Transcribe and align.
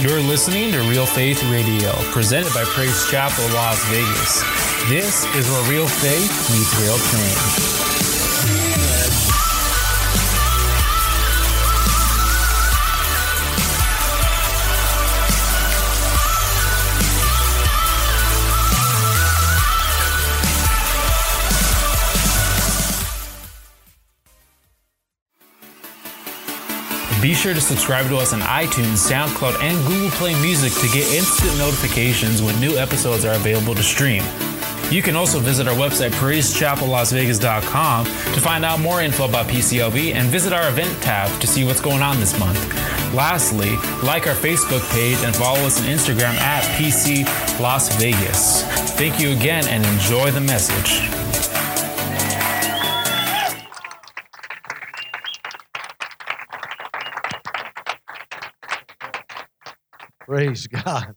You're 0.00 0.20
listening 0.20 0.70
to 0.70 0.82
Real 0.82 1.06
Faith 1.06 1.42
Radio, 1.50 1.90
presented 2.12 2.54
by 2.54 2.62
Praise 2.62 3.10
Chapel 3.10 3.44
Las 3.52 3.84
Vegas. 3.86 4.42
This 4.88 5.24
is 5.34 5.50
where 5.50 5.68
real 5.68 5.88
faith 5.88 6.30
meets 6.52 6.80
real 6.80 6.98
change. 7.10 8.07
Be 27.28 27.34
sure 27.34 27.52
to 27.52 27.60
subscribe 27.60 28.08
to 28.08 28.16
us 28.16 28.32
on 28.32 28.40
iTunes, 28.40 29.06
SoundCloud, 29.06 29.60
and 29.60 29.86
Google 29.86 30.08
Play 30.12 30.32
Music 30.40 30.72
to 30.72 30.88
get 30.96 31.12
instant 31.12 31.58
notifications 31.58 32.40
when 32.40 32.58
new 32.58 32.78
episodes 32.78 33.26
are 33.26 33.34
available 33.34 33.74
to 33.74 33.82
stream. 33.82 34.22
You 34.90 35.02
can 35.02 35.14
also 35.14 35.38
visit 35.38 35.68
our 35.68 35.74
website, 35.74 36.12
praisechapellasvegas.com, 36.12 38.06
to 38.06 38.40
find 38.40 38.64
out 38.64 38.80
more 38.80 39.02
info 39.02 39.28
about 39.28 39.44
PCLV 39.44 40.14
and 40.14 40.28
visit 40.28 40.54
our 40.54 40.70
event 40.70 41.02
tab 41.02 41.38
to 41.42 41.46
see 41.46 41.64
what's 41.64 41.82
going 41.82 42.00
on 42.00 42.18
this 42.18 42.38
month. 42.38 42.58
Lastly, 43.12 43.76
like 44.02 44.26
our 44.26 44.34
Facebook 44.34 44.90
page 44.90 45.18
and 45.22 45.36
follow 45.36 45.60
us 45.66 45.82
on 45.82 45.86
Instagram 45.86 46.32
at 46.40 46.64
PC 46.78 47.26
Las 47.60 47.94
Vegas. 47.96 48.62
Thank 48.92 49.20
you 49.20 49.32
again 49.32 49.68
and 49.68 49.84
enjoy 49.84 50.30
the 50.30 50.40
message. 50.40 51.27
Praise 60.28 60.66
God. 60.66 61.16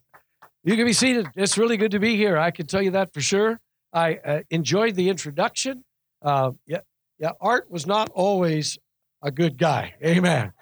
You 0.64 0.74
can 0.74 0.86
be 0.86 0.94
seated. 0.94 1.28
It's 1.36 1.58
really 1.58 1.76
good 1.76 1.90
to 1.90 1.98
be 1.98 2.16
here. 2.16 2.38
I 2.38 2.50
can 2.50 2.66
tell 2.66 2.80
you 2.80 2.92
that 2.92 3.12
for 3.12 3.20
sure. 3.20 3.60
I 3.92 4.14
uh, 4.14 4.40
enjoyed 4.48 4.94
the 4.94 5.10
introduction. 5.10 5.84
Uh, 6.22 6.52
yeah, 6.66 6.78
yeah. 7.18 7.32
Art 7.38 7.70
was 7.70 7.86
not 7.86 8.08
always 8.14 8.78
a 9.20 9.30
good 9.30 9.58
guy. 9.58 9.96
Amen. 10.02 10.54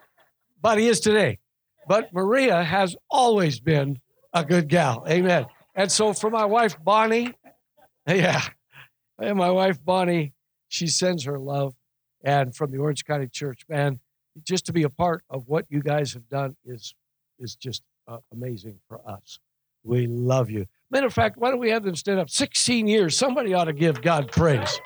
But 0.60 0.78
he 0.78 0.88
is 0.88 0.98
today. 0.98 1.38
But 1.86 2.12
Maria 2.12 2.64
has 2.64 2.96
always 3.08 3.60
been 3.60 4.00
a 4.34 4.44
good 4.44 4.68
gal. 4.68 5.04
Amen. 5.08 5.46
And 5.76 5.92
so 5.92 6.12
for 6.12 6.28
my 6.28 6.44
wife 6.44 6.76
Bonnie, 6.82 7.34
yeah, 8.08 8.42
and 9.16 9.38
my 9.38 9.50
wife 9.52 9.78
Bonnie, 9.84 10.32
she 10.66 10.88
sends 10.88 11.22
her 11.22 11.38
love, 11.38 11.74
and 12.24 12.52
from 12.56 12.72
the 12.72 12.78
Orange 12.78 13.04
County 13.04 13.28
Church, 13.28 13.60
man, 13.68 14.00
just 14.42 14.66
to 14.66 14.72
be 14.72 14.82
a 14.82 14.90
part 14.90 15.22
of 15.30 15.44
what 15.46 15.66
you 15.68 15.82
guys 15.82 16.14
have 16.14 16.28
done 16.28 16.56
is 16.64 16.96
is 17.38 17.54
just 17.54 17.84
uh, 18.10 18.18
amazing 18.32 18.78
for 18.88 19.00
us. 19.08 19.38
We 19.84 20.06
love 20.06 20.50
you. 20.50 20.66
Matter 20.90 21.06
of 21.06 21.14
fact, 21.14 21.36
why 21.36 21.50
don't 21.50 21.60
we 21.60 21.70
have 21.70 21.84
them 21.84 21.94
stand 21.94 22.18
up? 22.18 22.28
16 22.28 22.86
years. 22.86 23.16
Somebody 23.16 23.54
ought 23.54 23.64
to 23.64 23.72
give 23.72 24.02
God 24.02 24.32
praise. 24.32 24.80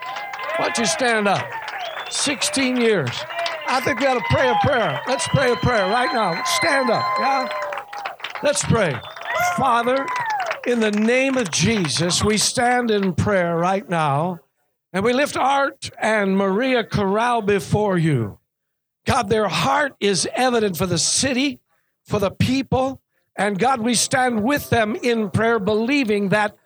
Why 0.57 0.67
don't 0.67 0.79
you 0.79 0.87
stand 0.87 1.27
up? 1.27 1.45
16 2.11 2.77
years. 2.77 3.11
I 3.67 3.81
think 3.81 4.01
we 4.01 4.07
ought 4.07 4.15
to 4.15 4.25
pray 4.31 4.49
a 4.49 4.55
prayer. 4.63 5.01
Let's 5.09 5.27
pray 5.29 5.51
a 5.51 5.57
prayer 5.57 5.87
right 5.87 6.13
now. 6.13 6.43
Stand 6.45 6.91
up, 6.91 7.05
yeah? 7.19 7.49
Let's 8.43 8.63
pray. 8.63 8.95
Father, 9.57 10.07
in 10.67 10.81
the 10.81 10.93
name 10.93 11.39
of 11.39 11.51
Jesus, 11.51 12.23
we 12.23 12.37
stand 12.37 12.91
in 12.91 13.15
prayer 13.15 13.57
right 13.57 13.89
now 13.89 14.41
and 14.93 15.05
we 15.05 15.13
lift 15.13 15.37
Art 15.37 15.91
and 15.99 16.37
Maria 16.37 16.85
Corral 16.85 17.41
before 17.41 17.97
you. 17.97 18.39
God, 19.07 19.29
their 19.29 19.49
heart 19.49 19.95
is 19.99 20.29
evident 20.35 20.77
for 20.77 20.87
the 20.87 20.99
city, 20.99 21.61
for 22.05 22.19
the 22.21 22.31
people, 22.31 23.01
and 23.37 23.59
God, 23.59 23.81
we 23.81 23.95
stand 23.95 24.43
with 24.43 24.71
them 24.71 24.97
in 24.97 25.31
prayer, 25.31 25.59
believing 25.59 26.29
that, 26.29 26.57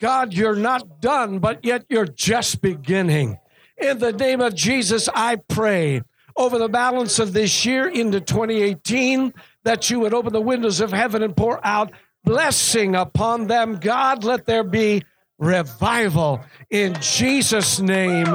God, 0.00 0.32
you're 0.32 0.56
not 0.56 1.00
done, 1.00 1.38
but 1.38 1.64
yet 1.64 1.84
you're 1.88 2.06
just 2.06 2.60
beginning. 2.60 3.38
In 3.76 3.98
the 3.98 4.12
name 4.12 4.40
of 4.40 4.54
Jesus, 4.54 5.08
I 5.14 5.36
pray 5.36 6.02
over 6.36 6.58
the 6.58 6.68
balance 6.68 7.18
of 7.18 7.32
this 7.32 7.66
year 7.66 7.88
into 7.88 8.20
2018 8.20 9.34
that 9.64 9.90
you 9.90 10.00
would 10.00 10.14
open 10.14 10.32
the 10.32 10.40
windows 10.40 10.80
of 10.80 10.92
heaven 10.92 11.22
and 11.22 11.36
pour 11.36 11.64
out 11.66 11.92
blessing 12.24 12.94
upon 12.94 13.48
them. 13.48 13.76
God, 13.76 14.24
let 14.24 14.46
there 14.46 14.64
be 14.64 15.02
revival 15.38 16.40
in 16.70 16.94
Jesus' 17.00 17.80
name. 17.80 18.28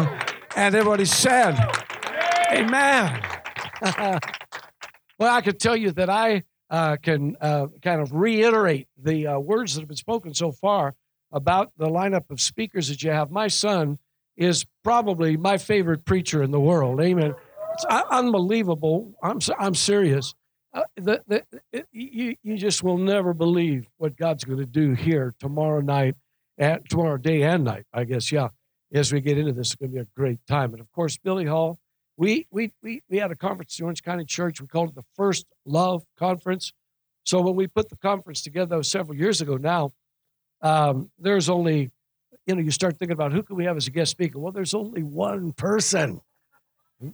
And 0.56 0.76
everybody 0.76 1.06
said, 1.06 1.58
Amen. 2.52 3.22
well, 5.20 5.34
I 5.36 5.42
could 5.42 5.60
tell 5.60 5.76
you 5.76 5.92
that 5.92 6.10
I 6.10 6.44
uh, 6.70 6.98
can 6.98 7.36
uh, 7.40 7.68
kind 7.82 8.02
of 8.02 8.14
reiterate 8.14 8.88
the 9.02 9.28
uh, 9.28 9.40
words 9.40 9.76
that 9.76 9.82
have 9.82 9.88
been 9.88 9.98
spoken 9.98 10.34
so 10.34 10.52
far 10.52 10.96
about 11.32 11.72
the 11.78 11.88
lineup 11.88 12.30
of 12.30 12.42
speakers 12.42 12.88
that 12.90 13.04
you 13.04 13.12
have. 13.12 13.32
My 13.32 13.48
son 13.48 14.00
is 14.36 14.66
probably 14.84 15.38
my 15.38 15.58
favorite 15.58 16.06
preacher 16.06 16.44
in 16.44 16.52
the 16.52 16.60
world. 16.60 17.02
Amen. 17.02 17.34
It's 17.74 17.86
unbelievable. 17.86 19.14
I'm 19.22 19.40
I'm 19.60 19.76
serious. 19.76 20.34
Uh, 20.74 20.84
the, 20.96 21.24
the, 21.28 21.44
it, 21.72 21.88
you 21.92 22.36
you 22.44 22.58
just 22.58 22.84
will 22.84 22.98
never 22.98 23.34
believe 23.34 23.88
what 23.98 24.16
God's 24.16 24.44
going 24.44 24.60
to 24.60 24.66
do 24.66 24.94
here 24.94 25.34
tomorrow 25.40 25.82
night, 25.82 26.16
and 26.58 26.88
tomorrow 26.90 27.18
day 27.18 27.44
and 27.44 27.64
night. 27.64 27.86
I 27.94 28.04
guess 28.04 28.32
yeah. 28.32 28.50
As 28.94 29.12
we 29.12 29.20
get 29.20 29.38
into 29.38 29.52
this, 29.52 29.68
it's 29.68 29.76
going 29.76 29.92
to 29.92 29.96
be 29.96 30.02
a 30.02 30.08
great 30.16 30.40
time. 30.48 30.72
And 30.72 30.80
of 30.80 30.90
course, 30.94 31.18
Billy 31.18 31.46
Hall 31.46 31.78
we, 32.18 32.48
we, 32.52 32.74
we, 32.82 33.04
we 33.10 33.18
had 33.18 33.32
a 33.32 33.36
conference 33.36 33.78
the 33.78 33.84
Orange 33.84 34.02
County 34.02 34.26
Church. 34.26 34.60
We 34.60 34.68
called 34.68 34.90
it 34.90 34.96
the 34.96 35.06
First 35.16 35.46
Love 35.66 36.04
Conference. 36.18 36.74
So 37.24 37.42
when 37.42 37.56
we 37.56 37.68
put 37.68 37.90
the 37.90 37.98
conference 37.98 38.42
together 38.42 38.82
several 38.84 39.16
years 39.16 39.40
ago 39.42 39.58
now, 39.58 39.92
um, 40.62 41.12
there's 41.20 41.50
only, 41.50 41.92
you 42.48 42.56
know, 42.56 42.62
you 42.62 42.72
start 42.72 42.98
thinking 42.98 43.14
about 43.14 43.34
who 43.34 43.44
can 43.44 43.56
we 43.56 43.66
have 43.66 43.78
as 43.78 43.88
a 43.88 43.92
guest 43.92 44.12
speaker? 44.12 44.40
Well, 44.40 44.52
there's 44.52 44.74
only 44.74 45.04
one 45.04 45.52
person, 45.54 46.22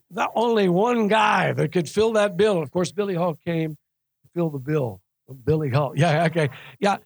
not 0.09 0.31
only 0.35 0.69
one 0.69 1.09
guy 1.09 1.51
that 1.51 1.71
could 1.73 1.89
fill 1.89 2.13
that 2.13 2.37
bill. 2.37 2.61
Of 2.61 2.71
course, 2.71 2.91
Billy 2.91 3.15
Hall 3.15 3.35
came 3.35 3.71
to 3.71 4.29
fill 4.33 4.49
the 4.49 4.59
bill. 4.59 5.01
Billy 5.43 5.69
Hall. 5.69 5.93
Yeah, 5.97 6.25
okay. 6.25 6.49
Yeah, 6.79 6.97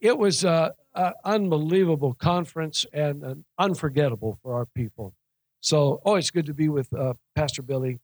it 0.00 0.16
was 0.16 0.44
an 0.44 0.72
unbelievable 1.24 2.14
conference 2.14 2.86
and 2.92 3.22
an 3.22 3.44
unforgettable 3.58 4.38
for 4.42 4.54
our 4.54 4.66
people. 4.66 5.14
So 5.64 6.02
always 6.04 6.30
good 6.30 6.44
to 6.44 6.52
be 6.52 6.68
with 6.68 6.92
uh, 6.92 7.14
Pastor 7.34 7.62
Billy 7.62 7.98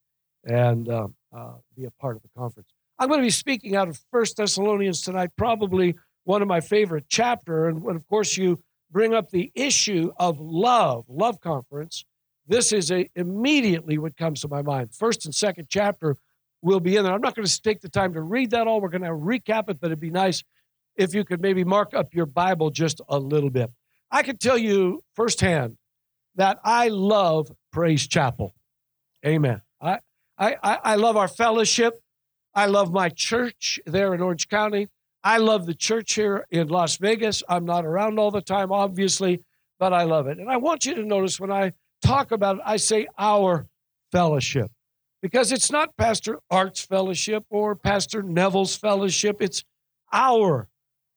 and 0.45 0.89
uh, 0.89 1.09
uh, 1.31 1.53
be 1.77 1.85
a 1.85 1.91
part 1.91 2.17
of 2.17 2.23
the 2.23 2.31
conference. 2.35 2.71
I'm 2.99 3.09
going 3.09 3.21
to 3.21 3.27
be 3.27 3.29
speaking 3.29 3.77
out 3.77 3.87
of 3.87 4.01
First 4.11 4.39
Thessalonians 4.39 5.03
tonight, 5.03 5.33
probably 5.37 5.95
one 6.25 6.41
of 6.41 6.49
my 6.49 6.63
favorite 6.63 7.05
chapter. 7.07 7.69
And 7.69 7.83
when, 7.83 7.97
of 7.97 8.09
course, 8.09 8.39
you 8.39 8.63
bring 8.91 9.13
up 9.13 9.29
the 9.29 9.53
issue 9.55 10.11
of 10.17 10.41
love, 10.41 11.05
love 11.07 11.43
conference, 11.43 12.07
this 12.47 12.73
is 12.73 12.91
a, 12.91 13.11
immediately 13.15 13.99
what 13.99 14.17
comes 14.17 14.41
to 14.41 14.49
my 14.49 14.63
mind. 14.63 14.95
First 14.95 15.27
and 15.27 15.35
second 15.35 15.67
chapter 15.69 16.17
will 16.63 16.81
be 16.81 16.97
in 16.97 17.05
there. 17.05 17.13
I'm 17.13 17.21
not 17.21 17.37
going 17.37 17.47
to 17.47 17.63
take 17.63 17.83
the 17.83 17.91
time 17.91 18.15
to 18.15 18.23
read 18.23 18.53
that 18.53 18.69
all. 18.69 18.81
We're 18.81 18.89
going 18.89 19.03
to 19.03 19.11
recap 19.11 19.69
it, 19.69 19.79
but 19.81 19.89
it'd 19.89 20.01
be 20.01 20.09
nice 20.09 20.43
if 20.97 21.13
you 21.13 21.25
could 21.25 21.43
maybe 21.43 21.65
mark 21.65 21.93
up 21.93 22.15
your 22.15 22.27
Bible 22.27 22.71
just 22.71 23.03
a 23.07 23.19
little 23.19 23.51
bit. 23.51 23.71
I 24.11 24.23
can 24.23 24.39
tell 24.39 24.57
you 24.57 25.05
firsthand 25.15 25.77
that 26.37 26.59
I 26.65 26.89
love 26.89 27.51
Praise 27.73 28.07
Chapel. 28.07 28.55
Amen. 29.25 29.63
I, 29.81 30.01
I, 30.39 30.57
I 30.63 30.95
love 30.95 31.17
our 31.17 31.29
fellowship. 31.29 32.01
I 32.55 32.67
love 32.67 32.93
my 32.93 33.11
church 33.11 33.79
there 33.87 34.15
in 34.15 34.23
Orange 34.23 34.49
County. 34.49 34.89
I 35.23 35.37
love 35.37 35.67
the 35.67 35.75
church 35.75 36.15
here 36.15 36.47
in 36.51 36.69
Las 36.69 36.97
Vegas. 36.97 37.43
I'm 37.49 37.67
not 37.67 37.85
around 37.85 38.19
all 38.19 38.31
the 38.31 38.41
time, 38.41 38.73
obviously, 38.73 39.45
but 39.79 39.93
I 39.93 40.05
love 40.05 40.27
it. 40.27 40.39
And 40.39 40.51
I 40.51 40.57
want 40.57 40.87
you 40.87 40.95
to 40.95 41.05
notice 41.05 41.39
when 41.39 41.53
I 41.53 41.75
talk 42.03 42.33
about 42.33 42.57
it, 42.57 42.63
I 42.65 42.79
say 42.79 43.07
our 43.19 43.67
fellowship 44.11 44.71
because 45.21 45.53
it's 45.53 45.71
not 45.71 45.97
Pastor 45.97 46.39
Art's 46.51 46.81
fellowship 46.81 47.45
or 47.51 47.77
Pastor 47.77 48.23
Neville's 48.23 48.77
fellowship. 48.77 49.43
It's 49.43 49.63
our 50.13 50.69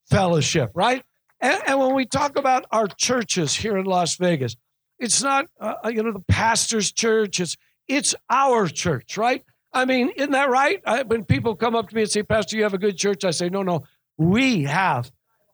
fellowship, 0.10 0.72
right? 0.76 1.04
And, 1.40 1.62
and 1.66 1.80
when 1.80 1.96
we 1.96 2.06
talk 2.06 2.38
about 2.38 2.66
our 2.72 2.88
churches 2.88 3.56
here 3.56 3.78
in 3.78 3.86
Las 3.86 4.16
Vegas, 4.18 4.58
it's 5.04 5.22
not, 5.22 5.48
uh, 5.60 5.76
uh, 5.86 5.90
you 5.90 6.02
know, 6.02 6.12
the 6.12 6.24
pastor's 6.28 6.92
church. 6.92 7.40
It's 7.40 7.58
it's 7.88 8.16
our 8.30 8.68
church, 8.68 9.18
right? 9.18 9.44
I 9.74 9.86
mean, 9.86 10.10
isn't 10.16 10.32
that 10.32 10.50
right? 10.50 10.82
I, 10.86 11.04
when 11.04 11.26
people 11.26 11.56
come 11.56 11.76
up 11.76 11.90
to 11.90 11.96
me 11.96 12.04
and 12.04 12.12
say, 12.12 12.24
Pastor, 12.24 12.56
you 12.56 12.64
have 12.64 12.74
a 12.74 12.78
good 12.78 12.98
church, 12.98 13.26
I 13.26 13.32
say, 13.32 13.50
no, 13.50 13.64
no, 13.64 13.84
we 14.18 14.64
have 14.64 15.12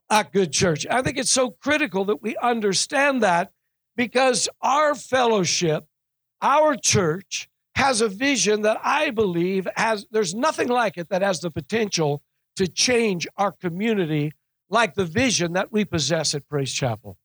a 0.09 0.25
good 0.31 0.51
church. 0.51 0.85
I 0.89 1.01
think 1.01 1.17
it's 1.17 1.31
so 1.31 1.51
critical 1.51 2.05
that 2.05 2.21
we 2.21 2.35
understand 2.37 3.23
that 3.23 3.51
because 3.95 4.47
our 4.61 4.93
fellowship, 4.93 5.85
our 6.41 6.75
church, 6.75 7.49
has 7.75 8.01
a 8.01 8.09
vision 8.09 8.63
that 8.63 8.77
I 8.83 9.09
believe 9.09 9.67
has, 9.77 10.05
there's 10.11 10.35
nothing 10.35 10.67
like 10.67 10.97
it 10.97 11.09
that 11.09 11.21
has 11.21 11.39
the 11.39 11.49
potential 11.49 12.21
to 12.57 12.67
change 12.67 13.25
our 13.37 13.53
community 13.53 14.33
like 14.69 14.95
the 14.95 15.05
vision 15.05 15.53
that 15.53 15.71
we 15.71 15.85
possess 15.85 16.35
at 16.35 16.47
Praise 16.47 16.73
Chapel. 16.73 17.17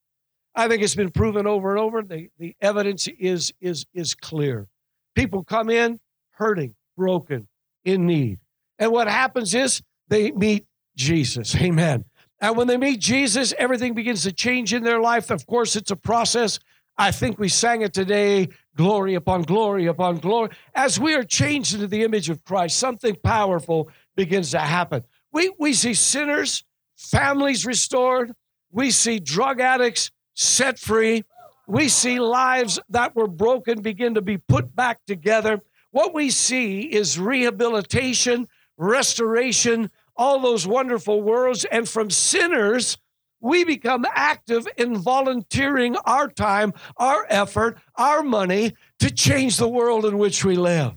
I 0.54 0.68
think 0.68 0.82
it's 0.82 0.94
been 0.94 1.10
proven 1.10 1.46
over 1.46 1.70
and 1.70 1.80
over. 1.80 2.02
The, 2.02 2.30
the 2.38 2.56
evidence 2.60 3.08
is, 3.18 3.52
is, 3.60 3.86
is 3.92 4.14
clear. 4.14 4.68
People 5.14 5.44
come 5.44 5.70
in 5.70 6.00
hurting, 6.30 6.74
broken, 6.96 7.48
in 7.84 8.06
need. 8.06 8.38
And 8.78 8.92
what 8.92 9.08
happens 9.08 9.54
is 9.54 9.82
they 10.08 10.30
meet 10.32 10.66
Jesus. 10.96 11.54
Amen. 11.56 12.04
And 12.40 12.56
when 12.56 12.66
they 12.66 12.76
meet 12.76 13.00
Jesus, 13.00 13.54
everything 13.58 13.94
begins 13.94 14.22
to 14.24 14.32
change 14.32 14.74
in 14.74 14.82
their 14.82 15.00
life. 15.00 15.30
Of 15.30 15.46
course, 15.46 15.76
it's 15.76 15.90
a 15.90 15.96
process. 15.96 16.58
I 16.96 17.10
think 17.10 17.38
we 17.38 17.48
sang 17.48 17.82
it 17.82 17.92
today 17.92 18.48
glory 18.76 19.14
upon 19.14 19.42
glory 19.42 19.86
upon 19.86 20.18
glory. 20.18 20.50
As 20.74 20.98
we 20.98 21.14
are 21.14 21.24
changed 21.24 21.74
into 21.74 21.86
the 21.86 22.02
image 22.02 22.30
of 22.30 22.44
Christ, 22.44 22.76
something 22.76 23.16
powerful 23.22 23.88
begins 24.16 24.50
to 24.52 24.60
happen. 24.60 25.04
We, 25.32 25.52
we 25.58 25.72
see 25.72 25.94
sinners, 25.94 26.64
families 26.96 27.66
restored. 27.66 28.32
We 28.70 28.90
see 28.90 29.20
drug 29.20 29.60
addicts 29.60 30.10
set 30.34 30.78
free. 30.78 31.24
We 31.66 31.88
see 31.88 32.20
lives 32.20 32.78
that 32.90 33.16
were 33.16 33.28
broken 33.28 33.80
begin 33.80 34.14
to 34.14 34.22
be 34.22 34.38
put 34.38 34.74
back 34.76 35.00
together. 35.06 35.60
What 35.90 36.12
we 36.12 36.30
see 36.30 36.82
is 36.82 37.18
rehabilitation, 37.18 38.48
restoration, 38.76 39.90
all 40.16 40.40
those 40.40 40.66
wonderful 40.66 41.22
words. 41.22 41.64
And 41.64 41.88
from 41.88 42.10
sinners, 42.10 42.98
we 43.40 43.64
become 43.64 44.06
active 44.14 44.66
in 44.76 44.96
volunteering 44.96 45.96
our 46.04 46.28
time, 46.28 46.72
our 46.96 47.26
effort, 47.28 47.78
our 47.96 48.22
money 48.22 48.74
to 48.98 49.10
change 49.10 49.56
the 49.56 49.68
world 49.68 50.04
in 50.06 50.18
which 50.18 50.44
we 50.44 50.56
live. 50.56 50.94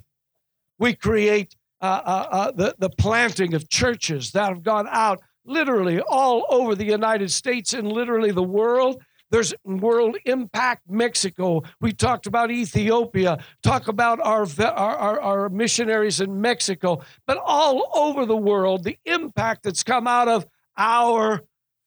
We 0.80 0.94
create 0.94 1.56
uh, 1.82 2.02
uh, 2.06 2.28
uh, 2.32 2.52
the, 2.52 2.76
the 2.80 2.90
planting 2.90 3.54
of 3.54 3.70
churches 3.70 4.32
that 4.32 4.50
have 4.50 4.64
gone 4.64 4.88
out 4.90 5.22
literally 5.46 6.02
all 6.02 6.46
over 6.50 6.74
the 6.74 6.86
United 6.86 7.32
States 7.32 7.74
and 7.74 7.92
literally 7.92 8.32
the 8.32 8.44
world. 8.44 9.02
There's 9.30 9.54
World 9.66 10.18
Impact 10.26 10.90
Mexico. 10.90 11.64
We 11.82 11.92
talked 11.92 12.28
about 12.28 12.50
Ethiopia, 12.50 13.44
talk 13.62 13.88
about 13.88 14.20
our, 14.22 14.48
our, 14.60 15.20
our, 15.20 15.50
missionaries 15.50 16.22
in 16.22 16.40
Mexico, 16.40 17.02
but 17.26 17.38
all 17.38 17.92
over 17.94 18.26
the 18.26 18.38
world, 18.38 18.84
the 18.84 18.98
impact 19.06 19.64
that's 19.64 19.84
come 19.84 20.08
out 20.08 20.30
of 20.30 20.46
our 20.78 21.44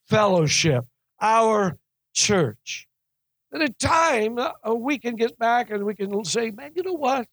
fellowship, 0.08 0.84
our 1.20 1.78
church. 2.14 2.86
At 3.52 3.62
a 3.62 3.68
time, 3.70 4.38
uh, 4.38 4.74
we 4.74 4.98
can 4.98 5.16
get 5.16 5.38
back 5.38 5.70
and 5.70 5.84
we 5.84 5.94
can 5.94 6.24
say, 6.24 6.50
man, 6.50 6.72
you 6.74 6.82
know 6.82 6.92
what? 6.92 7.26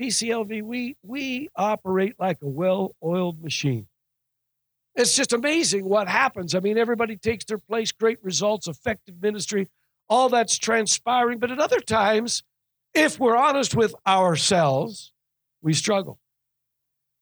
PCLV, 0.00 0.62
we, 0.62 0.96
we 1.02 1.48
operate 1.56 2.14
like 2.18 2.38
a 2.42 2.48
well 2.48 2.94
oiled 3.02 3.42
machine. 3.42 3.86
It's 5.00 5.16
just 5.16 5.32
amazing 5.32 5.86
what 5.86 6.08
happens. 6.08 6.54
I 6.54 6.60
mean, 6.60 6.76
everybody 6.76 7.16
takes 7.16 7.46
their 7.46 7.56
place, 7.56 7.90
great 7.90 8.22
results, 8.22 8.68
effective 8.68 9.14
ministry, 9.22 9.66
all 10.10 10.28
that's 10.28 10.58
transpiring. 10.58 11.38
But 11.38 11.50
at 11.50 11.58
other 11.58 11.80
times, 11.80 12.42
if 12.92 13.18
we're 13.18 13.36
honest 13.36 13.74
with 13.74 13.94
ourselves, 14.06 15.12
we 15.62 15.72
struggle. 15.72 16.18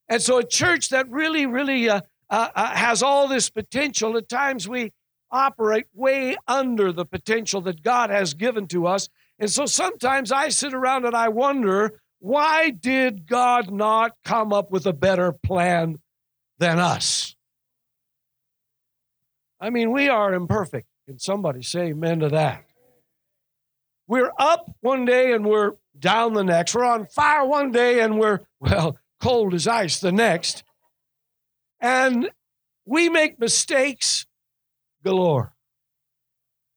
And 0.08 0.20
so, 0.20 0.38
a 0.38 0.44
church 0.44 0.88
that 0.88 1.08
really, 1.08 1.46
really 1.46 1.88
uh, 1.88 2.00
uh, 2.28 2.48
uh, 2.52 2.74
has 2.74 3.00
all 3.00 3.28
this 3.28 3.48
potential, 3.48 4.16
at 4.16 4.28
times 4.28 4.68
we 4.68 4.92
operate 5.30 5.86
way 5.94 6.36
under 6.48 6.90
the 6.90 7.04
potential 7.04 7.60
that 7.60 7.84
God 7.84 8.10
has 8.10 8.34
given 8.34 8.66
to 8.68 8.88
us. 8.88 9.08
And 9.38 9.48
so, 9.48 9.66
sometimes 9.66 10.32
I 10.32 10.48
sit 10.48 10.74
around 10.74 11.04
and 11.04 11.14
I 11.14 11.28
wonder 11.28 12.00
why 12.18 12.70
did 12.70 13.26
God 13.26 13.70
not 13.70 14.16
come 14.24 14.52
up 14.52 14.72
with 14.72 14.84
a 14.84 14.92
better 14.92 15.30
plan 15.30 16.00
than 16.58 16.80
us? 16.80 17.36
I 19.60 19.70
mean, 19.70 19.92
we 19.92 20.08
are 20.08 20.32
imperfect. 20.32 20.86
Can 21.06 21.18
somebody 21.18 21.62
say 21.62 21.88
amen 21.88 22.20
to 22.20 22.28
that? 22.28 22.64
We're 24.06 24.32
up 24.38 24.70
one 24.80 25.04
day 25.04 25.32
and 25.32 25.44
we're 25.44 25.72
down 25.98 26.34
the 26.34 26.44
next. 26.44 26.74
We're 26.74 26.84
on 26.84 27.06
fire 27.06 27.44
one 27.44 27.72
day 27.72 28.00
and 28.00 28.18
we're, 28.18 28.40
well, 28.60 28.98
cold 29.20 29.54
as 29.54 29.66
ice 29.66 30.00
the 30.00 30.12
next. 30.12 30.64
And 31.80 32.30
we 32.86 33.08
make 33.08 33.38
mistakes 33.38 34.26
galore. 35.04 35.54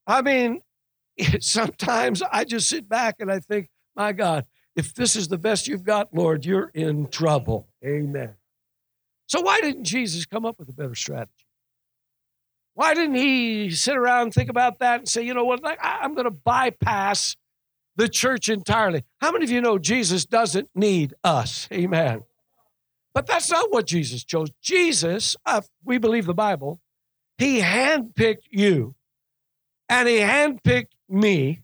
I 0.07 0.21
mean, 0.21 0.61
sometimes 1.39 2.21
I 2.21 2.43
just 2.43 2.67
sit 2.67 2.89
back 2.89 3.15
and 3.19 3.31
I 3.31 3.39
think, 3.39 3.69
my 3.95 4.11
God, 4.11 4.45
if 4.75 4.93
this 4.93 5.15
is 5.15 5.27
the 5.27 5.37
best 5.37 5.67
you've 5.67 5.83
got, 5.83 6.13
Lord, 6.13 6.45
you're 6.45 6.71
in 6.73 7.07
trouble. 7.07 7.67
Amen. 7.85 8.35
So, 9.27 9.41
why 9.41 9.59
didn't 9.61 9.83
Jesus 9.83 10.25
come 10.25 10.45
up 10.45 10.59
with 10.59 10.69
a 10.69 10.73
better 10.73 10.95
strategy? 10.95 11.40
Why 12.81 12.95
didn't 12.95 13.13
he 13.13 13.69
sit 13.69 13.95
around 13.95 14.23
and 14.23 14.33
think 14.33 14.49
about 14.49 14.79
that 14.79 15.01
and 15.01 15.07
say, 15.07 15.21
you 15.21 15.35
know 15.35 15.45
what, 15.45 15.61
I'm 15.79 16.15
going 16.15 16.25
to 16.25 16.31
bypass 16.31 17.35
the 17.95 18.09
church 18.09 18.49
entirely? 18.49 19.03
How 19.19 19.31
many 19.31 19.45
of 19.45 19.51
you 19.51 19.61
know 19.61 19.77
Jesus 19.77 20.25
doesn't 20.25 20.67
need 20.73 21.13
us? 21.23 21.67
Amen. 21.71 22.23
But 23.13 23.27
that's 23.27 23.51
not 23.51 23.71
what 23.71 23.85
Jesus 23.85 24.23
chose. 24.23 24.49
Jesus, 24.63 25.35
uh, 25.45 25.61
we 25.85 25.99
believe 25.99 26.25
the 26.25 26.33
Bible, 26.33 26.81
he 27.37 27.61
handpicked 27.61 28.47
you 28.49 28.95
and 29.87 30.09
he 30.09 30.17
handpicked 30.17 30.93
me 31.07 31.61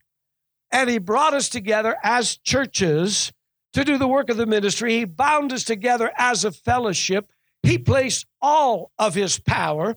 and 0.71 0.87
he 0.87 0.99
brought 0.99 1.33
us 1.33 1.49
together 1.49 1.97
as 2.03 2.37
churches 2.37 3.33
to 3.73 3.83
do 3.83 3.97
the 3.97 4.07
work 4.07 4.29
of 4.29 4.37
the 4.37 4.45
ministry. 4.45 4.99
He 4.99 5.05
bound 5.05 5.51
us 5.51 5.63
together 5.63 6.11
as 6.15 6.45
a 6.45 6.51
fellowship. 6.51 7.31
He 7.63 7.79
placed 7.79 8.27
all 8.39 8.91
of 8.99 9.15
his 9.15 9.39
power 9.39 9.95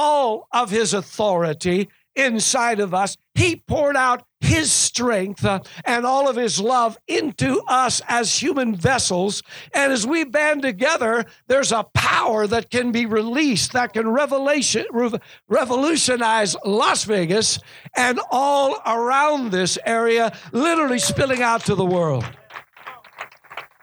all 0.00 0.46
of 0.52 0.70
his 0.70 0.94
authority 0.94 1.88
inside 2.14 2.78
of 2.78 2.94
us. 2.94 3.16
He 3.34 3.56
poured 3.56 3.96
out 3.96 4.22
his 4.38 4.70
strength 4.70 5.44
uh, 5.44 5.58
and 5.84 6.06
all 6.06 6.28
of 6.28 6.36
his 6.36 6.60
love 6.60 6.96
into 7.08 7.60
us 7.66 8.00
as 8.06 8.40
human 8.40 8.76
vessels. 8.76 9.42
And 9.74 9.92
as 9.92 10.06
we 10.06 10.22
band 10.22 10.62
together, 10.62 11.24
there's 11.48 11.72
a 11.72 11.82
power 11.94 12.46
that 12.46 12.70
can 12.70 12.92
be 12.92 13.06
released 13.06 13.72
that 13.72 13.92
can 13.92 14.08
revelation, 14.08 14.86
revolutionize 15.48 16.54
Las 16.64 17.02
Vegas 17.02 17.58
and 17.96 18.20
all 18.30 18.80
around 18.86 19.50
this 19.50 19.78
area, 19.84 20.32
literally 20.52 21.00
spilling 21.00 21.42
out 21.42 21.64
to 21.66 21.74
the 21.74 21.84
world. 21.84 22.24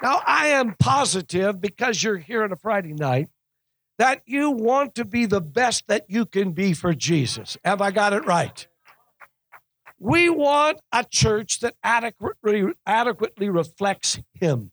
Now, 0.01 0.21
I 0.25 0.47
am 0.47 0.75
positive 0.79 1.59
because 1.59 2.01
you're 2.01 2.17
here 2.17 2.45
on 2.45 2.53
a 2.53 2.57
Friday 2.57 2.93
night 2.93 3.27
that 3.97 4.21
you 4.25 4.51
want 4.51 4.95
to 4.95 5.05
be 5.05 5.25
the 5.25 5.41
best 5.41 5.87
that 5.87 6.05
you 6.09 6.25
can 6.25 6.51
be 6.51 6.73
for 6.73 6.93
Jesus. 6.93 7.57
Have 7.63 7.81
I 7.81 7.91
got 7.91 8.13
it 8.13 8.25
right? 8.25 8.67
We 9.99 10.29
want 10.29 10.79
a 10.91 11.05
church 11.05 11.59
that 11.61 11.75
adequately, 11.83 12.73
adequately 12.85 13.49
reflects 13.49 14.19
Him. 14.33 14.71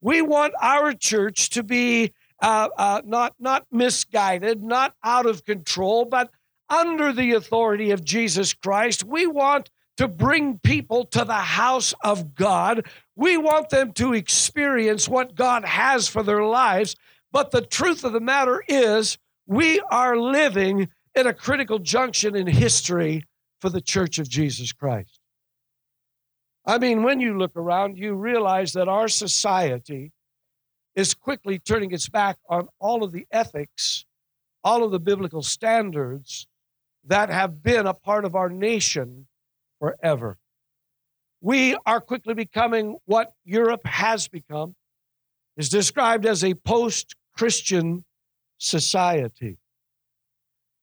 We 0.00 0.22
want 0.22 0.54
our 0.60 0.94
church 0.94 1.50
to 1.50 1.62
be 1.62 2.12
uh, 2.40 2.68
uh, 2.76 3.02
not, 3.04 3.34
not 3.38 3.66
misguided, 3.70 4.62
not 4.62 4.94
out 5.04 5.26
of 5.26 5.44
control, 5.44 6.06
but 6.06 6.30
under 6.68 7.12
the 7.12 7.32
authority 7.32 7.90
of 7.90 8.04
Jesus 8.04 8.54
Christ. 8.54 9.04
We 9.04 9.26
want 9.26 9.70
to 9.98 10.08
bring 10.08 10.58
people 10.58 11.04
to 11.04 11.24
the 11.24 11.34
house 11.34 11.94
of 12.02 12.34
God. 12.34 12.86
We 13.14 13.36
want 13.36 13.68
them 13.68 13.92
to 13.92 14.14
experience 14.14 15.08
what 15.08 15.34
God 15.34 15.64
has 15.64 16.08
for 16.08 16.22
their 16.22 16.44
lives 16.44 16.96
but 17.32 17.50
the 17.50 17.62
truth 17.62 18.04
of 18.04 18.12
the 18.12 18.20
matter 18.20 18.62
is, 18.68 19.18
we 19.46 19.80
are 19.90 20.16
living 20.16 20.88
at 21.16 21.26
a 21.26 21.34
critical 21.34 21.78
junction 21.78 22.36
in 22.36 22.46
history 22.46 23.24
for 23.60 23.70
the 23.70 23.80
Church 23.80 24.18
of 24.18 24.28
Jesus 24.28 24.72
Christ. 24.72 25.20
I 26.64 26.78
mean, 26.78 27.02
when 27.02 27.20
you 27.20 27.36
look 27.36 27.56
around, 27.56 27.98
you 27.98 28.14
realize 28.14 28.72
that 28.74 28.88
our 28.88 29.08
society 29.08 30.12
is 30.94 31.14
quickly 31.14 31.58
turning 31.58 31.92
its 31.92 32.08
back 32.08 32.38
on 32.48 32.68
all 32.78 33.02
of 33.02 33.12
the 33.12 33.26
ethics, 33.32 34.04
all 34.62 34.84
of 34.84 34.92
the 34.92 35.00
biblical 35.00 35.42
standards 35.42 36.46
that 37.04 37.30
have 37.30 37.62
been 37.62 37.86
a 37.86 37.94
part 37.94 38.24
of 38.24 38.34
our 38.34 38.48
nation 38.48 39.26
forever. 39.80 40.38
We 41.40 41.76
are 41.86 42.00
quickly 42.00 42.34
becoming 42.34 42.98
what 43.06 43.32
Europe 43.44 43.84
has 43.86 44.28
become, 44.28 44.76
is 45.56 45.68
described 45.68 46.24
as 46.26 46.44
a 46.44 46.54
post 46.54 47.16
Christian 47.36 48.04
society. 48.58 49.58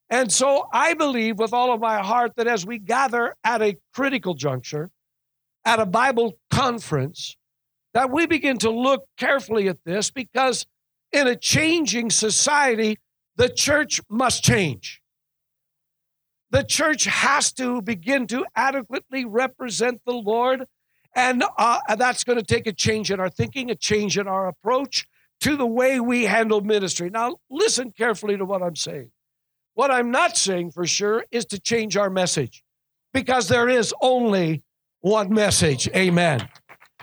And 0.10 0.32
so 0.32 0.68
I 0.74 0.96
believe 0.96 1.38
with 1.38 1.54
all 1.54 1.72
of 1.72 1.80
my 1.80 2.00
heart 2.00 2.34
that 2.38 2.48
as 2.48 2.66
we 2.66 2.80
gather 2.80 3.36
at 3.44 3.62
a 3.62 3.78
critical 3.94 4.34
juncture, 4.34 4.90
at 5.66 5.80
a 5.80 5.86
Bible 5.86 6.38
conference, 6.50 7.38
that 7.94 8.12
we 8.12 8.26
begin 8.26 8.58
to 8.60 8.72
look 8.72 9.06
carefully 9.18 9.68
at 9.68 9.78
this 9.86 10.10
because 10.10 10.66
in 11.12 11.28
a 11.28 11.36
changing 11.36 12.10
society, 12.10 12.98
the 13.36 13.50
church 13.50 14.02
must 14.10 14.44
change. 14.44 15.02
The 16.52 16.64
church 16.64 17.06
has 17.06 17.52
to 17.54 17.82
begin 17.82 18.26
to 18.28 18.46
adequately 18.56 19.26
represent 19.26 20.02
the 20.06 20.14
Lord. 20.14 20.66
And 21.16 21.44
uh, 21.58 21.80
that's 21.96 22.24
going 22.24 22.40
to 22.40 22.46
take 22.46 22.68
a 22.68 22.74
change 22.74 23.12
in 23.12 23.20
our 23.20 23.30
thinking, 23.30 23.70
a 23.70 23.76
change 23.76 24.18
in 24.18 24.28
our 24.28 24.48
approach, 24.48 25.08
to 25.42 25.56
the 25.56 25.66
way 25.66 26.00
we 26.00 26.26
handle 26.26 26.62
ministry. 26.62 27.10
Now, 27.10 27.38
listen 27.50 27.92
carefully 27.92 28.38
to 28.38 28.46
what 28.46 28.62
I'm 28.62 28.76
saying. 28.76 29.12
What 29.74 29.92
I'm 29.92 30.12
not 30.12 30.38
saying 30.38 30.72
for 30.72 30.86
sure 30.86 31.26
is 31.32 31.46
to 31.48 31.60
change 31.60 31.96
our 31.96 32.10
message 32.10 32.64
because 33.14 33.48
there 33.48 33.70
is 33.70 33.94
only 34.02 34.64
one 35.02 35.34
message. 35.34 35.88
Amen. 35.96 36.48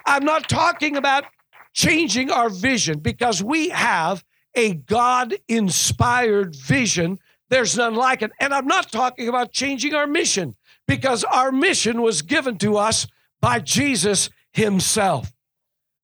I'm 0.04 0.24
not 0.24 0.48
talking 0.48 0.96
about 0.96 1.24
changing 1.72 2.30
our 2.30 2.50
vision 2.50 2.98
because 2.98 3.42
we 3.42 3.70
have 3.70 4.24
a 4.54 4.74
God 4.74 5.34
inspired 5.48 6.54
vision. 6.56 7.18
There's 7.48 7.76
none 7.76 7.94
like 7.94 8.22
it. 8.22 8.32
And 8.40 8.52
I'm 8.52 8.66
not 8.66 8.90
talking 8.90 9.28
about 9.28 9.52
changing 9.52 9.94
our 9.94 10.06
mission 10.06 10.56
because 10.86 11.24
our 11.24 11.52
mission 11.52 12.02
was 12.02 12.22
given 12.22 12.58
to 12.58 12.76
us 12.76 13.06
by 13.40 13.60
Jesus 13.60 14.30
Himself. 14.52 15.32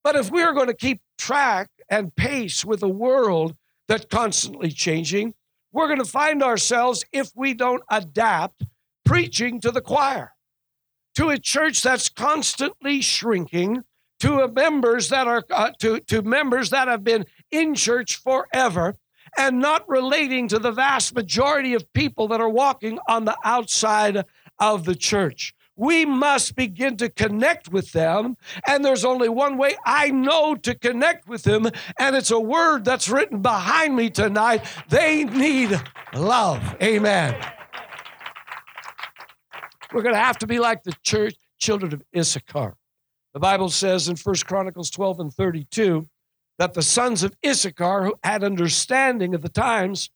But 0.05 0.17
if 0.17 0.31
we 0.31 0.43
are 0.43 0.53
going 0.53 0.67
to 0.67 0.75
keep 0.75 1.01
track 1.17 1.69
and 1.93 2.17
pace 2.17 2.65
with 2.65 2.83
a 2.83 2.89
world 2.89 3.55
that's 3.87 4.07
constantly 4.07 4.71
changing, 4.71 5.35
we're 5.73 5.89
going 5.89 5.99
to 5.99 6.07
find 6.07 6.43
ourselves, 6.43 7.05
if 7.13 7.31
we 7.37 7.53
don't 7.53 7.83
adapt, 7.91 8.65
preaching 9.05 9.61
to 9.61 9.71
the 9.71 9.83
choir, 9.83 10.33
to 11.15 11.29
a 11.29 11.39
church 11.39 11.83
that's 11.83 12.09
constantly 12.09 13.03
shrinking, 13.03 13.85
to 14.21 14.49
members 14.49 15.11
that 15.11 15.27
are 15.27 15.45
uh, 15.51 15.71
to, 15.81 16.01
to 16.01 16.23
members 16.23 16.71
that 16.71 16.89
have 16.89 17.05
been 17.05 17.27
in 17.51 17.75
church 17.75 18.17
forever 18.17 18.95
and 19.37 19.61
not 19.61 19.87
relating 19.87 20.49
to 20.49 20.59
the 20.59 20.73
vast 20.73 21.15
majority 21.15 21.75
of 21.75 21.93
people 21.93 22.29
that 22.29 22.41
are 22.41 22.49
walking 22.49 22.99
on 23.07 23.27
the 23.27 23.37
outside 23.45 24.25
of 24.59 24.85
the 24.87 24.95
church. 24.95 25.55
We 25.77 26.05
must 26.05 26.55
begin 26.55 26.97
to 26.99 27.09
connect 27.09 27.73
with 27.73 27.93
them. 27.93 28.37
And 28.67 28.85
there's 28.85 29.05
only 29.05 29.29
one 29.29 29.57
way 29.57 29.77
I 29.85 30.11
know 30.11 30.55
to 30.57 30.75
connect 30.75 31.27
with 31.29 31.43
them, 31.45 31.67
and 31.99 32.15
it's 32.15 32.31
a 32.31 32.41
word 32.41 32.85
that's 32.85 33.09
written 33.09 33.41
behind 33.41 33.97
me 33.97 34.11
tonight. 34.11 34.65
They 34.89 35.25
need 35.25 35.81
love. 36.15 36.77
Amen. 36.83 37.35
We're 39.93 40.03
going 40.03 40.15
to 40.15 40.21
have 40.21 40.39
to 40.39 40.47
be 40.47 40.59
like 40.59 40.83
the 40.83 40.95
church 41.03 41.35
children 41.59 41.93
of 41.93 42.03
Issachar. 42.17 42.77
The 43.35 43.41
Bible 43.41 43.71
says 43.71 44.09
in 44.09 44.17
First 44.17 44.47
Chronicles 44.47 44.91
12 44.91 45.21
and 45.21 45.33
32 45.33 46.09
that 46.59 46.75
the 46.75 46.83
sons 46.83 47.23
of 47.23 47.35
Issachar 47.45 48.05
who 48.05 48.15
had 48.23 48.45
understanding 48.45 49.35
of 49.35 49.43
the 49.43 49.49
times, 49.49 50.11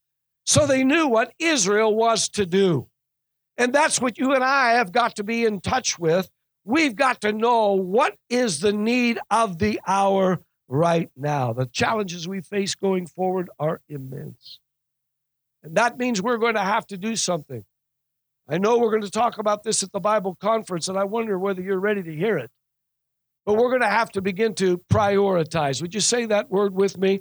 so 0.45 0.67
they 0.67 0.85
knew 0.85 1.09
what 1.09 1.33
Israel 1.39 1.95
was 1.95 2.29
to 2.31 2.45
do. 2.45 2.89
And 3.59 3.73
that's 3.73 4.01
what 4.01 4.19
you 4.19 4.35
and 4.35 4.45
I 4.45 4.73
have 4.73 4.93
got 4.93 5.17
to 5.17 5.25
be 5.25 5.45
in 5.45 5.61
touch 5.61 5.99
with. 5.99 6.31
We've 6.65 6.97
got 6.97 7.21
to 7.23 7.33
know 7.33 7.73
what 7.73 8.17
is 8.29 8.61
the 8.61 8.73
need 8.73 9.19
of 9.31 9.59
the 9.59 9.81
hour 9.87 10.41
right 10.69 11.11
now. 11.17 11.53
The 11.53 11.67
challenges 11.67 12.27
we 12.27 12.41
face 12.41 12.75
going 12.75 13.07
forward 13.07 13.49
are 13.59 13.81
immense. 13.89 14.59
And 15.63 15.77
that 15.77 15.99
means 15.99 16.21
we're 16.21 16.39
going 16.39 16.55
to 16.55 16.63
have 16.63 16.87
to 16.89 16.99
do 16.99 17.17
something. 17.17 17.65
I 18.49 18.59
know 18.59 18.79
we're 18.79 18.91
going 18.91 19.03
to 19.03 19.11
talk 19.11 19.39
about 19.39 19.65
this 19.65 19.83
at 19.83 19.91
the 19.93 20.01
Bible 20.01 20.37
conference, 20.41 20.89
and 20.89 20.99
I 20.99 21.05
wonder 21.05 21.39
whether 21.39 21.61
you're 21.61 21.81
ready 21.81 22.03
to 22.03 22.15
hear 22.15 22.39
it. 22.39 22.51
But 23.45 23.55
we're 23.55 23.71
going 23.71 23.81
to 23.81 23.89
have 23.89 24.11
to 24.13 24.23
begin 24.23 24.55
to 24.55 24.79
prioritize. 24.93 25.81
Would 25.83 25.95
you 25.95 26.01
say 26.01 26.27
that 26.27 26.51
word 26.51 26.75
with 26.75 26.99
me? 26.99 27.21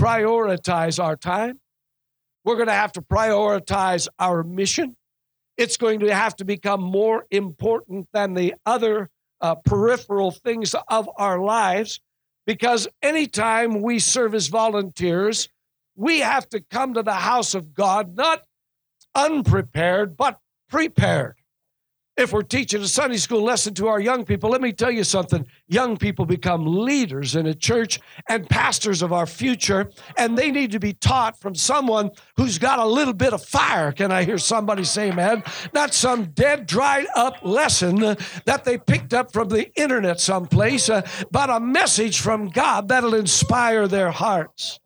Prioritize 0.00 1.02
our 1.02 1.16
time. 1.16 1.60
We're 2.44 2.56
going 2.56 2.68
to 2.68 2.74
have 2.74 2.92
to 2.92 3.02
prioritize 3.02 4.08
our 4.18 4.42
mission. 4.42 4.96
It's 5.56 5.76
going 5.76 6.00
to 6.00 6.14
have 6.14 6.36
to 6.36 6.44
become 6.44 6.82
more 6.82 7.26
important 7.30 8.08
than 8.12 8.34
the 8.34 8.54
other 8.64 9.10
uh, 9.40 9.56
peripheral 9.56 10.30
things 10.30 10.74
of 10.88 11.10
our 11.16 11.38
lives 11.38 12.00
because 12.46 12.88
anytime 13.02 13.82
we 13.82 13.98
serve 13.98 14.34
as 14.34 14.48
volunteers, 14.48 15.48
we 15.94 16.20
have 16.20 16.48
to 16.50 16.60
come 16.60 16.94
to 16.94 17.02
the 17.02 17.12
house 17.12 17.54
of 17.54 17.74
God 17.74 18.16
not 18.16 18.42
unprepared, 19.14 20.16
but 20.16 20.38
prepared. 20.68 21.36
If 22.22 22.32
we're 22.32 22.42
teaching 22.42 22.80
a 22.80 22.86
Sunday 22.86 23.16
school 23.16 23.42
lesson 23.42 23.74
to 23.74 23.88
our 23.88 23.98
young 23.98 24.24
people, 24.24 24.48
let 24.48 24.60
me 24.60 24.72
tell 24.72 24.92
you 24.92 25.02
something. 25.02 25.44
Young 25.66 25.96
people 25.96 26.24
become 26.24 26.64
leaders 26.64 27.34
in 27.34 27.46
a 27.46 27.54
church 27.54 27.98
and 28.28 28.48
pastors 28.48 29.02
of 29.02 29.12
our 29.12 29.26
future, 29.26 29.90
and 30.16 30.38
they 30.38 30.52
need 30.52 30.70
to 30.70 30.78
be 30.78 30.92
taught 30.92 31.40
from 31.40 31.56
someone 31.56 32.12
who's 32.36 32.58
got 32.58 32.78
a 32.78 32.86
little 32.86 33.12
bit 33.12 33.32
of 33.32 33.44
fire. 33.44 33.90
Can 33.90 34.12
I 34.12 34.22
hear 34.22 34.38
somebody 34.38 34.84
say, 34.84 35.10
man? 35.10 35.42
Not 35.74 35.94
some 35.94 36.26
dead, 36.26 36.66
dried 36.66 37.06
up 37.16 37.38
lesson 37.42 37.96
that 37.96 38.62
they 38.64 38.78
picked 38.78 39.12
up 39.12 39.32
from 39.32 39.48
the 39.48 39.72
internet 39.74 40.20
someplace, 40.20 40.88
uh, 40.88 41.02
but 41.32 41.50
a 41.50 41.58
message 41.58 42.20
from 42.20 42.50
God 42.50 42.86
that'll 42.86 43.16
inspire 43.16 43.88
their 43.88 44.12
hearts. 44.12 44.78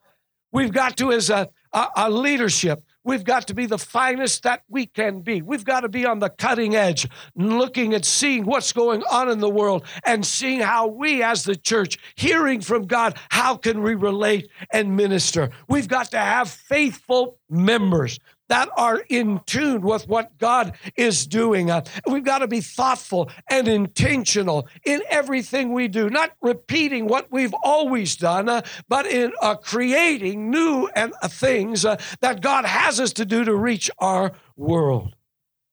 We've 0.53 0.73
got 0.73 0.97
to, 0.97 1.13
as 1.13 1.29
a, 1.29 1.51
a, 1.75 1.87
a 1.97 2.11
leadership, 2.11 2.83
We've 3.07 3.23
got 3.23 3.47
to 3.47 3.55
be 3.55 3.67
the 3.67 3.79
finest 3.79 4.43
that 4.43 4.65
we 4.69 4.87
can 4.87 5.21
be. 5.21 5.41
We've 5.41 5.65
got 5.65 5.81
to 5.81 5.89
be 5.89 6.05
on 6.05 6.19
the 6.19 6.29
cutting 6.29 6.75
edge, 6.75 7.09
looking 7.37 7.95
at 7.95 8.05
seeing 8.05 8.45
what's 8.45 8.73
going 8.73 9.05
on 9.09 9.29
in 9.29 9.39
the 9.39 9.49
world 9.49 9.87
and 10.05 10.27
seeing 10.27 10.59
how 10.59 10.89
we, 10.89 11.23
as 11.23 11.45
the 11.45 11.55
church, 11.55 11.99
hearing 12.17 12.61
from 12.61 12.87
God, 12.87 13.17
how 13.31 13.57
can 13.57 13.85
we 13.85 13.95
relate 13.95 14.51
and 14.73 14.97
minister? 14.97 15.51
We've 15.69 15.87
got 15.87 16.11
to 16.11 16.19
have 16.19 16.51
faithful 16.51 17.39
members 17.49 18.19
that 18.49 18.69
are 18.77 19.03
in 19.09 19.41
tune 19.47 19.83
with 19.83 20.07
what 20.09 20.37
God 20.39 20.75
is 20.97 21.27
doing. 21.27 21.71
Uh, 21.71 21.83
we've 22.07 22.25
got 22.25 22.39
to 22.39 22.49
be 22.49 22.61
thoughtful 22.61 23.31
and 23.51 23.69
intentional 23.69 24.69
in 24.85 25.03
everything 25.09 25.73
we 25.73 25.89
do, 25.89 26.09
not 26.11 26.33
repeating 26.41 27.07
what 27.07 27.31
we've 27.31 27.55
always 27.63 28.17
done, 28.17 28.49
uh, 28.49 28.63
but 28.89 29.07
in 29.07 29.33
uh, 29.43 29.57
creating 29.57 30.51
new 30.51 30.89
and 30.95 31.13
uh, 31.23 31.29
things 31.29 31.85
uh, 31.85 31.97
that 32.21 32.41
God 32.41 32.65
has 32.65 33.01
us 33.01 33.13
to 33.15 33.25
do 33.25 33.45
to 33.45 33.55
reach 33.55 33.91
our 33.99 34.33
world. 34.57 35.15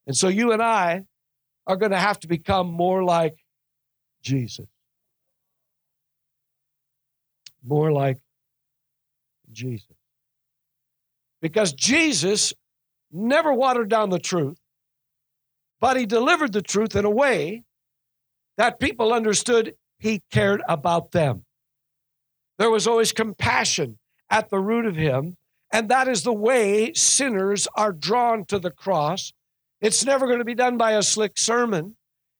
And 0.08 0.15
so 0.15 0.27
you 0.27 0.51
and 0.51 0.62
I 0.62 1.06
are 1.68 1.77
going 1.77 1.92
to 1.92 2.00
have 2.00 2.20
to 2.22 2.27
become 2.27 2.68
more 2.68 3.03
like 3.03 3.38
Jesus. 4.22 4.68
More 7.65 7.92
like 7.92 8.20
Jesus. 9.51 9.96
Because 11.42 11.72
Jesus 11.74 12.53
never 13.13 13.53
watered 13.53 13.89
down 13.89 14.10
the 14.10 14.20
truth, 14.20 14.58
but 15.79 15.98
he 15.98 16.05
delivered 16.05 16.51
the 16.51 16.62
truth 16.62 16.96
in 16.96 17.05
a 17.05 17.10
way 17.10 17.63
that 18.58 18.79
people 18.79 19.13
understood 19.13 19.75
he 20.00 20.22
cared 20.32 20.62
about 20.67 21.12
them. 21.12 21.46
There 22.60 22.70
was 22.70 22.88
always 22.88 23.12
compassion 23.12 24.00
at 24.29 24.50
the 24.50 24.60
root 24.60 24.86
of 24.86 24.96
him, 24.96 25.38
and 25.72 25.89
that 25.89 26.08
is 26.08 26.24
the 26.24 26.34
way 26.34 26.93
sinners 26.93 27.67
are 27.75 27.91
drawn 27.91 28.46
to 28.46 28.60
the 28.60 28.72
cross. 28.72 29.34
It's 29.82 30.05
never 30.05 30.27
going 30.27 30.39
to 30.39 30.46
be 30.46 30.55
done 30.55 30.77
by 30.77 30.91
a 30.91 31.01
slick 31.01 31.38
sermon. 31.38 31.96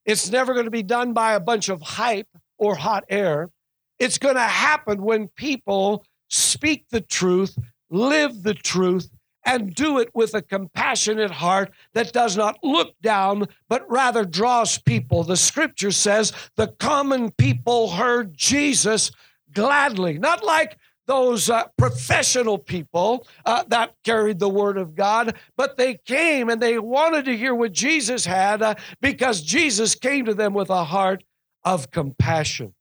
It's 0.06 0.30
never 0.30 0.54
going 0.54 0.66
to 0.66 0.72
be 0.72 0.84
done 0.84 1.14
by 1.14 1.34
a 1.34 1.40
bunch 1.40 1.70
of 1.70 1.82
hype 1.82 2.28
or 2.58 2.76
hot 2.76 3.06
air. 3.10 3.50
It's 4.00 4.18
going 4.18 4.36
to 4.36 4.42
happen 4.42 5.02
when 5.02 5.30
people 5.30 6.06
speak 6.30 6.86
the 6.90 7.02
truth, 7.02 7.58
live 7.90 8.44
the 8.44 8.54
truth, 8.54 9.10
and 9.46 9.74
do 9.74 10.00
it 10.00 10.10
with 10.14 10.34
a 10.34 10.42
compassionate 10.42 11.32
heart 11.32 11.72
that 11.94 12.14
does 12.14 12.38
not 12.38 12.58
look 12.64 12.96
down, 13.02 13.46
but 13.68 13.90
rather 13.90 14.26
draws 14.26 14.78
people. 14.78 15.24
The 15.24 15.38
scripture 15.38 15.92
says 15.92 16.32
the 16.56 16.68
common 16.68 17.32
people 17.32 17.92
heard 17.92 18.34
Jesus 18.36 19.12
gladly, 19.54 20.18
not 20.18 20.44
like 20.44 20.78
those 21.06 21.50
uh, 21.50 21.66
professional 21.78 22.58
people 22.58 23.28
uh, 23.46 23.64
that 23.68 23.94
carried 24.04 24.40
the 24.40 24.50
word 24.50 24.78
of 24.78 24.96
God, 24.96 25.36
but 25.58 25.78
they 25.78 25.96
came 26.06 26.50
and 26.50 26.62
they 26.62 26.80
wanted 26.80 27.26
to 27.26 27.36
hear 27.36 27.54
what 27.54 27.74
Jesus 27.74 28.26
had 28.26 28.62
uh, 28.62 28.76
because 29.02 29.42
Jesus 29.42 29.96
came 29.96 30.26
to 30.26 30.34
them 30.34 30.54
with 30.54 30.70
a 30.70 30.86
heart 30.86 31.24
of 31.66 31.92
compassion. 31.92 32.74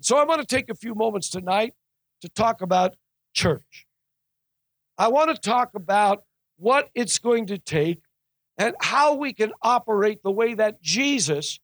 So 0.00 0.16
I 0.16 0.24
want 0.24 0.40
to 0.40 0.46
take 0.46 0.68
a 0.70 0.74
few 0.74 0.94
moments 0.94 1.30
tonight 1.30 1.74
to 2.20 2.28
talk 2.28 2.62
about 2.62 2.96
church. 3.32 3.85
I 4.98 5.08
want 5.08 5.34
to 5.34 5.40
talk 5.40 5.74
about 5.74 6.24
what 6.58 6.90
it's 6.94 7.18
going 7.18 7.46
to 7.46 7.58
take 7.58 8.00
and 8.58 8.74
how 8.80 9.14
we 9.14 9.32
can 9.32 9.52
operate 9.62 10.22
the 10.22 10.30
way 10.30 10.54
that 10.54 10.80
Jesus 10.80 11.58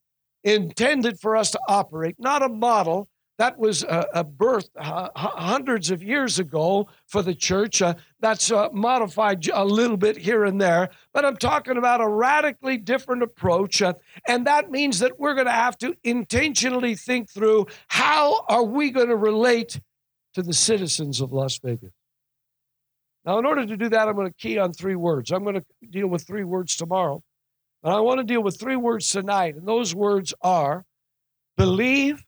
intended 0.45 1.19
for 1.19 1.37
us 1.37 1.51
to 1.53 1.61
operate, 1.69 2.17
not 2.19 2.43
a 2.43 2.49
model 2.49 3.09
that 3.39 3.59
was 3.59 3.83
a, 3.89 4.23
birth 4.23 4.69
hundreds 4.77 5.91
of 5.91 6.03
years 6.03 6.39
ago 6.39 6.89
for 7.09 7.23
the 7.23 7.35
church. 7.35 7.83
Uh, 7.83 7.95
that's 8.21 8.53
uh, 8.53 8.69
modified 8.73 9.49
a 9.53 9.65
little 9.65 9.97
bit 9.97 10.17
here 10.17 10.45
and 10.45 10.61
there, 10.61 10.91
but 11.13 11.25
I'm 11.25 11.37
talking 11.37 11.77
about 11.77 12.01
a 12.01 12.09
radically 12.09 12.77
different 12.77 13.23
approach, 13.23 13.83
uh, 13.83 13.95
and 14.29 14.47
that 14.47 14.71
means 14.71 15.01
that 15.01 15.19
we're 15.19 15.35
going 15.35 15.47
to 15.47 15.53
have 15.53 15.77
to 15.79 15.97
intentionally 16.05 16.95
think 16.95 17.31
through 17.31 17.67
how 17.89 18.45
are 18.49 18.63
we 18.63 18.91
going 18.91 19.09
to 19.09 19.17
relate 19.17 19.81
to 20.35 20.43
the 20.43 20.55
citizens 20.55 21.21
of 21.21 21.33
Las 21.33 21.59
Vegas. 21.59 21.91
Now, 23.25 23.39
in 23.39 23.47
order 23.47 23.65
to 23.65 23.77
do 23.77 23.89
that, 23.91 24.09
I'm 24.09 24.17
going 24.17 24.29
to 24.29 24.35
key 24.35 24.59
on 24.59 24.73
three 24.73 24.97
words. 24.97 25.31
I'm 25.31 25.45
going 25.45 25.55
to 25.55 25.65
deal 25.89 26.09
with 26.09 26.27
three 26.27 26.45
words 26.45 26.77
tomorrow. 26.77 27.23
And 27.85 27.93
I 27.93 28.01
want 28.01 28.19
to 28.19 28.25
deal 28.25 28.43
with 28.43 28.59
three 28.59 28.77
words 28.77 29.09
tonight. 29.11 29.57
And 29.57 29.67
those 29.67 29.95
words 29.95 30.35
are 30.43 30.85
believe, 31.57 32.25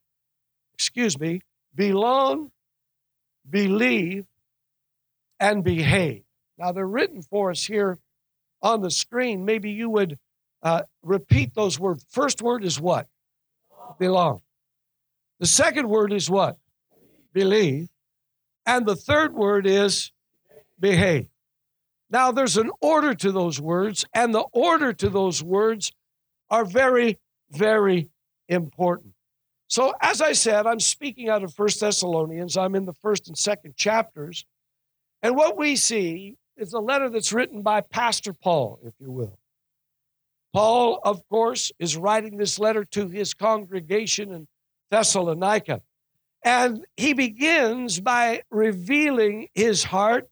excuse 0.75 1.19
me, 1.19 1.41
belong, 1.75 2.51
believe, 3.49 4.27
and 5.41 5.65
behave. 5.65 6.23
Now, 6.59 6.73
they're 6.73 6.87
written 6.87 7.23
for 7.23 7.51
us 7.51 7.65
here 7.65 7.99
on 8.63 8.81
the 8.81 8.91
screen. 8.91 9.45
Maybe 9.45 9.71
you 9.71 9.91
would 9.91 10.19
uh, 10.63 10.83
repeat 11.03 11.55
those 11.55 11.79
words. 11.79 12.05
First 12.09 12.41
word 12.41 12.65
is 12.65 12.81
what? 12.81 13.09
Belong. 13.99 14.43
The 15.41 15.47
second 15.47 15.89
word 15.89 16.13
is 16.13 16.31
what? 16.31 16.57
Believe. 17.33 17.89
And 18.65 18.87
the 18.87 18.97
third 18.97 19.35
word 19.35 19.67
is 19.67 20.13
behave. 20.79 21.29
Now, 22.11 22.33
there's 22.33 22.57
an 22.57 22.71
order 22.81 23.15
to 23.15 23.33
those 23.33 23.61
words, 23.61 24.05
and 24.15 24.35
the 24.35 24.45
order 24.53 24.93
to 24.93 25.09
those 25.09 25.43
words 25.43 25.93
are 26.51 26.65
very, 26.65 27.19
very 27.51 28.11
important. 28.49 29.15
So, 29.69 29.95
as 30.01 30.21
I 30.21 30.33
said, 30.33 30.67
I'm 30.67 30.81
speaking 30.81 31.29
out 31.29 31.43
of 31.43 31.55
First 31.55 31.81
Thessalonians. 31.81 32.57
I'm 32.57 32.75
in 32.75 32.85
the 32.85 32.93
first 32.93 33.27
and 33.29 33.37
second 33.37 33.77
chapters. 33.77 34.45
And 35.23 35.37
what 35.37 35.57
we 35.57 35.75
see 35.75 36.37
is 36.57 36.73
a 36.73 36.79
letter 36.79 37.09
that's 37.09 37.33
written 37.33 37.63
by 37.63 37.81
Pastor 37.81 38.33
Paul, 38.33 38.79
if 38.85 38.93
you 39.01 39.11
will. 39.11 39.39
Paul, 40.53 41.01
of 41.03 41.27
course, 41.29 41.73
is 41.81 41.97
writing 41.97 42.37
this 42.37 42.61
letter 42.61 42.85
to 42.93 43.09
his 43.09 43.35
congregation 43.35 44.33
in 44.33 44.47
Thessalonica. 44.91 45.83
And 46.45 46.85
he 46.97 47.15
begins 47.15 48.01
by 48.01 48.43
revealing 48.51 49.49
his 49.55 49.83
heart 49.83 50.29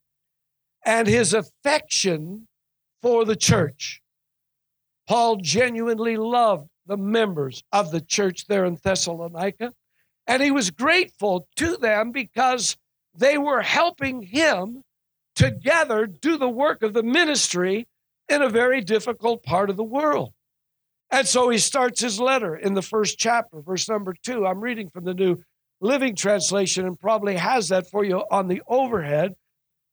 and 0.85 1.07
his 1.07 1.35
affection 1.35 2.49
for 3.01 3.25
the 3.25 3.37
church. 3.37 4.01
Paul 5.09 5.37
genuinely 5.37 6.17
loved 6.17 6.69
the 6.87 6.97
members 6.97 7.63
of 7.73 7.91
the 7.91 8.01
church 8.01 8.47
there 8.47 8.65
in 8.65 8.79
Thessalonica, 8.83 9.73
and 10.27 10.43
he 10.43 10.51
was 10.51 10.71
grateful 10.71 11.47
to 11.57 11.77
them 11.77 12.13
because 12.13 12.77
they 13.15 13.39
were 13.39 13.63
helping 13.63 14.23
him 14.23 14.83
together 15.35 16.07
do 16.07 16.37
the 16.37 16.49
work 16.49 16.83
of 16.83 16.93
the 16.93 17.03
ministry 17.03 17.87
in 18.29 18.43
a 18.43 18.49
very 18.49 18.81
difficult 18.81 19.43
part 19.43 19.71
of 19.71 19.77
the 19.77 19.85
world. 19.85 20.33
And 21.11 21.27
so 21.29 21.51
he 21.51 21.59
starts 21.59 22.01
his 22.01 22.19
letter 22.19 22.57
in 22.57 22.75
the 22.75 22.83
first 22.83 23.19
chapter, 23.19 23.61
verse 23.61 23.89
number 23.89 24.15
two. 24.23 24.47
I'm 24.47 24.61
reading 24.61 24.89
from 24.89 25.05
the 25.05 25.15
New 25.15 25.43
Living 25.81 26.17
Translation 26.17 26.87
and 26.87 26.99
probably 26.99 27.37
has 27.37 27.69
that 27.69 27.91
for 27.91 28.05
you 28.05 28.25
on 28.31 28.49
the 28.49 28.63
overhead. 28.67 29.35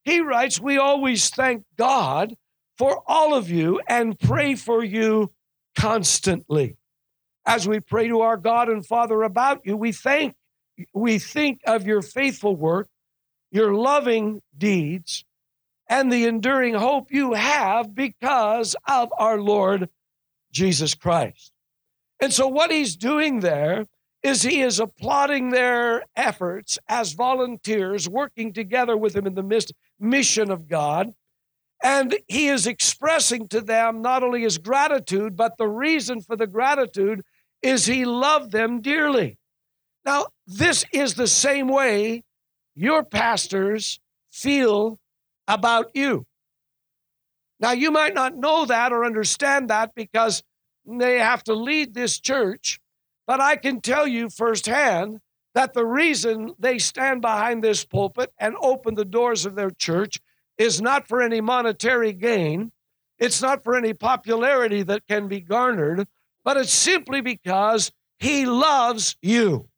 He 0.09 0.21
writes, 0.21 0.59
We 0.59 0.79
always 0.79 1.29
thank 1.29 1.65
God 1.77 2.35
for 2.79 3.03
all 3.05 3.35
of 3.35 3.51
you 3.51 3.79
and 3.87 4.19
pray 4.19 4.55
for 4.55 4.83
you 4.83 5.31
constantly. 5.75 6.77
As 7.45 7.67
we 7.67 7.79
pray 7.79 8.07
to 8.07 8.21
our 8.21 8.37
God 8.37 8.69
and 8.69 8.83
Father 8.83 9.21
about 9.21 9.65
you, 9.65 9.77
we 9.77 9.91
thank 9.91 10.33
we 10.93 11.19
think 11.19 11.61
of 11.65 11.85
your 11.85 12.01
faithful 12.01 12.55
work, 12.55 12.87
your 13.51 13.73
loving 13.75 14.41
deeds, 14.57 15.25
and 15.87 16.11
the 16.11 16.25
enduring 16.25 16.73
hope 16.73 17.11
you 17.11 17.33
have 17.33 17.93
because 17.93 18.75
of 18.87 19.13
our 19.19 19.39
Lord 19.39 19.89
Jesus 20.51 20.95
Christ. 20.95 21.51
And 22.19 22.33
so, 22.33 22.47
what 22.47 22.71
he's 22.71 22.95
doing 22.95 23.41
there 23.41 23.85
is 24.21 24.43
he 24.43 24.61
is 24.61 24.79
applauding 24.79 25.49
their 25.49 26.03
efforts 26.15 26.77
as 26.87 27.13
volunteers 27.13 28.09
working 28.09 28.51
together 28.51 28.97
with 28.97 29.15
him 29.15 29.25
in 29.25 29.35
the 29.35 29.71
mission 29.99 30.51
of 30.51 30.67
God. 30.67 31.13
And 31.81 32.17
he 32.27 32.47
is 32.47 32.67
expressing 32.67 33.47
to 33.49 33.61
them 33.61 34.01
not 34.01 34.21
only 34.21 34.41
his 34.41 34.57
gratitude, 34.57 35.37
but 35.37 35.57
the 35.57 35.67
reason 35.67 36.19
for 36.19 36.35
the 36.35 36.47
gratitude 36.47 37.21
is 37.61 37.85
he 37.85 38.03
loved 38.03 38.51
them 38.51 38.81
dearly. 38.81 39.37
Now, 40.05 40.27
this 40.45 40.85
is 40.91 41.13
the 41.13 41.27
same 41.27 41.67
way 41.69 42.23
your 42.75 43.03
pastors 43.03 43.99
feel 44.29 44.99
about 45.47 45.91
you. 45.93 46.25
Now, 47.59 47.71
you 47.71 47.91
might 47.91 48.13
not 48.13 48.35
know 48.35 48.65
that 48.65 48.91
or 48.91 49.05
understand 49.05 49.69
that 49.69 49.93
because 49.95 50.43
they 50.85 51.19
have 51.19 51.43
to 51.45 51.53
lead 51.53 51.93
this 51.93 52.19
church, 52.19 52.79
but 53.29 53.39
I 53.39 53.57
can 53.57 53.79
tell 53.79 54.07
you 54.07 54.27
firsthand 54.31 55.19
that 55.53 55.75
the 55.75 55.85
reason 55.85 56.55
they 56.57 56.79
stand 56.79 57.21
behind 57.21 57.63
this 57.63 57.85
pulpit 57.85 58.33
and 58.39 58.55
open 58.59 58.95
the 58.95 59.05
doors 59.05 59.45
of 59.45 59.53
their 59.53 59.69
church 59.69 60.19
is 60.57 60.81
not 60.81 61.07
for 61.07 61.21
any 61.21 61.39
monetary 61.39 62.11
gain. 62.11 62.71
It's 63.19 63.39
not 63.39 63.63
for 63.63 63.75
any 63.75 63.93
popularity 63.93 64.81
that 64.81 65.05
can 65.07 65.27
be 65.27 65.41
garnered, 65.41 66.07
but 66.43 66.57
it's 66.57 66.73
simply 66.73 67.21
because 67.21 67.91
he 68.17 68.47
loves 68.47 69.15
you. 69.21 69.69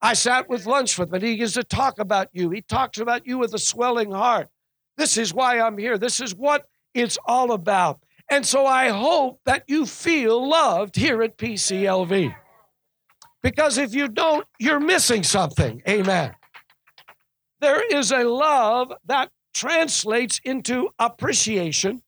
I 0.00 0.12
sat 0.12 0.48
with 0.48 0.64
lunch 0.64 0.96
with 0.96 1.08
him 1.08 1.14
and 1.14 1.24
he 1.24 1.32
used 1.32 1.56
to 1.56 1.64
talk 1.64 1.98
about 1.98 2.28
you. 2.30 2.50
He 2.50 2.62
talks 2.62 2.98
about 2.98 3.26
you 3.26 3.38
with 3.38 3.54
a 3.54 3.58
swelling 3.58 4.12
heart. 4.12 4.50
This 4.96 5.16
is 5.16 5.34
why 5.34 5.58
I'm 5.58 5.78
here. 5.78 5.98
This 5.98 6.20
is 6.20 6.32
what 6.32 6.68
it's 6.94 7.18
all 7.26 7.50
about. 7.50 7.98
And 8.30 8.46
so 8.46 8.66
I 8.66 8.90
hope 8.90 9.40
that 9.46 9.64
you 9.66 9.84
feel 9.84 10.48
loved 10.48 10.94
here 10.94 11.24
at 11.24 11.36
PCLV. 11.36 12.36
Because 13.44 13.76
if 13.76 13.94
you 13.94 14.08
don't, 14.08 14.46
you're 14.58 14.80
missing 14.80 15.22
something. 15.22 15.82
Amen. 15.86 16.34
There 17.60 17.84
is 17.94 18.10
a 18.10 18.24
love 18.24 18.90
that 19.04 19.28
translates 19.52 20.40
into 20.44 20.88
appreciation. 20.98 22.00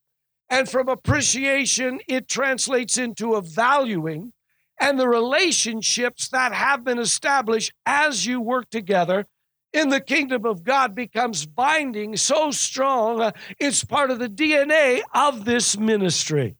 And 0.49 0.67
from 0.67 0.89
appreciation, 0.89 1.99
it 2.07 2.27
translates 2.27 2.97
into 2.97 3.35
a 3.35 3.41
valuing. 3.43 4.33
And 4.79 4.99
the 4.99 5.07
relationships 5.07 6.27
that 6.29 6.53
have 6.53 6.83
been 6.83 6.97
established 6.97 7.71
as 7.85 8.25
you 8.25 8.41
work 8.41 8.71
together 8.71 9.27
in 9.73 9.89
the 9.89 10.01
kingdom 10.01 10.43
of 10.43 10.63
God 10.63 10.95
becomes 10.95 11.45
binding 11.45 12.17
so 12.17 12.49
strong, 12.49 13.21
uh, 13.21 13.31
it's 13.59 13.83
part 13.83 14.09
of 14.09 14.17
the 14.17 14.29
DNA 14.29 15.01
of 15.13 15.45
this 15.45 15.77
ministry. 15.77 16.57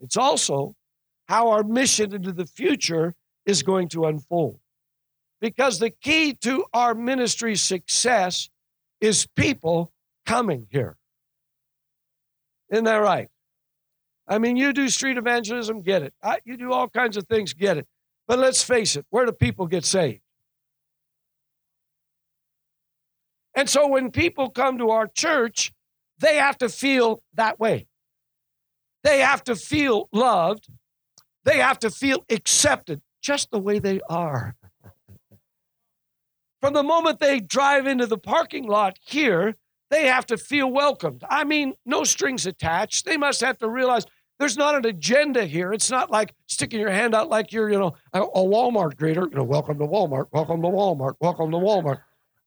It's 0.00 0.18
also 0.18 0.74
how 1.26 1.48
our 1.48 1.64
mission 1.64 2.14
into 2.14 2.32
the 2.32 2.44
future 2.44 3.14
is 3.46 3.62
going 3.62 3.88
to 3.88 4.06
unfold. 4.06 4.58
Because 5.40 5.78
the 5.78 5.90
key 5.90 6.34
to 6.42 6.64
our 6.72 6.94
ministry's 6.94 7.60
success 7.60 8.48
is 9.00 9.26
people 9.36 9.92
coming 10.24 10.66
here. 10.70 10.96
Isn't 12.70 12.84
that 12.84 12.96
right? 12.96 13.28
I 14.26 14.38
mean, 14.38 14.56
you 14.56 14.72
do 14.72 14.88
street 14.88 15.18
evangelism, 15.18 15.82
get 15.82 16.02
it. 16.02 16.14
you 16.44 16.56
do 16.56 16.72
all 16.72 16.88
kinds 16.88 17.16
of 17.16 17.26
things, 17.26 17.52
get 17.52 17.76
it. 17.76 17.86
But 18.26 18.38
let's 18.38 18.62
face 18.62 18.96
it, 18.96 19.04
where 19.10 19.26
do 19.26 19.32
people 19.32 19.66
get 19.66 19.84
saved? 19.84 20.20
And 23.54 23.68
so 23.68 23.86
when 23.86 24.10
people 24.10 24.50
come 24.50 24.78
to 24.78 24.90
our 24.90 25.06
church, 25.06 25.72
they 26.18 26.36
have 26.36 26.58
to 26.58 26.68
feel 26.68 27.22
that 27.34 27.60
way. 27.60 27.86
They 29.02 29.20
have 29.20 29.44
to 29.44 29.54
feel 29.54 30.08
loved. 30.12 30.68
They 31.44 31.58
have 31.58 31.78
to 31.80 31.90
feel 31.90 32.24
accepted 32.30 33.02
just 33.24 33.50
the 33.50 33.58
way 33.58 33.78
they 33.78 34.00
are. 34.08 34.54
From 36.60 36.74
the 36.74 36.82
moment 36.82 37.18
they 37.18 37.40
drive 37.40 37.86
into 37.86 38.06
the 38.06 38.18
parking 38.18 38.66
lot 38.66 38.98
here, 39.04 39.56
they 39.90 40.06
have 40.06 40.26
to 40.26 40.36
feel 40.36 40.70
welcomed. 40.70 41.24
I 41.28 41.44
mean, 41.44 41.74
no 41.84 42.04
strings 42.04 42.46
attached. 42.46 43.04
They 43.04 43.16
must 43.16 43.40
have 43.40 43.58
to 43.58 43.68
realize 43.68 44.06
there's 44.38 44.56
not 44.56 44.74
an 44.74 44.86
agenda 44.86 45.44
here. 45.44 45.72
It's 45.72 45.90
not 45.90 46.10
like 46.10 46.34
sticking 46.46 46.80
your 46.80 46.90
hand 46.90 47.14
out 47.14 47.28
like 47.28 47.52
you're, 47.52 47.70
you 47.70 47.78
know, 47.78 47.94
a, 48.12 48.20
Walmart 48.20 48.94
greeter. 48.94 49.28
You 49.30 49.36
know, 49.36 49.44
welcome 49.44 49.78
to 49.78 49.86
Walmart, 49.86 50.26
welcome 50.32 50.62
to 50.62 50.68
Walmart, 50.68 51.14
welcome 51.20 51.50
to 51.50 51.58
Walmart 51.58 52.00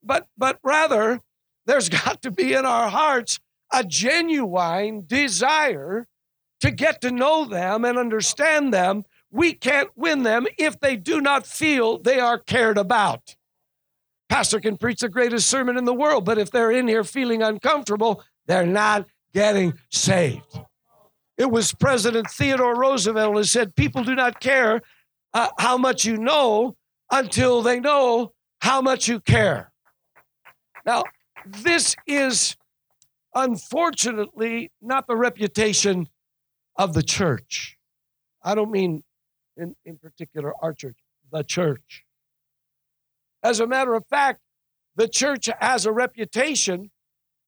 but 0.07 0.27
but 0.37 0.57
rather 0.63 1.21
there's 1.65 1.89
got 2.05 2.21
to 2.23 2.31
be 2.31 2.53
in 2.53 2.65
our 2.65 2.89
hearts 2.89 3.39
a 3.71 3.83
genuine 3.83 5.03
desire 5.05 6.07
to 6.61 6.71
get 6.71 7.01
to 7.01 7.11
know 7.11 7.45
them 7.45 7.85
and 7.85 7.99
understand 7.99 8.73
them. 8.73 9.03
We 9.31 9.53
can't 9.53 9.89
win 9.95 10.23
them 10.23 10.47
if 10.57 10.79
they 10.79 10.95
do 10.95 11.21
not 11.21 11.45
feel 11.45 11.97
they 11.99 12.19
are 12.19 12.39
cared 12.39 12.77
about. 12.77 13.35
Pastor 14.29 14.59
can 14.59 14.77
preach 14.77 14.99
the 14.99 15.09
greatest 15.09 15.49
sermon 15.49 15.77
in 15.77 15.85
the 15.85 15.93
world, 15.93 16.25
but 16.25 16.37
if 16.37 16.51
they're 16.51 16.71
in 16.71 16.87
here 16.87 17.03
feeling 17.03 17.41
uncomfortable, 17.41 18.23
they're 18.45 18.65
not 18.65 19.05
getting 19.33 19.73
saved. 19.91 20.59
It 21.37 21.51
was 21.51 21.73
President 21.73 22.27
Theodore 22.29 22.75
Roosevelt 22.75 23.35
who 23.35 23.43
said, 23.43 23.75
People 23.75 24.03
do 24.03 24.15
not 24.15 24.39
care 24.39 24.81
uh, 25.33 25.49
how 25.59 25.77
much 25.77 26.03
you 26.03 26.17
know 26.17 26.75
until 27.11 27.61
they 27.61 27.79
know 27.79 28.33
how 28.59 28.81
much 28.81 29.07
you 29.07 29.19
care. 29.19 29.71
Now, 30.85 31.03
this 31.45 31.95
is 32.07 32.57
unfortunately 33.35 34.71
not 34.81 35.07
the 35.07 35.15
reputation 35.15 36.07
of 36.75 36.93
the 36.93 37.03
church. 37.03 37.77
I 38.43 38.55
don't 38.55 38.71
mean 38.71 39.03
in, 39.57 39.75
in 39.85 39.97
particular 39.97 40.53
our 40.61 40.73
church, 40.73 40.97
the 41.31 41.43
church. 41.43 42.03
As 43.43 43.59
a 43.59 43.67
matter 43.67 43.93
of 43.93 44.05
fact, 44.07 44.39
the 44.95 45.07
church 45.07 45.49
has 45.59 45.85
a 45.85 45.91
reputation 45.91 46.89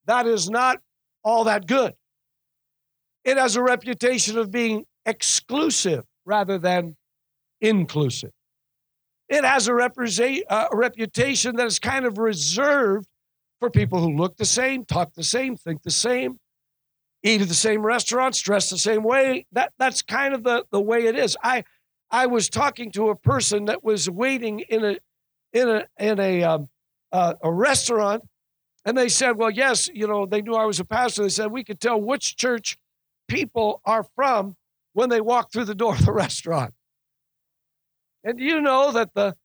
that 0.05 0.27
is 0.27 0.49
not 0.49 0.79
all 1.23 1.43
that 1.45 1.67
good. 1.67 1.93
It 3.23 3.37
has 3.37 3.55
a 3.55 3.61
reputation 3.61 4.37
of 4.37 4.51
being 4.51 4.85
exclusive 5.05 6.05
rather 6.25 6.57
than 6.57 6.95
inclusive. 7.61 8.31
It 9.27 9.43
has 9.43 9.67
a, 9.67 9.73
uh, 9.73 10.67
a 10.71 10.75
reputation 10.75 11.55
that 11.57 11.67
is 11.67 11.79
kind 11.79 12.05
of 12.05 12.17
reserved 12.17 13.07
for 13.59 13.69
people 13.69 13.99
who 13.99 14.15
look 14.15 14.37
the 14.37 14.45
same, 14.45 14.85
talk 14.85 15.13
the 15.13 15.23
same, 15.23 15.55
think 15.55 15.83
the 15.83 15.91
same, 15.91 16.39
eat 17.23 17.41
at 17.41 17.47
the 17.47 17.53
same 17.53 17.85
restaurants, 17.85 18.41
dress 18.41 18.69
the 18.69 18.77
same 18.77 19.03
way. 19.03 19.45
That 19.51 19.73
that's 19.77 20.01
kind 20.01 20.33
of 20.33 20.43
the, 20.43 20.65
the 20.71 20.81
way 20.81 21.05
it 21.05 21.15
is. 21.15 21.37
I 21.43 21.63
I 22.11 22.27
was 22.27 22.49
talking 22.49 22.91
to 22.93 23.09
a 23.09 23.15
person 23.15 23.65
that 23.65 23.83
was 23.83 24.09
waiting 24.09 24.61
in 24.61 24.85
a 24.85 24.97
in 25.53 25.69
a 25.69 25.85
in 25.99 26.19
a 26.19 26.43
um, 26.43 26.69
uh, 27.11 27.35
a 27.43 27.51
restaurant 27.51 28.23
And 28.85 28.97
they 28.97 29.09
said, 29.09 29.37
Well, 29.37 29.51
yes, 29.51 29.89
you 29.93 30.07
know, 30.07 30.25
they 30.25 30.41
knew 30.41 30.55
I 30.55 30.65
was 30.65 30.79
a 30.79 30.85
pastor. 30.85 31.23
They 31.23 31.29
said, 31.29 31.51
We 31.51 31.63
could 31.63 31.79
tell 31.79 32.01
which 32.01 32.37
church 32.37 32.77
people 33.27 33.81
are 33.85 34.03
from 34.15 34.55
when 34.93 35.09
they 35.09 35.21
walk 35.21 35.51
through 35.51 35.65
the 35.65 35.75
door 35.75 35.93
of 35.95 36.05
the 36.05 36.13
restaurant. 36.25 36.73
And 38.23 38.39
you 38.39 38.61
know 38.61 38.91
that 38.91 39.13
the 39.13 39.35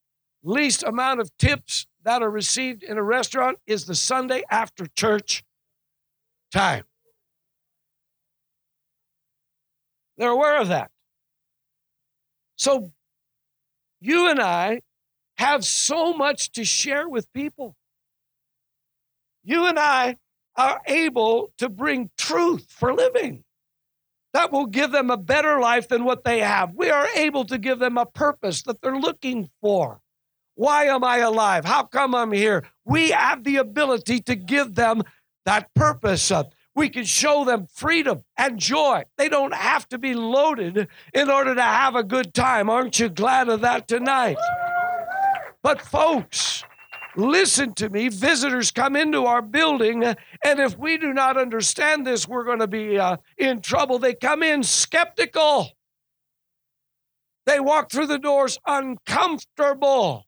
least 0.42 0.82
amount 0.82 1.20
of 1.20 1.36
tips 1.38 1.86
that 2.04 2.22
are 2.22 2.30
received 2.30 2.82
in 2.82 2.98
a 2.98 3.02
restaurant 3.02 3.58
is 3.66 3.86
the 3.86 3.94
Sunday 3.94 4.42
after 4.50 4.86
church 4.86 5.44
time? 6.52 6.84
They're 10.18 10.30
aware 10.30 10.60
of 10.60 10.68
that. 10.68 10.90
So 12.64 12.92
you 14.00 14.30
and 14.30 14.40
I 14.40 14.80
have 15.36 15.66
so 15.66 16.14
much 16.14 16.50
to 16.52 16.64
share 16.64 17.06
with 17.06 17.30
people. 17.34 17.76
You 19.42 19.66
and 19.66 19.78
I 19.78 20.16
are 20.56 20.80
able 20.86 21.52
to 21.58 21.68
bring 21.68 22.08
truth 22.16 22.64
for 22.70 22.94
living 22.94 23.44
that 24.32 24.50
will 24.50 24.64
give 24.64 24.92
them 24.92 25.10
a 25.10 25.18
better 25.18 25.60
life 25.60 25.88
than 25.88 26.04
what 26.04 26.24
they 26.24 26.40
have. 26.40 26.72
We 26.74 26.88
are 26.88 27.06
able 27.14 27.44
to 27.44 27.58
give 27.58 27.80
them 27.80 27.98
a 27.98 28.06
purpose 28.06 28.62
that 28.62 28.80
they're 28.80 28.96
looking 28.96 29.50
for. 29.60 30.00
Why 30.54 30.86
am 30.86 31.04
I 31.04 31.18
alive? 31.18 31.66
How 31.66 31.82
come 31.82 32.14
I'm 32.14 32.32
here? 32.32 32.64
We 32.86 33.10
have 33.10 33.44
the 33.44 33.56
ability 33.56 34.20
to 34.22 34.36
give 34.36 34.74
them 34.74 35.02
that 35.44 35.68
purpose. 35.74 36.32
We 36.74 36.88
can 36.88 37.04
show 37.04 37.44
them 37.44 37.66
freedom 37.72 38.24
and 38.36 38.58
joy. 38.58 39.04
They 39.16 39.28
don't 39.28 39.54
have 39.54 39.88
to 39.90 39.98
be 39.98 40.14
loaded 40.14 40.88
in 41.12 41.30
order 41.30 41.54
to 41.54 41.62
have 41.62 41.94
a 41.94 42.02
good 42.02 42.34
time. 42.34 42.68
Aren't 42.68 42.98
you 42.98 43.08
glad 43.08 43.48
of 43.48 43.60
that 43.60 43.86
tonight? 43.86 44.38
But, 45.62 45.80
folks, 45.80 46.64
Listen 47.16 47.74
to 47.74 47.88
me. 47.88 48.08
Visitors 48.08 48.70
come 48.70 48.96
into 48.96 49.24
our 49.26 49.42
building, 49.42 50.02
and 50.04 50.16
if 50.60 50.76
we 50.76 50.98
do 50.98 51.12
not 51.12 51.36
understand 51.36 52.06
this, 52.06 52.26
we're 52.26 52.44
going 52.44 52.58
to 52.58 52.66
be 52.66 52.98
uh, 52.98 53.18
in 53.38 53.60
trouble. 53.60 53.98
They 53.98 54.14
come 54.14 54.42
in 54.42 54.62
skeptical. 54.62 55.70
They 57.46 57.60
walk 57.60 57.90
through 57.90 58.08
the 58.08 58.18
doors 58.18 58.58
uncomfortable. 58.66 60.26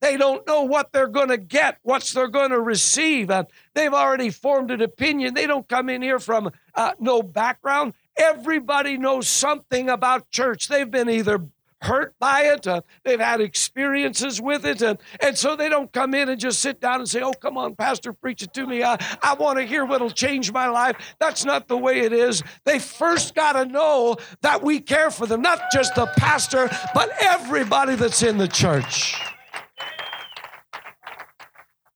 They 0.00 0.16
don't 0.16 0.46
know 0.46 0.62
what 0.62 0.92
they're 0.92 1.08
going 1.08 1.28
to 1.28 1.38
get, 1.38 1.78
what 1.82 2.02
they're 2.14 2.28
going 2.28 2.50
to 2.50 2.60
receive. 2.60 3.30
Uh, 3.30 3.44
they've 3.74 3.94
already 3.94 4.30
formed 4.30 4.70
an 4.70 4.82
opinion. 4.82 5.34
They 5.34 5.46
don't 5.46 5.68
come 5.68 5.88
in 5.88 6.02
here 6.02 6.18
from 6.18 6.50
uh, 6.74 6.92
no 7.00 7.22
background. 7.22 7.94
Everybody 8.16 8.98
knows 8.98 9.28
something 9.28 9.88
about 9.88 10.30
church. 10.30 10.68
They've 10.68 10.90
been 10.90 11.08
either 11.08 11.40
hurt 11.82 12.14
by 12.18 12.42
it. 12.42 12.66
Uh, 12.66 12.80
they've 13.04 13.20
had 13.20 13.40
experiences 13.40 14.40
with 14.40 14.66
it. 14.66 14.82
Uh, 14.82 14.96
and 15.20 15.36
so 15.36 15.56
they 15.56 15.68
don't 15.68 15.92
come 15.92 16.14
in 16.14 16.28
and 16.28 16.40
just 16.40 16.60
sit 16.60 16.80
down 16.80 17.00
and 17.00 17.08
say, 17.08 17.22
Oh, 17.22 17.32
come 17.32 17.56
on, 17.56 17.74
Pastor, 17.74 18.12
preach 18.12 18.42
it 18.42 18.52
to 18.54 18.66
me. 18.66 18.82
I, 18.82 18.98
I 19.22 19.34
want 19.34 19.58
to 19.58 19.64
hear 19.64 19.84
what'll 19.84 20.10
change 20.10 20.52
my 20.52 20.68
life. 20.68 20.96
That's 21.18 21.44
not 21.44 21.68
the 21.68 21.76
way 21.76 22.00
it 22.00 22.12
is. 22.12 22.42
They 22.64 22.78
first 22.78 23.34
got 23.34 23.52
to 23.52 23.64
know 23.64 24.16
that 24.42 24.62
we 24.62 24.80
care 24.80 25.10
for 25.10 25.26
them, 25.26 25.42
not 25.42 25.60
just 25.72 25.94
the 25.94 26.06
pastor, 26.16 26.70
but 26.94 27.10
everybody 27.20 27.94
that's 27.94 28.22
in 28.22 28.38
the 28.38 28.48
church. 28.48 29.16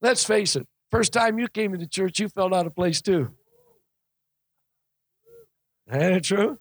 Let's 0.02 0.24
face 0.24 0.56
it, 0.56 0.66
first 0.90 1.12
time 1.12 1.38
you 1.38 1.48
came 1.48 1.74
into 1.74 1.86
church, 1.86 2.18
you 2.20 2.28
felt 2.28 2.54
out 2.54 2.66
of 2.66 2.74
place 2.74 3.00
too. 3.02 3.30
Ain't 5.90 6.02
it 6.02 6.24
true? 6.24 6.58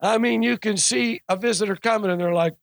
I 0.00 0.18
mean, 0.18 0.42
you 0.42 0.58
can 0.58 0.76
see 0.76 1.20
a 1.28 1.36
visitor 1.36 1.76
coming 1.76 2.10
and 2.10 2.20
they're 2.20 2.32
like, 2.32 2.54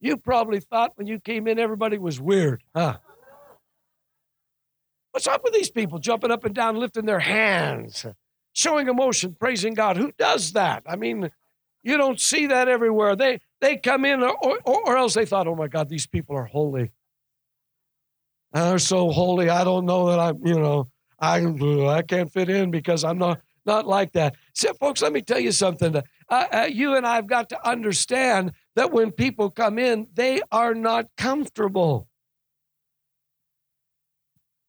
You 0.00 0.16
probably 0.16 0.60
thought 0.60 0.92
when 0.96 1.06
you 1.06 1.20
came 1.20 1.46
in 1.46 1.58
everybody 1.58 1.98
was 1.98 2.18
weird, 2.18 2.62
huh? 2.74 2.96
What's 5.12 5.26
up 5.26 5.44
with 5.44 5.52
these 5.52 5.70
people 5.70 5.98
jumping 5.98 6.30
up 6.30 6.44
and 6.44 6.54
down, 6.54 6.76
lifting 6.76 7.04
their 7.04 7.18
hands, 7.18 8.06
showing 8.54 8.88
emotion, 8.88 9.36
praising 9.38 9.74
God? 9.74 9.98
Who 9.98 10.12
does 10.16 10.52
that? 10.52 10.84
I 10.86 10.96
mean, 10.96 11.30
you 11.82 11.96
don't 11.96 12.20
see 12.20 12.46
that 12.46 12.68
everywhere. 12.68 13.16
They 13.16 13.40
they 13.60 13.76
come 13.76 14.04
in, 14.04 14.22
or, 14.22 14.36
or, 14.42 14.60
or 14.64 14.96
else 14.96 15.14
they 15.14 15.26
thought, 15.26 15.46
oh 15.46 15.54
my 15.54 15.68
God, 15.68 15.88
these 15.88 16.06
people 16.06 16.36
are 16.36 16.44
holy. 16.44 16.92
And 18.52 18.64
They're 18.64 18.78
so 18.78 19.10
holy. 19.10 19.48
I 19.48 19.64
don't 19.64 19.86
know 19.86 20.08
that 20.10 20.18
I'm, 20.18 20.44
you 20.44 20.58
know, 20.58 20.88
I, 21.18 21.44
I 21.88 22.02
can't 22.02 22.32
fit 22.32 22.48
in 22.48 22.70
because 22.70 23.04
I'm 23.04 23.18
not, 23.18 23.40
not 23.64 23.86
like 23.86 24.12
that. 24.12 24.34
So, 24.54 24.72
folks, 24.74 25.02
let 25.02 25.12
me 25.12 25.22
tell 25.22 25.38
you 25.38 25.52
something. 25.52 25.96
Uh, 25.96 26.02
uh, 26.28 26.68
you 26.70 26.96
and 26.96 27.06
I 27.06 27.16
have 27.16 27.26
got 27.26 27.48
to 27.50 27.68
understand 27.68 28.52
that 28.76 28.92
when 28.92 29.12
people 29.12 29.50
come 29.50 29.78
in, 29.78 30.08
they 30.14 30.40
are 30.50 30.74
not 30.74 31.06
comfortable. 31.16 32.08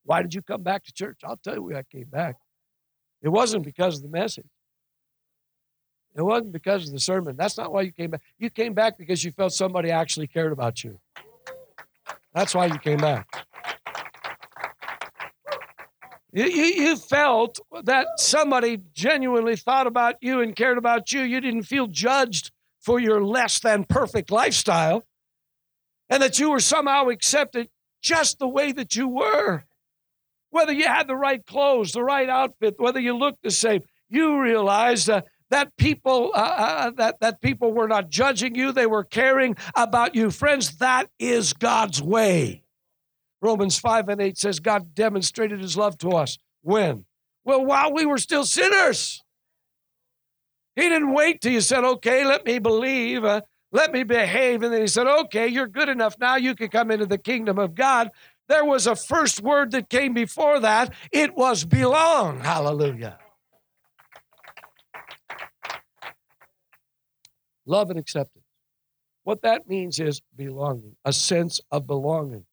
Why 0.04 0.22
did 0.22 0.34
you 0.34 0.42
come 0.42 0.64
back 0.64 0.84
to 0.84 0.94
church? 0.94 1.22
I'll 1.24 1.38
tell 1.38 1.56
you 1.56 1.64
why 1.64 1.80
I 1.80 1.84
came 1.84 2.10
back. 2.10 2.36
It 3.22 3.30
wasn't 3.30 3.64
because 3.64 3.98
of 3.98 4.04
the 4.04 4.10
message. 4.10 4.50
It 6.16 6.22
wasn't 6.22 6.52
because 6.52 6.88
of 6.88 6.94
the 6.94 7.00
sermon. 7.00 7.38
That's 7.38 7.58
not 7.58 7.72
why 7.72 7.84
you 7.84 7.92
came 7.92 8.12
back. 8.12 8.22
You 8.38 8.50
came 8.50 8.74
back 8.74 8.98
because 8.98 9.24
you 9.24 9.32
felt 9.32 9.54
somebody 9.54 9.92
actually 9.92 10.28
cared 10.28 10.52
about 10.52 10.84
you. 10.84 11.00
That's 12.34 12.54
why 12.54 12.66
you 12.66 12.78
came 12.80 12.98
back. 12.98 13.28
You, 16.34 16.46
you, 16.46 16.64
you, 16.64 16.96
felt 16.96 17.60
that 17.84 18.08
somebody 18.18 18.80
genuinely 18.94 19.58
thought 19.58 19.86
about 19.86 20.16
you 20.22 20.40
and 20.40 20.56
cared 20.56 20.78
about 20.78 21.12
you. 21.12 21.22
You 21.22 21.42
didn't 21.42 21.64
feel 21.64 21.88
judged 21.88 22.52
for 22.80 23.00
your 23.00 23.22
less 23.22 23.60
than 23.60 23.84
perfect 23.84 24.32
lifestyle, 24.32 25.04
and 26.10 26.24
that 26.24 26.40
you 26.40 26.50
were 26.50 26.62
somehow 26.62 27.10
accepted 27.10 27.70
just 28.02 28.40
the 28.40 28.48
way 28.48 28.72
that 28.72 28.96
you 28.96 29.10
were. 29.10 29.66
Whether 30.52 30.72
you 30.72 30.88
had 30.88 31.08
the 31.08 31.16
right 31.16 31.46
clothes, 31.46 31.92
the 31.92 32.04
right 32.04 32.30
outfit, 32.30 32.76
whether 32.78 33.00
you 33.00 33.16
looked 33.16 33.44
the 33.44 33.52
same, 33.52 33.82
you 34.10 34.40
realized 34.40 35.10
uh, 35.10 35.22
that 35.52 35.78
people 35.78 36.32
uh, 36.34 36.38
uh, 36.38 36.92
that 36.98 37.20
that 37.20 37.42
people 37.42 37.72
were 37.72 37.88
not 37.88 38.10
judging 38.10 38.56
you; 38.56 38.72
they 38.72 38.88
were 38.88 39.04
caring 39.04 39.56
about 39.76 40.16
you. 40.16 40.32
Friends, 40.32 40.78
that 40.78 41.10
is 41.20 41.54
God's 41.54 42.02
way. 42.02 42.64
Romans 43.42 43.80
5 43.80 44.10
and 44.10 44.22
8 44.22 44.38
says 44.38 44.60
God 44.60 44.94
demonstrated 44.94 45.62
his 45.62 45.76
love 45.76 45.98
to 46.00 46.12
us. 46.12 46.38
When? 46.62 47.06
Well, 47.44 47.66
while 47.66 47.94
we 47.94 48.06
were 48.06 48.20
still 48.20 48.46
sinners. 48.46 49.24
He 50.76 50.88
didn't 50.88 51.14
wait 51.14 51.42
till 51.42 51.52
you 51.52 51.62
said, 51.62 51.84
okay, 51.84 52.24
let 52.24 52.46
me 52.46 52.60
believe, 52.60 53.26
uh, 53.26 53.42
let 53.74 53.92
me 53.92 54.04
behave. 54.04 54.64
And 54.64 54.74
then 54.74 54.82
he 54.82 54.88
said, 54.88 55.06
okay, 55.06 55.48
you're 55.48 55.68
good 55.68 55.90
enough. 55.90 56.16
Now 56.20 56.38
you 56.38 56.56
can 56.56 56.70
come 56.70 56.92
into 56.92 57.06
the 57.06 57.18
kingdom 57.18 57.60
of 57.60 57.76
God. 57.76 58.10
There 58.48 58.64
was 58.64 58.88
a 58.88 58.96
first 58.96 59.42
word 59.42 59.72
that 59.72 59.90
came 59.90 60.14
before 60.14 60.60
that. 60.62 60.94
It 61.12 61.36
was 61.36 61.66
belong. 61.66 62.40
Hallelujah. 62.40 63.18
Love 67.66 67.90
and 67.90 68.00
acceptance. 68.00 68.46
What 69.24 69.42
that 69.44 69.68
means 69.68 70.00
is 70.00 70.22
belonging, 70.36 70.96
a 71.06 71.14
sense 71.14 71.62
of 71.72 71.86
belonging 71.86 72.46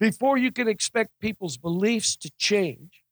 before 0.00 0.38
you 0.38 0.50
can 0.50 0.66
expect 0.66 1.10
people's 1.20 1.58
beliefs 1.58 2.16
to 2.16 2.30
change, 2.38 3.04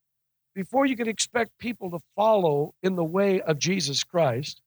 before 0.55 0.87
you 0.87 0.97
can 0.97 1.07
expect 1.07 1.51
people 1.59 1.91
to 1.91 1.99
follow 2.17 2.75
in 2.83 2.97
the 2.97 3.05
way 3.05 3.41
of 3.43 3.59
Jesus 3.59 4.03
Christ, 4.03 4.63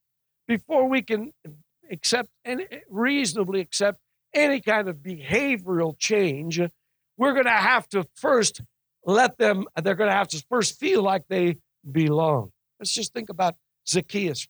before 0.48 0.88
we 0.88 1.02
can 1.02 1.34
accept 1.92 2.30
and 2.46 2.66
reasonably 2.90 3.60
accept 3.60 4.00
any 4.34 4.62
kind 4.62 4.88
of 4.88 4.98
behavioral 4.98 5.98
change, 5.98 6.62
we're 7.18 7.34
going 7.34 7.46
to 7.46 7.52
have 7.52 7.90
to 7.90 8.06
first 8.16 8.62
let 9.04 9.38
them, 9.40 9.66
they're 9.84 9.96
going 9.96 10.10
to 10.10 10.16
have 10.16 10.30
to 10.30 10.44
first 10.48 10.80
feel 10.80 11.02
like 11.02 11.24
they 11.28 11.56
belong. 11.92 12.52
Let's 12.80 12.94
just 12.94 13.14
think 13.14 13.30
about 13.30 13.56
Zacchaeus, 13.88 14.48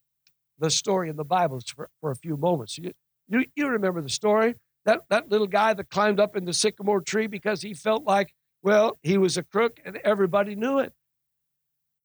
the 0.62 0.70
story 0.70 1.10
in 1.10 1.18
the 1.18 1.26
Bible 1.26 1.62
for, 1.76 1.90
for 2.00 2.12
a 2.12 2.16
few 2.16 2.38
moments. 2.38 2.78
You, 2.78 2.92
you, 3.28 3.46
you 3.56 3.68
remember 3.68 4.02
the 4.02 4.10
story? 4.10 4.56
that, 4.86 5.02
that 5.10 5.30
little 5.30 5.48
guy 5.48 5.74
that 5.74 5.90
climbed 5.90 6.20
up 6.20 6.36
in 6.36 6.46
the 6.46 6.54
sycamore 6.54 7.02
tree 7.02 7.28
because 7.28 7.62
he 7.62 7.74
felt 7.74 8.04
like, 8.04 8.34
well, 8.64 9.00
he 9.04 9.18
was 9.18 9.38
a 9.38 9.44
crook 9.44 9.80
and 9.86 9.98
everybody 10.04 10.56
knew 10.56 10.80
it. 10.80 10.94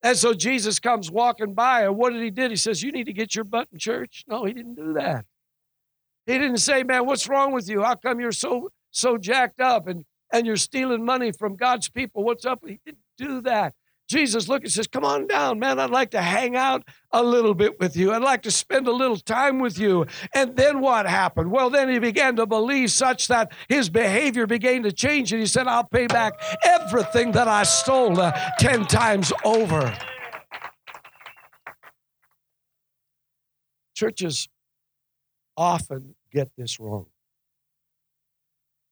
And 0.02 0.16
so 0.16 0.34
Jesus 0.34 0.78
comes 0.78 1.10
walking 1.10 1.54
by, 1.54 1.84
and 1.84 1.96
what 1.96 2.12
did 2.12 2.22
he 2.22 2.30
do? 2.30 2.48
He 2.48 2.56
says, 2.56 2.82
You 2.82 2.92
need 2.92 3.06
to 3.06 3.12
get 3.12 3.34
your 3.34 3.44
butt 3.44 3.68
in 3.72 3.78
church. 3.78 4.24
No, 4.28 4.44
he 4.44 4.52
didn't 4.52 4.74
do 4.74 4.92
that. 4.92 5.24
He 6.26 6.34
didn't 6.34 6.58
say, 6.58 6.82
Man, 6.82 7.06
what's 7.06 7.28
wrong 7.28 7.52
with 7.52 7.68
you? 7.68 7.82
How 7.82 7.96
come 7.96 8.20
you're 8.20 8.30
so 8.30 8.68
so 8.90 9.18
jacked 9.18 9.60
up 9.60 9.88
and, 9.88 10.04
and 10.32 10.46
you're 10.46 10.56
stealing 10.56 11.04
money 11.04 11.32
from 11.32 11.56
God's 11.56 11.88
people? 11.88 12.24
What's 12.24 12.44
up? 12.44 12.60
He 12.64 12.78
didn't 12.84 13.00
do 13.16 13.40
that. 13.42 13.74
Jesus 14.08 14.48
looked 14.48 14.64
and 14.64 14.72
says, 14.72 14.86
Come 14.86 15.04
on 15.04 15.26
down, 15.26 15.58
man. 15.58 15.80
I'd 15.80 15.90
like 15.90 16.10
to 16.10 16.22
hang 16.22 16.54
out 16.54 16.86
a 17.12 17.22
little 17.22 17.54
bit 17.54 17.80
with 17.80 17.96
you. 17.96 18.12
I'd 18.12 18.22
like 18.22 18.42
to 18.42 18.50
spend 18.50 18.86
a 18.86 18.92
little 18.92 19.16
time 19.16 19.58
with 19.58 19.78
you. 19.78 20.06
And 20.34 20.56
then 20.56 20.80
what 20.80 21.06
happened? 21.06 21.50
Well, 21.50 21.70
then 21.70 21.88
he 21.88 21.98
began 21.98 22.36
to 22.36 22.46
believe 22.46 22.92
such 22.92 23.28
that 23.28 23.52
his 23.68 23.88
behavior 23.88 24.46
began 24.46 24.84
to 24.84 24.92
change. 24.92 25.32
And 25.32 25.40
he 25.40 25.46
said, 25.46 25.66
I'll 25.66 25.84
pay 25.84 26.06
back 26.06 26.34
everything 26.64 27.32
that 27.32 27.48
I 27.48 27.64
stole 27.64 28.20
uh, 28.20 28.32
10 28.58 28.86
times 28.86 29.32
over. 29.44 29.96
Churches 33.94 34.48
often 35.56 36.14
get 36.30 36.50
this 36.56 36.78
wrong. 36.78 37.06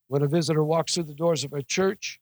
When 0.09 0.22
a 0.22 0.29
visitor 0.29 0.64
walks 0.64 0.94
through 0.94 1.05
the 1.05 1.14
doors 1.14 1.44
of 1.44 1.53
a 1.53 1.62
church, 1.62 2.20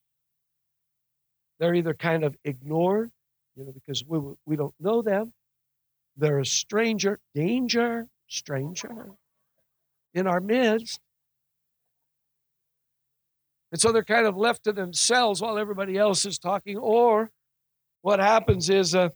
they're 1.63 1.77
either 1.77 1.95
kind 1.95 2.25
of 2.25 2.37
ignored, 2.45 3.13
you 3.55 3.65
know, 3.65 3.71
because 3.71 4.05
we, 4.05 4.19
we 4.47 4.57
don't 4.57 4.75
know 4.81 5.01
them. 5.01 5.33
They're 6.17 6.41
a 6.41 6.45
stranger, 6.45 7.21
danger, 7.37 8.09
stranger 8.27 9.11
in 10.13 10.27
our 10.27 10.41
midst. 10.41 10.99
And 13.71 13.81
so 13.81 13.93
they're 13.93 14.03
kind 14.03 14.27
of 14.27 14.37
left 14.37 14.65
to 14.65 14.73
themselves 14.73 15.41
while 15.41 15.57
everybody 15.57 15.97
else 15.97 16.27
is 16.27 16.37
talking. 16.37 16.79
Or 16.79 17.31
what 18.01 18.19
happens 18.19 18.69
is 18.69 18.97
uh, 18.97 19.11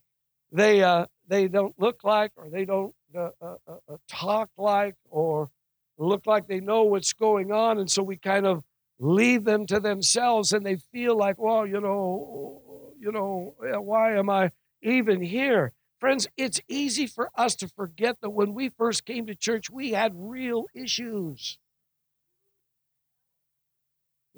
they 0.52 0.84
uh, 0.84 1.06
they 1.26 1.48
don't 1.48 1.74
look 1.80 2.04
like, 2.04 2.30
or 2.36 2.48
they 2.48 2.64
don't 2.64 2.94
uh, 3.12 3.30
uh, 3.42 3.56
uh, 3.66 3.76
uh, 3.88 3.96
talk 4.08 4.50
like, 4.56 4.94
or 5.10 5.50
look 5.98 6.28
like 6.28 6.46
they 6.46 6.60
know 6.60 6.84
what's 6.84 7.12
going 7.12 7.50
on, 7.50 7.78
and 7.80 7.90
so 7.90 8.04
we 8.04 8.16
kind 8.16 8.46
of 8.46 8.62
leave 8.98 9.44
them 9.44 9.66
to 9.66 9.80
themselves, 9.80 10.52
and 10.52 10.64
they 10.64 10.76
feel 10.76 11.16
like, 11.16 11.38
well, 11.38 11.66
you 11.66 11.80
know, 11.80 12.62
you 12.98 13.12
know, 13.12 13.54
why 13.58 14.16
am 14.16 14.30
I 14.30 14.50
even 14.82 15.20
here? 15.20 15.72
Friends, 16.00 16.26
it's 16.36 16.60
easy 16.68 17.06
for 17.06 17.30
us 17.36 17.54
to 17.56 17.68
forget 17.68 18.20
that 18.20 18.30
when 18.30 18.54
we 18.54 18.68
first 18.68 19.04
came 19.04 19.26
to 19.26 19.34
church, 19.34 19.70
we 19.70 19.92
had 19.92 20.12
real 20.14 20.66
issues. 20.74 21.58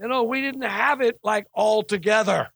You 0.00 0.06
know, 0.06 0.22
we 0.22 0.40
didn't 0.40 0.62
have 0.62 1.00
it 1.00 1.18
like 1.24 1.46
all 1.52 1.82
together. 1.82 2.50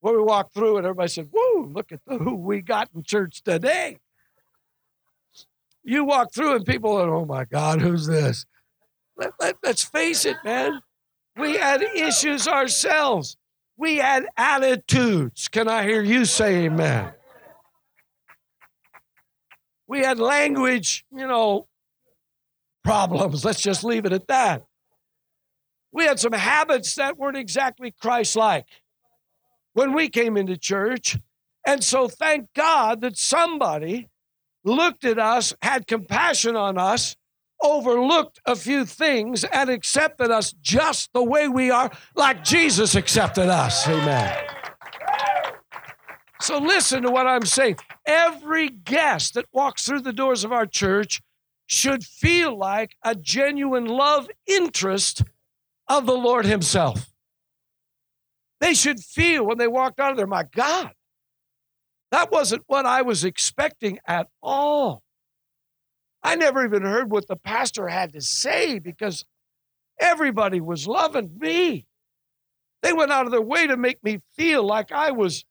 When 0.00 0.14
we 0.14 0.22
walked 0.22 0.54
through 0.54 0.78
and 0.78 0.86
everybody 0.86 1.08
said, 1.08 1.28
Whoa, 1.30 1.66
look 1.66 1.92
at 1.92 2.00
the, 2.06 2.16
who 2.16 2.36
we 2.36 2.62
got 2.62 2.88
in 2.94 3.02
church 3.02 3.42
today. 3.42 3.98
You 5.84 6.04
walk 6.04 6.32
through 6.32 6.56
and 6.56 6.64
people 6.64 6.96
are, 6.96 7.14
oh 7.14 7.26
my 7.26 7.44
God, 7.44 7.82
who's 7.82 8.06
this? 8.06 8.46
Let, 9.16 9.32
let, 9.38 9.56
let's 9.62 9.84
face 9.84 10.24
it, 10.24 10.36
man. 10.42 10.80
We 11.36 11.56
had 11.56 11.82
issues 11.82 12.46
ourselves. 12.46 13.36
We 13.76 13.96
had 13.96 14.26
attitudes. 14.36 15.48
Can 15.48 15.68
I 15.68 15.84
hear 15.84 16.02
you 16.02 16.24
say 16.24 16.64
amen? 16.64 17.12
We 19.86 20.00
had 20.00 20.18
language, 20.18 21.04
you 21.10 21.26
know, 21.26 21.66
problems. 22.84 23.44
Let's 23.44 23.60
just 23.60 23.82
leave 23.82 24.04
it 24.04 24.12
at 24.12 24.28
that. 24.28 24.64
We 25.92 26.04
had 26.04 26.20
some 26.20 26.32
habits 26.32 26.94
that 26.94 27.18
weren't 27.18 27.36
exactly 27.36 27.92
Christ 28.00 28.36
like 28.36 28.66
when 29.72 29.92
we 29.92 30.08
came 30.08 30.36
into 30.36 30.56
church. 30.56 31.18
And 31.66 31.82
so 31.82 32.08
thank 32.08 32.52
God 32.54 33.00
that 33.00 33.16
somebody 33.16 34.08
looked 34.64 35.04
at 35.04 35.18
us, 35.18 35.54
had 35.62 35.86
compassion 35.86 36.56
on 36.56 36.78
us, 36.78 37.16
overlooked 37.62 38.40
a 38.44 38.56
few 38.56 38.84
things, 38.84 39.44
and 39.44 39.70
accepted 39.70 40.30
us 40.30 40.52
just 40.60 41.12
the 41.12 41.22
way 41.22 41.48
we 41.48 41.70
are, 41.70 41.90
like 42.14 42.44
Jesus 42.44 42.94
accepted 42.94 43.48
us. 43.48 43.86
Amen. 43.86 44.36
So 46.40 46.58
listen 46.58 47.02
to 47.02 47.10
what 47.10 47.26
I'm 47.26 47.44
saying. 47.44 47.76
Every 48.06 48.68
guest 48.70 49.34
that 49.34 49.46
walks 49.52 49.84
through 49.84 50.00
the 50.00 50.12
doors 50.12 50.42
of 50.42 50.52
our 50.52 50.66
church 50.66 51.20
should 51.66 52.02
feel 52.02 52.56
like 52.56 52.96
a 53.04 53.14
genuine 53.14 53.86
love 53.86 54.28
interest 54.46 55.22
of 55.86 56.06
the 56.06 56.16
Lord 56.16 56.46
Himself. 56.46 57.12
They 58.60 58.74
should 58.74 59.00
feel 59.00 59.46
when 59.46 59.58
they 59.58 59.68
walked 59.68 60.00
out 60.00 60.10
of 60.10 60.16
there, 60.16 60.26
my 60.26 60.44
God, 60.44 60.90
that 62.10 62.32
wasn't 62.32 62.64
what 62.66 62.86
I 62.86 63.02
was 63.02 63.24
expecting 63.24 63.98
at 64.06 64.28
all. 64.42 65.02
I 66.22 66.36
never 66.36 66.64
even 66.64 66.82
heard 66.82 67.10
what 67.10 67.28
the 67.28 67.36
pastor 67.36 67.88
had 67.88 68.12
to 68.12 68.20
say 68.20 68.78
because 68.78 69.24
everybody 69.98 70.60
was 70.60 70.86
loving 70.86 71.38
me. 71.38 71.86
They 72.82 72.92
went 72.92 73.12
out 73.12 73.26
of 73.26 73.32
their 73.32 73.40
way 73.42 73.66
to 73.66 73.76
make 73.76 74.02
me 74.02 74.20
feel 74.36 74.62
like 74.62 74.92
I 74.92 75.10
was 75.10 75.44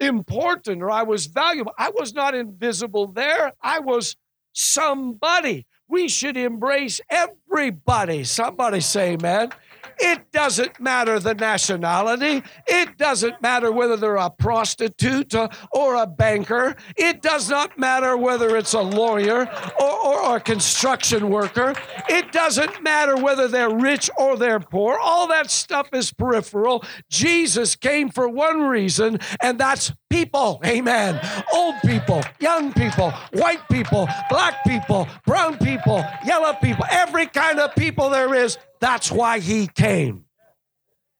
important 0.00 0.82
or 0.82 0.90
I 0.90 1.02
was 1.02 1.26
valuable. 1.26 1.72
I 1.78 1.90
was 1.90 2.14
not 2.14 2.34
invisible 2.34 3.08
there, 3.08 3.52
I 3.62 3.80
was 3.80 4.16
somebody. 4.52 5.66
We 5.88 6.08
should 6.08 6.36
embrace 6.36 7.00
everybody. 7.08 8.24
Somebody 8.24 8.80
say, 8.80 9.16
man. 9.16 9.50
It 9.98 10.30
doesn't 10.32 10.78
matter 10.80 11.18
the 11.18 11.34
nationality. 11.34 12.42
It 12.66 12.98
doesn't 12.98 13.40
matter 13.40 13.72
whether 13.72 13.96
they're 13.96 14.16
a 14.16 14.30
prostitute 14.30 15.34
or 15.72 15.94
a 15.94 16.06
banker. 16.06 16.76
It 16.96 17.22
does 17.22 17.48
not 17.48 17.78
matter 17.78 18.16
whether 18.16 18.56
it's 18.56 18.74
a 18.74 18.80
lawyer 18.80 19.48
or, 19.80 19.90
or, 19.90 20.20
or, 20.20 20.36
a 20.36 20.40
construction 20.40 21.30
worker. 21.30 21.74
It 22.08 22.32
doesn't 22.32 22.82
matter 22.82 23.16
whether 23.16 23.48
they're 23.48 23.74
rich 23.74 24.10
or 24.18 24.36
they're 24.36 24.60
poor. 24.60 24.98
All 24.98 25.28
that 25.28 25.50
stuff 25.50 25.88
is 25.92 26.12
peripheral. 26.12 26.84
Jesus 27.10 27.76
came 27.76 28.10
for 28.10 28.28
one 28.28 28.62
reason, 28.62 29.18
and 29.40 29.58
that's 29.58 29.92
people. 30.10 30.60
Amen. 30.64 31.20
Old 31.52 31.76
people, 31.84 32.22
young 32.40 32.72
people, 32.72 33.10
white 33.32 33.66
people, 33.70 34.08
black 34.30 34.64
people, 34.64 35.08
brown 35.26 35.58
people, 35.58 36.04
yellow 36.24 36.54
people, 36.54 36.84
every 36.90 37.26
kind 37.26 37.58
of 37.58 37.74
people 37.74 38.10
there 38.10 38.34
is. 38.34 38.58
That's 38.80 39.10
why 39.10 39.38
he 39.38 39.66
came. 39.66 40.24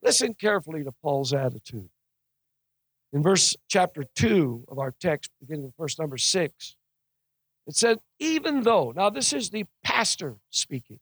Listen 0.03 0.35
carefully 0.35 0.85
to 0.85 0.93
Paul's 1.03 1.33
attitude. 1.33 1.89
In 3.13 3.23
verse 3.23 3.57
chapter 3.69 4.05
2 4.15 4.67
of 4.69 4.79
our 4.79 4.95
text, 5.01 5.31
beginning 5.41 5.65
with 5.65 5.77
verse 5.79 5.99
number 5.99 6.19
6, 6.19 6.77
it 7.67 7.75
said, 7.75 7.99
Even 8.19 8.63
though, 8.63 8.93
now 8.95 9.11
this 9.11 9.33
is 9.33 9.51
the 9.51 9.65
pastor 9.83 10.37
speaking, 10.51 11.01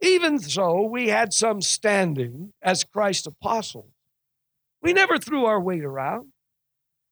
even 0.00 0.38
so 0.38 0.82
we 0.82 1.08
had 1.08 1.32
some 1.32 1.60
standing 1.60 2.52
as 2.62 2.84
Christ's 2.84 3.26
apostles, 3.26 3.90
we 4.82 4.92
never 4.92 5.18
threw 5.18 5.46
our 5.46 5.60
weight 5.60 5.84
around 5.84 6.28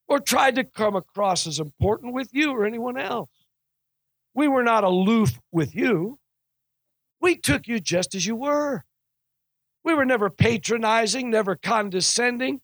or 0.08 0.20
tried 0.20 0.56
to 0.56 0.64
come 0.64 0.96
across 0.96 1.46
as 1.46 1.58
important 1.58 2.14
with 2.14 2.28
you 2.32 2.52
or 2.52 2.64
anyone 2.64 2.98
else. 2.98 3.30
We 4.34 4.48
were 4.48 4.62
not 4.62 4.84
aloof 4.84 5.40
with 5.52 5.74
you, 5.74 6.18
we 7.20 7.36
took 7.36 7.66
you 7.66 7.80
just 7.80 8.14
as 8.14 8.26
you 8.26 8.36
were. 8.36 8.84
We 9.82 9.94
were 9.94 10.04
never 10.04 10.30
patronizing, 10.30 11.30
never 11.30 11.56
condescending, 11.56 12.60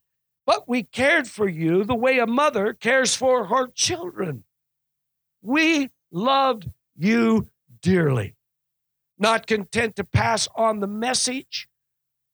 but 0.46 0.68
we 0.68 0.83
cared 0.83 1.29
for 1.29 1.48
you 1.48 1.85
the 1.85 1.94
way 1.94 2.18
a 2.18 2.26
mother 2.26 2.72
cares 2.72 3.14
for 3.14 3.46
her 3.46 3.68
children. 3.68 4.44
We 5.42 5.90
loved 6.11 6.68
you 6.96 7.48
dearly. 7.81 8.35
Not 9.18 9.46
content 9.46 9.96
to 9.96 10.05
pass 10.05 10.48
on 10.55 10.81
the 10.81 10.87
message, 10.87 11.68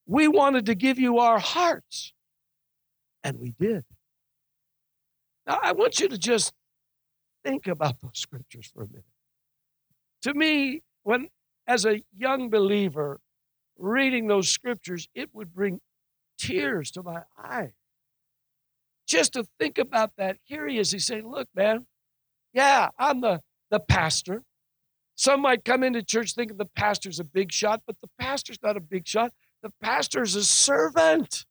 we 0.05 0.27
wanted 0.27 0.65
to 0.67 0.75
give 0.75 0.97
you 0.97 1.19
our 1.19 1.37
hearts, 1.37 2.13
and 3.23 3.39
we 3.39 3.53
did. 3.59 3.83
Now, 5.47 5.59
I 5.63 5.71
want 5.71 5.99
you 5.99 6.09
to 6.09 6.17
just 6.17 6.53
think 7.43 7.67
about 7.67 8.01
those 8.01 8.11
scriptures 8.17 8.69
for 8.73 8.83
a 8.83 8.87
minute. 8.87 9.05
To 10.23 10.33
me, 10.33 10.83
when 11.03 11.29
as 11.65 11.85
a 11.85 12.01
young 12.15 12.49
believer, 12.49 13.19
reading 13.77 14.27
those 14.27 14.49
scriptures, 14.49 15.07
it 15.15 15.29
would 15.33 15.53
bring 15.53 15.79
tears 16.37 16.91
to 16.91 17.03
my 17.03 17.23
eyes. 17.41 17.71
Just 19.07 19.33
to 19.33 19.45
think 19.59 19.77
about 19.77 20.11
that. 20.17 20.37
Here 20.43 20.67
he 20.67 20.79
is. 20.79 20.91
He's 20.91 21.05
saying, 21.05 21.29
Look, 21.29 21.47
man, 21.55 21.85
yeah, 22.53 22.89
I'm 22.99 23.21
the, 23.21 23.41
the 23.71 23.79
pastor. 23.79 24.43
Some 25.15 25.41
might 25.41 25.65
come 25.65 25.83
into 25.83 26.03
church 26.03 26.33
thinking 26.33 26.57
the 26.57 26.65
pastor's 26.65 27.19
a 27.19 27.23
big 27.23 27.51
shot, 27.51 27.81
but 27.87 27.95
the 28.01 28.09
pastor's 28.19 28.59
not 28.61 28.77
a 28.77 28.81
big 28.81 29.07
shot. 29.07 29.31
The 29.63 29.71
pastor's 29.81 30.35
a 30.35 30.43
servant. 30.43 31.45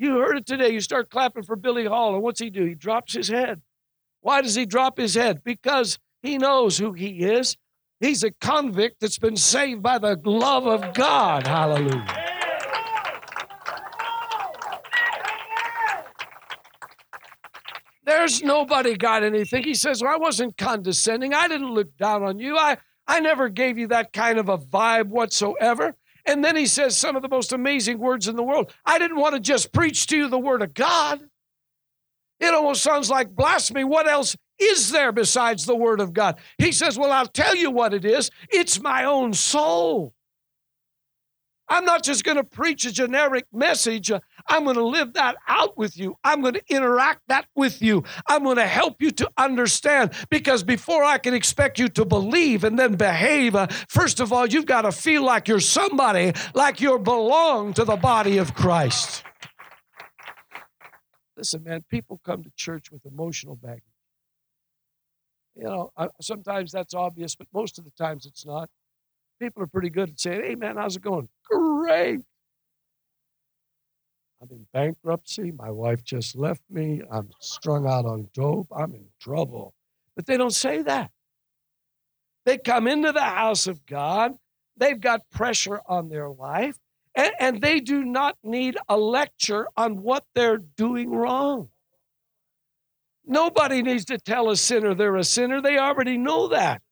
You 0.00 0.16
heard 0.16 0.38
it 0.38 0.46
today. 0.46 0.70
You 0.70 0.80
start 0.80 1.10
clapping 1.10 1.42
for 1.42 1.56
Billy 1.56 1.84
Hall, 1.84 2.14
and 2.14 2.22
what's 2.22 2.40
he 2.40 2.48
do? 2.48 2.64
He 2.64 2.74
drops 2.74 3.12
his 3.12 3.28
head. 3.28 3.60
Why 4.22 4.40
does 4.40 4.54
he 4.54 4.64
drop 4.64 4.96
his 4.96 5.14
head? 5.14 5.44
Because 5.44 5.98
he 6.22 6.38
knows 6.38 6.78
who 6.78 6.94
he 6.94 7.22
is. 7.22 7.58
He's 8.00 8.24
a 8.24 8.30
convict 8.30 9.00
that's 9.02 9.18
been 9.18 9.36
saved 9.36 9.82
by 9.82 9.98
the 9.98 10.18
love 10.24 10.66
of 10.66 10.94
God. 10.94 11.46
Hallelujah. 11.46 12.06
There's 18.06 18.42
nobody 18.42 18.96
got 18.96 19.22
anything. 19.22 19.64
He 19.64 19.74
says, 19.74 20.02
well, 20.02 20.14
I 20.14 20.16
wasn't 20.16 20.56
condescending. 20.56 21.34
I 21.34 21.46
didn't 21.46 21.74
look 21.74 21.94
down 21.98 22.22
on 22.22 22.38
you. 22.38 22.56
I, 22.56 22.78
I 23.06 23.20
never 23.20 23.50
gave 23.50 23.76
you 23.76 23.88
that 23.88 24.14
kind 24.14 24.38
of 24.38 24.48
a 24.48 24.56
vibe 24.56 25.08
whatsoever. 25.08 25.94
And 26.30 26.44
then 26.44 26.54
he 26.54 26.66
says 26.66 26.96
some 26.96 27.16
of 27.16 27.22
the 27.22 27.28
most 27.28 27.52
amazing 27.52 27.98
words 27.98 28.28
in 28.28 28.36
the 28.36 28.42
world. 28.42 28.72
I 28.86 29.00
didn't 29.00 29.18
want 29.18 29.34
to 29.34 29.40
just 29.40 29.72
preach 29.72 30.06
to 30.06 30.16
you 30.16 30.28
the 30.28 30.38
word 30.38 30.62
of 30.62 30.74
God. 30.74 31.20
It 32.38 32.54
almost 32.54 32.82
sounds 32.82 33.10
like 33.10 33.34
blasphemy. 33.34 33.82
What 33.82 34.08
else 34.08 34.36
is 34.58 34.90
there 34.90 35.12
besides 35.12 35.66
the 35.66 35.76
Word 35.76 36.00
of 36.00 36.12
God? 36.14 36.38
He 36.56 36.72
says, 36.72 36.98
Well, 36.98 37.12
I'll 37.12 37.26
tell 37.26 37.54
you 37.54 37.70
what 37.70 37.92
it 37.92 38.04
is 38.04 38.30
it's 38.48 38.80
my 38.80 39.04
own 39.04 39.34
soul. 39.34 40.14
I'm 41.70 41.84
not 41.84 42.02
just 42.02 42.24
going 42.24 42.36
to 42.36 42.44
preach 42.44 42.84
a 42.84 42.92
generic 42.92 43.46
message. 43.52 44.10
I'm 44.48 44.64
going 44.64 44.76
to 44.76 44.84
live 44.84 45.12
that 45.14 45.36
out 45.46 45.78
with 45.78 45.96
you. 45.96 46.16
I'm 46.24 46.42
going 46.42 46.54
to 46.54 46.62
interact 46.68 47.22
that 47.28 47.46
with 47.54 47.80
you. 47.80 48.02
I'm 48.26 48.42
going 48.42 48.56
to 48.56 48.66
help 48.66 49.00
you 49.00 49.12
to 49.12 49.30
understand 49.38 50.12
because 50.30 50.64
before 50.64 51.04
I 51.04 51.18
can 51.18 51.32
expect 51.32 51.78
you 51.78 51.88
to 51.90 52.04
believe 52.04 52.64
and 52.64 52.76
then 52.76 52.96
behave, 52.96 53.54
uh, 53.54 53.68
first 53.88 54.18
of 54.18 54.32
all, 54.32 54.46
you've 54.46 54.66
got 54.66 54.82
to 54.82 54.90
feel 54.90 55.22
like 55.22 55.46
you're 55.46 55.60
somebody, 55.60 56.32
like 56.54 56.80
you 56.80 56.98
belong 56.98 57.72
to 57.74 57.84
the 57.84 57.96
body 57.96 58.38
of 58.38 58.52
Christ. 58.52 59.22
Listen, 61.36 61.62
man, 61.62 61.84
people 61.88 62.20
come 62.24 62.42
to 62.42 62.50
church 62.56 62.90
with 62.90 63.06
emotional 63.06 63.54
baggage. 63.54 63.84
You 65.54 65.64
know, 65.64 65.92
sometimes 66.20 66.72
that's 66.72 66.94
obvious, 66.94 67.36
but 67.36 67.46
most 67.54 67.78
of 67.78 67.84
the 67.84 67.90
times 67.92 68.26
it's 68.26 68.44
not. 68.44 68.68
People 69.40 69.62
are 69.62 69.68
pretty 69.68 69.88
good 69.88 70.10
at 70.10 70.20
saying, 70.20 70.42
hey, 70.44 70.54
man, 70.54 70.76
how's 70.76 70.96
it 70.96 71.02
going? 71.02 71.28
Great. 71.44 72.20
I'm 74.42 74.48
in 74.50 74.66
bankruptcy. 74.72 75.50
My 75.52 75.70
wife 75.70 76.04
just 76.04 76.36
left 76.36 76.62
me. 76.70 77.02
I'm 77.10 77.30
strung 77.40 77.86
out 77.86 78.04
on 78.04 78.28
dope. 78.34 78.68
I'm 78.74 78.94
in 78.94 79.06
trouble. 79.20 79.74
But 80.14 80.26
they 80.26 80.36
don't 80.36 80.54
say 80.54 80.82
that. 80.82 81.10
They 82.44 82.58
come 82.58 82.86
into 82.86 83.12
the 83.12 83.22
house 83.22 83.66
of 83.66 83.84
God. 83.86 84.34
They've 84.76 85.00
got 85.00 85.28
pressure 85.30 85.80
on 85.86 86.08
their 86.08 86.28
life. 86.28 86.76
And, 87.14 87.60
they 87.60 87.80
do 87.80 88.04
not 88.04 88.36
need 88.42 88.78
a 88.88 88.96
lecture 88.96 89.66
on 89.76 90.02
what 90.02 90.24
they're 90.34 90.58
doing 90.58 91.10
wrong. 91.10 91.68
Nobody 93.26 93.82
needs 93.82 94.04
to 94.06 94.18
tell 94.18 94.48
a 94.48 94.56
sinner 94.56 94.94
they're 94.94 95.16
a 95.16 95.24
sinner. 95.24 95.60
They 95.60 95.76
already 95.76 96.16
know 96.16 96.48
that. 96.48 96.82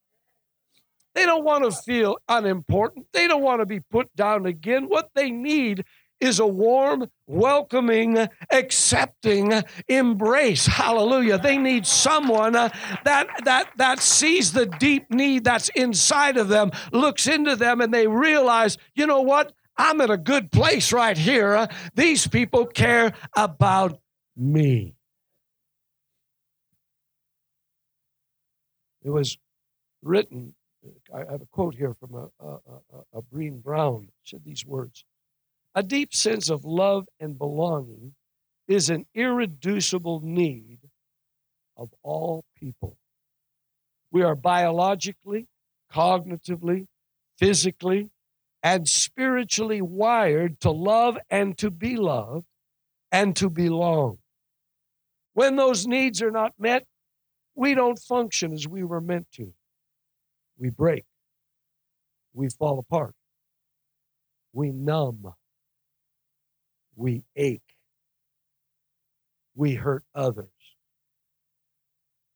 They 1.18 1.26
don't 1.26 1.42
want 1.42 1.64
to 1.64 1.72
feel 1.72 2.18
unimportant. 2.28 3.08
They 3.12 3.26
don't 3.26 3.42
want 3.42 3.60
to 3.60 3.66
be 3.66 3.80
put 3.80 4.14
down 4.14 4.46
again. 4.46 4.84
What 4.84 5.10
they 5.16 5.32
need 5.32 5.84
is 6.20 6.38
a 6.38 6.46
warm, 6.46 7.10
welcoming, 7.26 8.28
accepting 8.52 9.64
embrace. 9.88 10.66
Hallelujah. 10.66 11.38
They 11.38 11.58
need 11.58 11.86
someone 11.86 12.54
uh, 12.54 12.68
that 13.04 13.26
that 13.42 13.68
that 13.78 13.98
sees 13.98 14.52
the 14.52 14.66
deep 14.66 15.10
need 15.10 15.42
that's 15.42 15.70
inside 15.70 16.36
of 16.36 16.46
them, 16.46 16.70
looks 16.92 17.26
into 17.26 17.56
them 17.56 17.80
and 17.80 17.92
they 17.92 18.06
realize, 18.06 18.78
you 18.94 19.04
know 19.04 19.22
what? 19.22 19.52
I'm 19.76 20.00
in 20.00 20.12
a 20.12 20.16
good 20.16 20.52
place 20.52 20.92
right 20.92 21.18
here. 21.18 21.66
These 21.96 22.28
people 22.28 22.64
care 22.64 23.12
about 23.34 23.98
me. 24.36 24.94
It 29.02 29.10
was 29.10 29.36
written, 30.00 30.54
I 31.14 31.18
have 31.30 31.42
a 31.42 31.46
quote 31.52 31.74
here 31.74 31.94
from 31.94 32.14
a, 32.14 32.44
a, 32.44 32.48
a, 32.48 33.18
a 33.18 33.22
Brené 33.22 33.62
Brown, 33.62 34.08
said 34.24 34.42
these 34.44 34.64
words 34.66 35.04
A 35.74 35.82
deep 35.82 36.14
sense 36.14 36.50
of 36.50 36.64
love 36.64 37.08
and 37.20 37.38
belonging 37.38 38.14
is 38.66 38.90
an 38.90 39.06
irreducible 39.14 40.20
need 40.22 40.78
of 41.76 41.90
all 42.02 42.44
people. 42.58 42.96
We 44.10 44.22
are 44.22 44.34
biologically, 44.34 45.46
cognitively, 45.92 46.86
physically, 47.38 48.10
and 48.62 48.88
spiritually 48.88 49.80
wired 49.80 50.60
to 50.60 50.70
love 50.70 51.16
and 51.30 51.56
to 51.58 51.70
be 51.70 51.96
loved 51.96 52.46
and 53.12 53.34
to 53.36 53.48
belong. 53.48 54.18
When 55.34 55.56
those 55.56 55.86
needs 55.86 56.20
are 56.20 56.30
not 56.30 56.52
met, 56.58 56.84
we 57.54 57.74
don't 57.74 57.98
function 57.98 58.52
as 58.52 58.66
we 58.66 58.82
were 58.84 59.00
meant 59.00 59.28
to. 59.32 59.52
We 60.58 60.70
break. 60.70 61.04
We 62.34 62.48
fall 62.50 62.78
apart. 62.78 63.14
We 64.52 64.70
numb. 64.70 65.32
We 66.96 67.24
ache. 67.36 67.62
We 69.54 69.74
hurt 69.74 70.04
others. 70.14 70.48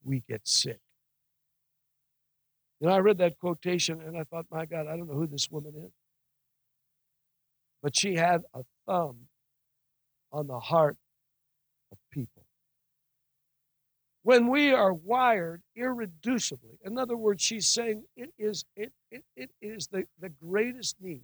We 0.05 0.23
get 0.29 0.43
sick. 0.45 0.81
Know, 2.81 2.91
I 2.91 2.99
read 2.99 3.19
that 3.19 3.39
quotation 3.39 4.01
and 4.01 4.19
I 4.19 4.25
thought, 4.25 4.47
my 4.51 4.67
God, 4.67 4.89
I 4.89 4.97
don't 4.97 5.09
know 5.09 5.15
who 5.15 5.29
this 5.29 5.49
woman 5.51 5.73
is 5.77 5.93
but 7.83 7.97
she 7.97 8.15
had 8.15 8.43
a 8.55 8.63
thumb 8.87 9.17
on 10.33 10.47
the 10.47 10.59
heart 10.59 10.97
of 11.91 11.99
people. 12.11 12.42
When 14.25 14.49
we 14.49 14.73
are 14.73 14.93
wired 14.93 15.63
irreducibly, 15.77 16.79
in 16.85 16.97
other 16.97 17.17
words, 17.17 17.43
she's 17.43 17.69
saying 17.69 18.05
it 18.17 18.31
is, 18.39 18.65
it, 18.77 18.93
it, 19.11 19.25
it 19.37 19.51
is 19.61 19.89
the, 19.89 20.05
the 20.21 20.29
greatest 20.29 20.97
need 21.01 21.23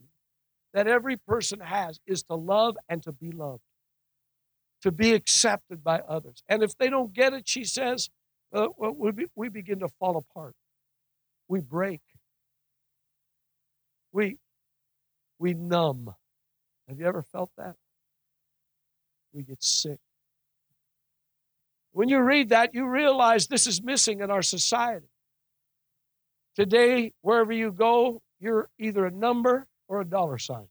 that 0.75 0.89
every 0.89 1.17
person 1.17 1.61
has 1.61 2.01
is 2.07 2.25
to 2.25 2.35
love 2.35 2.77
and 2.89 3.03
to 3.05 3.13
be 3.13 3.31
loved, 3.31 3.63
to 4.83 4.91
be 4.91 5.15
accepted 5.15 5.85
by 5.85 6.01
others. 6.01 6.43
And 6.49 6.63
if 6.63 6.77
they 6.77 6.91
don't 6.91 7.13
get 7.13 7.33
it, 7.33 7.49
she 7.49 7.65
says, 7.65 8.11
uh, 8.53 8.67
we, 8.79 9.13
be, 9.13 9.27
we 9.37 9.49
begin 9.49 9.79
to 9.81 9.89
fall 10.01 10.17
apart. 10.17 10.55
We 11.47 11.61
break. 11.61 12.01
We, 14.13 14.39
we 15.39 15.55
numb. 15.55 16.15
Have 16.89 16.99
you 16.99 17.07
ever 17.07 17.23
felt 17.23 17.51
that? 17.59 17.77
We 19.33 19.43
get 19.43 19.63
sick. 19.63 20.01
When 21.99 22.09
you 22.09 22.21
read 22.21 22.51
that, 22.51 22.75
you 22.75 22.87
realize 22.87 23.49
this 23.49 23.67
is 23.67 23.83
missing 23.83 24.21
in 24.21 24.31
our 24.31 24.41
society. 24.41 25.09
Today, 26.55 27.13
wherever 27.23 27.53
you 27.53 27.73
go, 27.73 28.23
you're 28.39 28.69
either 28.79 29.07
a 29.07 29.11
number 29.11 29.67
or 29.89 30.01
a 30.01 30.05
dollar 30.05 30.39
sign. 30.39 30.69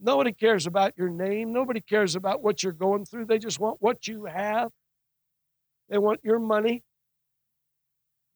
Nobody 0.00 0.32
cares 0.32 0.66
about 0.66 0.94
your 0.96 1.10
name. 1.10 1.52
Nobody 1.52 1.82
cares 1.82 2.16
about 2.16 2.42
what 2.42 2.62
you're 2.62 2.72
going 2.72 3.04
through. 3.04 3.26
They 3.26 3.38
just 3.38 3.60
want 3.60 3.76
what 3.82 4.08
you 4.08 4.24
have. 4.24 4.70
They 5.90 5.98
want 5.98 6.20
your 6.22 6.38
money. 6.38 6.82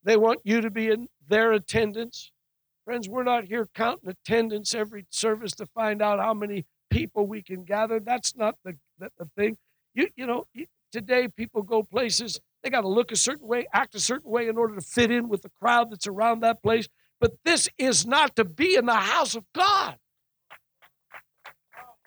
They 0.03 0.15
want 0.15 0.41
you 0.43 0.61
to 0.61 0.69
be 0.69 0.91
in 0.91 1.07
their 1.27 1.53
attendance. 1.53 2.31
Friends, 2.85 3.09
we're 3.09 3.23
not 3.23 3.45
here 3.45 3.67
counting 3.73 4.09
attendance 4.11 4.75
every 4.75 5.07
service 5.09 5.53
to 5.53 5.65
find 5.65 6.03
out 6.03 6.19
how 6.19 6.35
many 6.35 6.67
people 6.91 7.25
we 7.25 7.41
can 7.41 7.63
gather. 7.63 7.99
That's 7.99 8.35
not 8.35 8.57
the, 8.63 8.77
the, 8.99 9.09
the 9.17 9.25
thing. 9.35 9.57
You, 9.95 10.09
you 10.15 10.27
know, 10.27 10.45
today 10.91 11.27
people 11.27 11.63
go 11.63 11.81
places, 11.81 12.39
they 12.61 12.69
got 12.69 12.81
to 12.81 12.87
look 12.87 13.11
a 13.11 13.15
certain 13.15 13.47
way, 13.47 13.65
act 13.73 13.95
a 13.95 13.99
certain 13.99 14.29
way 14.29 14.47
in 14.47 14.57
order 14.57 14.75
to 14.75 14.81
fit 14.81 15.09
in 15.09 15.29
with 15.29 15.41
the 15.41 15.51
crowd 15.59 15.91
that's 15.91 16.05
around 16.05 16.41
that 16.41 16.61
place. 16.61 16.87
But 17.19 17.31
this 17.43 17.69
is 17.77 18.05
not 18.05 18.35
to 18.35 18.45
be 18.45 18.75
in 18.75 18.85
the 18.85 18.93
house 18.93 19.35
of 19.35 19.45
God. 19.55 19.97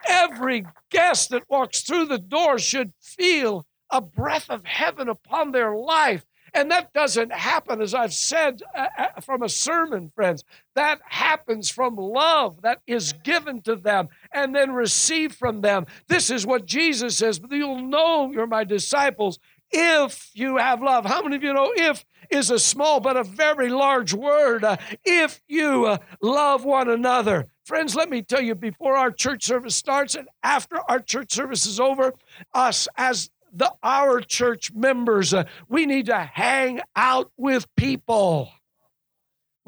Every 0.07 0.65
guest 0.91 1.31
that 1.31 1.45
walks 1.49 1.83
through 1.83 2.07
the 2.07 2.19
door 2.19 2.59
should 2.59 2.93
feel 3.01 3.67
a 3.91 4.01
breath 4.01 4.49
of 4.51 4.65
heaven 4.65 5.09
upon 5.09 5.51
their 5.51 5.75
life 5.75 6.25
and 6.55 6.71
that 6.71 6.93
doesn't 6.93 7.33
happen, 7.33 7.81
as 7.81 7.95
I've 7.95 8.15
said, 8.15 8.63
uh, 8.75 8.89
uh, 8.97 9.21
from 9.21 9.43
a 9.43 9.49
sermon, 9.49 10.11
friends. 10.15 10.45
That 10.79 11.01
happens 11.09 11.69
from 11.69 11.97
love 11.97 12.63
that 12.63 12.79
is 12.87 13.13
given 13.25 13.63
to 13.63 13.75
them 13.75 14.11
and 14.33 14.55
then 14.55 14.71
received 14.71 15.35
from 15.35 15.61
them. 15.61 15.87
This 16.07 16.31
is 16.31 16.47
what 16.47 16.67
Jesus 16.67 17.17
says. 17.17 17.41
You'll 17.51 17.83
know 17.83 18.31
you're 18.31 18.47
my 18.47 18.63
disciples 18.63 19.41
if 19.73 20.31
you 20.35 20.57
have 20.59 20.81
love. 20.81 21.05
How 21.05 21.21
many 21.21 21.35
of 21.35 21.43
you 21.43 21.53
know 21.53 21.73
if 21.75 22.05
is 22.31 22.53
a 22.53 22.61
small 22.61 23.01
but 23.01 23.17
a 23.17 23.25
very 23.25 23.71
large 23.71 24.15
word? 24.15 24.63
Uh, 24.63 24.77
if 25.05 25.41
you 25.49 25.87
uh, 25.87 25.99
love 26.23 26.65
one 26.65 26.89
another. 26.89 27.49
Friends, 27.65 27.97
let 27.97 28.09
me 28.09 28.23
tell 28.23 28.41
you 28.41 28.55
before 28.55 28.95
our 28.95 29.11
church 29.11 29.45
service 29.45 29.75
starts 29.75 30.15
and 30.15 30.29
after 30.45 30.79
our 30.89 31.01
church 31.01 31.33
service 31.33 31.67
is 31.67 31.81
over, 31.81 32.15
us 32.55 32.87
as 32.97 33.31
the 33.53 33.75
our 33.83 34.21
church 34.21 34.73
members. 34.73 35.35
Uh, 35.35 35.43
we 35.69 35.87
need 35.87 36.07
to 36.07 36.21
hang 36.21 36.83
out 36.95 37.33
with 37.37 37.67
people. 37.75 38.53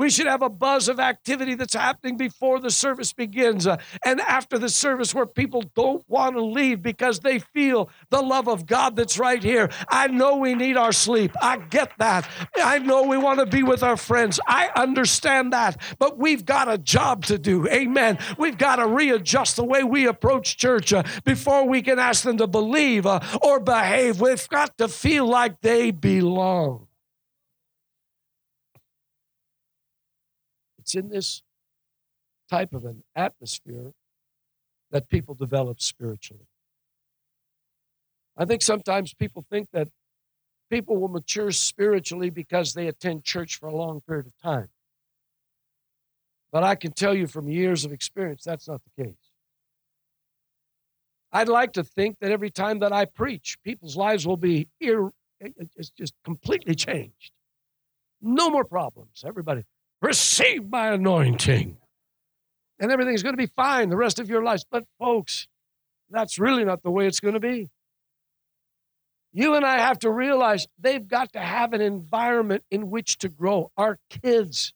We 0.01 0.09
should 0.09 0.29
have 0.29 0.41
a 0.41 0.49
buzz 0.49 0.89
of 0.89 0.99
activity 0.99 1.55
that's 1.57 1.75
happening 1.75 2.17
before 2.17 2.59
the 2.59 2.71
service 2.71 3.13
begins 3.13 3.67
uh, 3.67 3.77
and 4.03 4.19
after 4.23 4.57
the 4.57 4.71
service 4.71 5.15
where 5.15 5.27
people 5.27 5.63
don't 5.75 6.03
want 6.09 6.37
to 6.37 6.43
leave 6.43 6.81
because 6.81 7.21
they 7.21 7.41
feel 7.41 7.91
the 8.09 8.23
love 8.23 8.49
of 8.49 8.65
God 8.65 8.97
that's 8.97 9.19
right 9.19 9.43
here. 9.43 9.69
I 9.91 10.07
know 10.07 10.37
we 10.39 10.55
need 10.55 10.79
our 10.79 10.93
sleep. 10.93 11.33
I 11.43 11.59
get 11.59 11.93
that. 11.99 12.27
I 12.57 12.79
know 12.79 13.03
we 13.03 13.19
want 13.19 13.41
to 13.41 13.47
be 13.47 13.63
with 13.63 13.83
our 13.83 13.99
friends. 13.99 14.41
I 14.47 14.71
understand 14.75 15.53
that. 15.53 15.77
But 15.99 16.17
we've 16.17 16.47
got 16.47 16.73
a 16.73 16.79
job 16.79 17.27
to 17.27 17.37
do. 17.37 17.69
Amen. 17.69 18.19
We've 18.39 18.57
got 18.57 18.77
to 18.77 18.87
readjust 18.87 19.57
the 19.57 19.65
way 19.65 19.85
we 19.85 20.07
approach 20.07 20.57
church 20.57 20.95
uh, 20.95 21.03
before 21.27 21.69
we 21.69 21.83
can 21.83 21.99
ask 21.99 22.25
them 22.25 22.39
to 22.39 22.47
believe 22.47 23.05
uh, 23.05 23.21
or 23.43 23.61
behave. 23.61 24.19
We've 24.19 24.49
got 24.49 24.79
to 24.79 24.89
feel 24.89 25.27
like 25.27 25.61
they 25.61 25.91
belong. 25.91 26.87
It's 30.91 30.97
in 30.97 31.09
this 31.09 31.43
type 32.51 32.75
of 32.75 32.85
an 32.85 33.05
atmosphere 33.15 33.93
that 34.91 35.09
people 35.09 35.37
develop 35.37 35.81
spiritually. 35.81 36.49
I 38.37 38.45
think 38.45 38.61
sometimes 38.61 39.15
people 39.15 39.45
think 39.49 39.69
that 39.73 39.87
people 40.69 40.97
will 40.97 41.07
mature 41.07 41.53
spiritually 41.53 42.29
because 42.29 42.75
they 42.75 42.89
attend 42.89 43.23
church 43.23 43.57
for 43.57 43.69
a 43.69 43.77
long 43.77 44.01
period 44.01 44.27
of 44.27 44.33
time. 44.43 44.69
But 46.51 46.65
I 46.65 46.75
can 46.75 46.91
tell 46.91 47.15
you 47.15 47.29
from 47.29 47.49
years 47.49 47.85
of 47.85 47.93
experience, 47.93 48.43
that's 48.43 48.67
not 48.67 48.81
the 48.83 49.05
case. 49.05 49.31
I'd 51.33 51.49
like 51.49 51.75
to 51.75 51.85
think 51.85 52.19
that 52.19 52.33
every 52.33 52.51
time 52.51 52.81
that 52.81 52.93
I 52.93 53.05
preach, 53.05 53.59
people's 53.63 53.97
lives 53.97 54.27
will 54.27 54.37
be 54.37 54.69
ir- 54.81 55.13
it's 55.39 55.91
just 55.91 56.15
completely 56.25 56.75
changed. 56.87 57.31
No 58.21 58.51
more 58.51 58.65
problems. 58.65 59.23
Everybody, 59.25 59.63
receive 60.01 60.69
my 60.69 60.93
anointing. 60.93 61.77
And 62.79 62.91
everything's 62.91 63.23
going 63.23 63.35
to 63.35 63.39
be 63.39 63.53
fine 63.55 63.91
the 63.91 63.97
rest 63.97 64.19
of 64.19 64.29
your 64.29 64.43
lives. 64.43 64.65
But, 64.71 64.85
folks, 64.99 65.47
that's 66.09 66.39
really 66.39 66.65
not 66.65 66.83
the 66.83 66.91
way 66.91 67.07
it's 67.07 67.21
going 67.21 67.35
to 67.35 67.41
be. 67.41 67.71
You 69.33 69.55
and 69.55 69.65
I 69.65 69.79
have 69.79 69.99
to 70.01 70.11
realize 70.11 70.67
they've 70.79 71.07
got 71.07 71.33
to 71.35 71.41
have 71.41 71.73
an 71.73 71.81
environment 71.81 72.65
in 72.71 72.91
which 72.91 73.19
to 73.19 73.29
grow. 73.29 73.71
Our 73.77 73.99
kids 74.09 74.73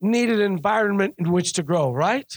need 0.00 0.30
an 0.30 0.40
environment 0.40 1.14
in 1.18 1.30
which 1.30 1.52
to 1.54 1.62
grow, 1.62 1.92
right? 1.92 2.32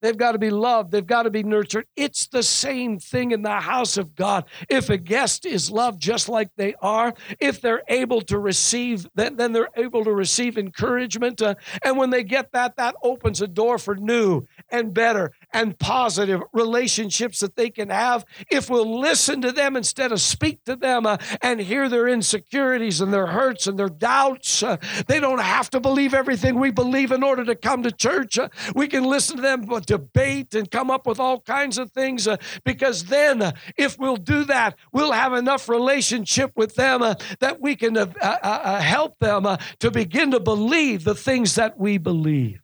They've 0.00 0.16
got 0.16 0.32
to 0.32 0.38
be 0.38 0.50
loved. 0.50 0.92
They've 0.92 1.06
got 1.06 1.24
to 1.24 1.30
be 1.30 1.42
nurtured. 1.42 1.86
It's 1.96 2.28
the 2.28 2.42
same 2.42 2.98
thing 2.98 3.32
in 3.32 3.42
the 3.42 3.60
house 3.60 3.96
of 3.96 4.14
God. 4.14 4.44
If 4.68 4.90
a 4.90 4.96
guest 4.96 5.44
is 5.44 5.70
loved 5.70 6.00
just 6.00 6.28
like 6.28 6.50
they 6.56 6.74
are, 6.80 7.14
if 7.40 7.60
they're 7.60 7.82
able 7.88 8.20
to 8.22 8.38
receive, 8.38 9.06
then, 9.14 9.36
then 9.36 9.52
they're 9.52 9.68
able 9.76 10.04
to 10.04 10.12
receive 10.12 10.56
encouragement. 10.56 11.42
Uh, 11.42 11.54
and 11.82 11.96
when 11.96 12.10
they 12.10 12.22
get 12.22 12.52
that, 12.52 12.76
that 12.76 12.94
opens 13.02 13.42
a 13.42 13.48
door 13.48 13.78
for 13.78 13.96
new 13.96 14.46
and 14.70 14.94
better 14.94 15.32
and 15.52 15.78
positive 15.78 16.42
relationships 16.52 17.40
that 17.40 17.56
they 17.56 17.70
can 17.70 17.88
have 17.88 18.24
if 18.50 18.68
we'll 18.68 19.00
listen 19.00 19.40
to 19.42 19.52
them 19.52 19.76
instead 19.76 20.12
of 20.12 20.20
speak 20.20 20.62
to 20.64 20.76
them 20.76 21.06
uh, 21.06 21.16
and 21.40 21.60
hear 21.60 21.88
their 21.88 22.08
insecurities 22.08 23.00
and 23.00 23.12
their 23.12 23.26
hurts 23.26 23.66
and 23.66 23.78
their 23.78 23.88
doubts. 23.88 24.62
Uh, 24.62 24.76
they 25.06 25.20
don't 25.20 25.40
have 25.40 25.70
to 25.70 25.80
believe 25.80 26.14
everything 26.14 26.58
we 26.58 26.70
believe 26.70 27.12
in 27.12 27.22
order 27.22 27.44
to 27.44 27.54
come 27.54 27.82
to 27.82 27.90
church. 27.90 28.38
Uh, 28.38 28.48
we 28.74 28.86
can 28.86 29.04
listen 29.04 29.36
to 29.36 29.42
them 29.42 29.66
debate 29.86 30.54
and 30.54 30.70
come 30.70 30.90
up 30.90 31.06
with 31.06 31.20
all 31.20 31.40
kinds 31.40 31.78
of 31.78 31.90
things 31.92 32.26
uh, 32.26 32.36
because 32.64 33.04
then, 33.04 33.42
uh, 33.42 33.52
if 33.76 33.98
we'll 33.98 34.16
do 34.16 34.44
that, 34.44 34.76
we'll 34.92 35.12
have 35.12 35.32
enough 35.32 35.68
relationship 35.68 36.52
with 36.56 36.74
them 36.74 37.02
uh, 37.02 37.14
that 37.40 37.60
we 37.60 37.76
can 37.76 37.94
help 38.20 39.18
them 39.18 39.46
to 39.78 39.90
begin 39.90 40.30
to 40.30 40.40
believe 40.40 41.04
the 41.04 41.14
things 41.14 41.54
that 41.54 41.78
we 41.78 41.98
believe. 41.98 42.60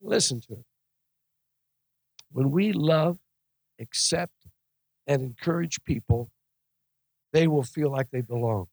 Listen 0.00 0.40
to 0.40 0.54
it. 0.54 0.64
When 2.36 2.50
we 2.50 2.72
love, 2.72 3.16
accept, 3.80 4.34
and 5.06 5.22
encourage 5.22 5.82
people, 5.84 6.28
they 7.32 7.46
will 7.46 7.62
feel 7.62 7.90
like 7.90 8.10
they 8.10 8.20
belong. 8.20 8.66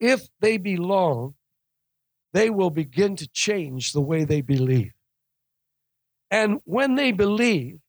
If 0.00 0.26
they 0.40 0.56
belong, 0.56 1.34
they 2.32 2.48
will 2.48 2.70
begin 2.70 3.16
to 3.16 3.28
change 3.28 3.92
the 3.92 4.00
way 4.00 4.24
they 4.24 4.40
believe. 4.40 4.94
And 6.30 6.60
when 6.64 6.94
they 6.94 7.12
believe, 7.12 7.80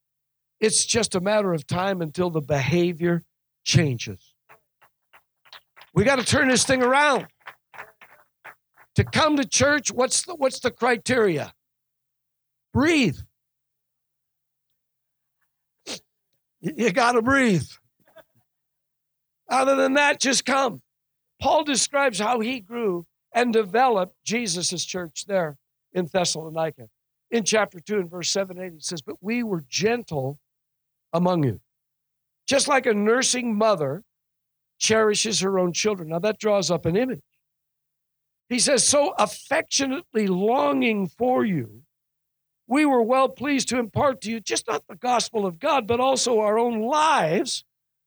it's 0.60 0.84
just 0.84 1.16
a 1.16 1.22
matter 1.22 1.54
of 1.54 1.66
time 1.66 2.02
until 2.02 2.30
the 2.30 2.42
behavior 2.42 3.24
changes. 3.64 4.34
We 5.94 6.04
got 6.04 6.20
to 6.20 6.26
turn 6.26 6.50
this 6.50 6.66
thing 6.66 6.84
around. 6.84 7.28
To 8.96 9.06
come 9.06 9.38
to 9.38 9.48
church, 9.48 9.90
what's 9.90 10.24
the, 10.24 10.36
what's 10.36 10.60
the 10.60 10.72
criteria? 10.72 11.54
Breathe. 12.74 13.20
You 16.62 16.92
got 16.92 17.14
to 17.14 17.22
breathe. 17.22 17.68
Other 19.50 19.76
than 19.76 19.94
that, 19.94 20.20
just 20.20 20.46
come. 20.46 20.82
Paul 21.42 21.64
describes 21.64 22.20
how 22.20 22.40
he 22.40 22.60
grew 22.60 23.06
and 23.34 23.54
developed 23.54 24.16
Jesus' 24.26 24.84
church 24.84 25.26
there 25.28 25.58
in 25.94 26.08
Thessalonica. 26.12 26.90
In 27.30 27.44
chapter 27.44 27.80
2 27.80 28.00
and 28.00 28.10
verse 28.10 28.30
7 28.30 28.60
8, 28.60 28.74
he 28.74 28.80
says, 28.80 29.02
But 29.02 29.18
we 29.22 29.44
were 29.44 29.64
gentle 29.70 30.40
among 31.14 31.44
you, 31.44 31.60
just 32.48 32.68
like 32.68 32.86
a 32.86 32.94
nursing 32.94 33.56
mother 33.56 34.04
cherishes 34.80 35.42
her 35.42 35.60
own 35.60 35.74
children. 35.74 36.10
Now 36.10 36.20
that 36.20 36.40
draws 36.40 36.72
up 36.72 36.86
an 36.86 36.96
image. 36.96 37.22
He 38.50 38.60
says, 38.60 38.88
So 38.88 39.14
affectionately 39.18 40.28
longing 40.28 41.08
for 41.08 41.46
you 41.46 41.84
we 42.68 42.86
were 42.86 43.02
well 43.02 43.30
pleased 43.30 43.70
to 43.70 43.80
impart 43.80 44.22
to 44.22 44.32
you 44.32 44.40
just 44.40 44.68
not 44.68 44.84
the 44.88 44.96
gospel 44.96 45.46
of 45.46 45.60
God, 45.60 45.88
but 45.88 46.00
also 46.00 46.40
our 46.40 46.60
own 46.60 46.82
lives. 46.82 47.64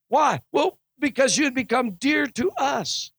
Why? 0.09 0.41
Well, 0.53 0.79
because 0.99 1.39
you 1.39 1.45
had 1.45 1.55
become 1.55 1.93
dear 1.93 2.27
to 2.27 2.51
us. 2.59 3.11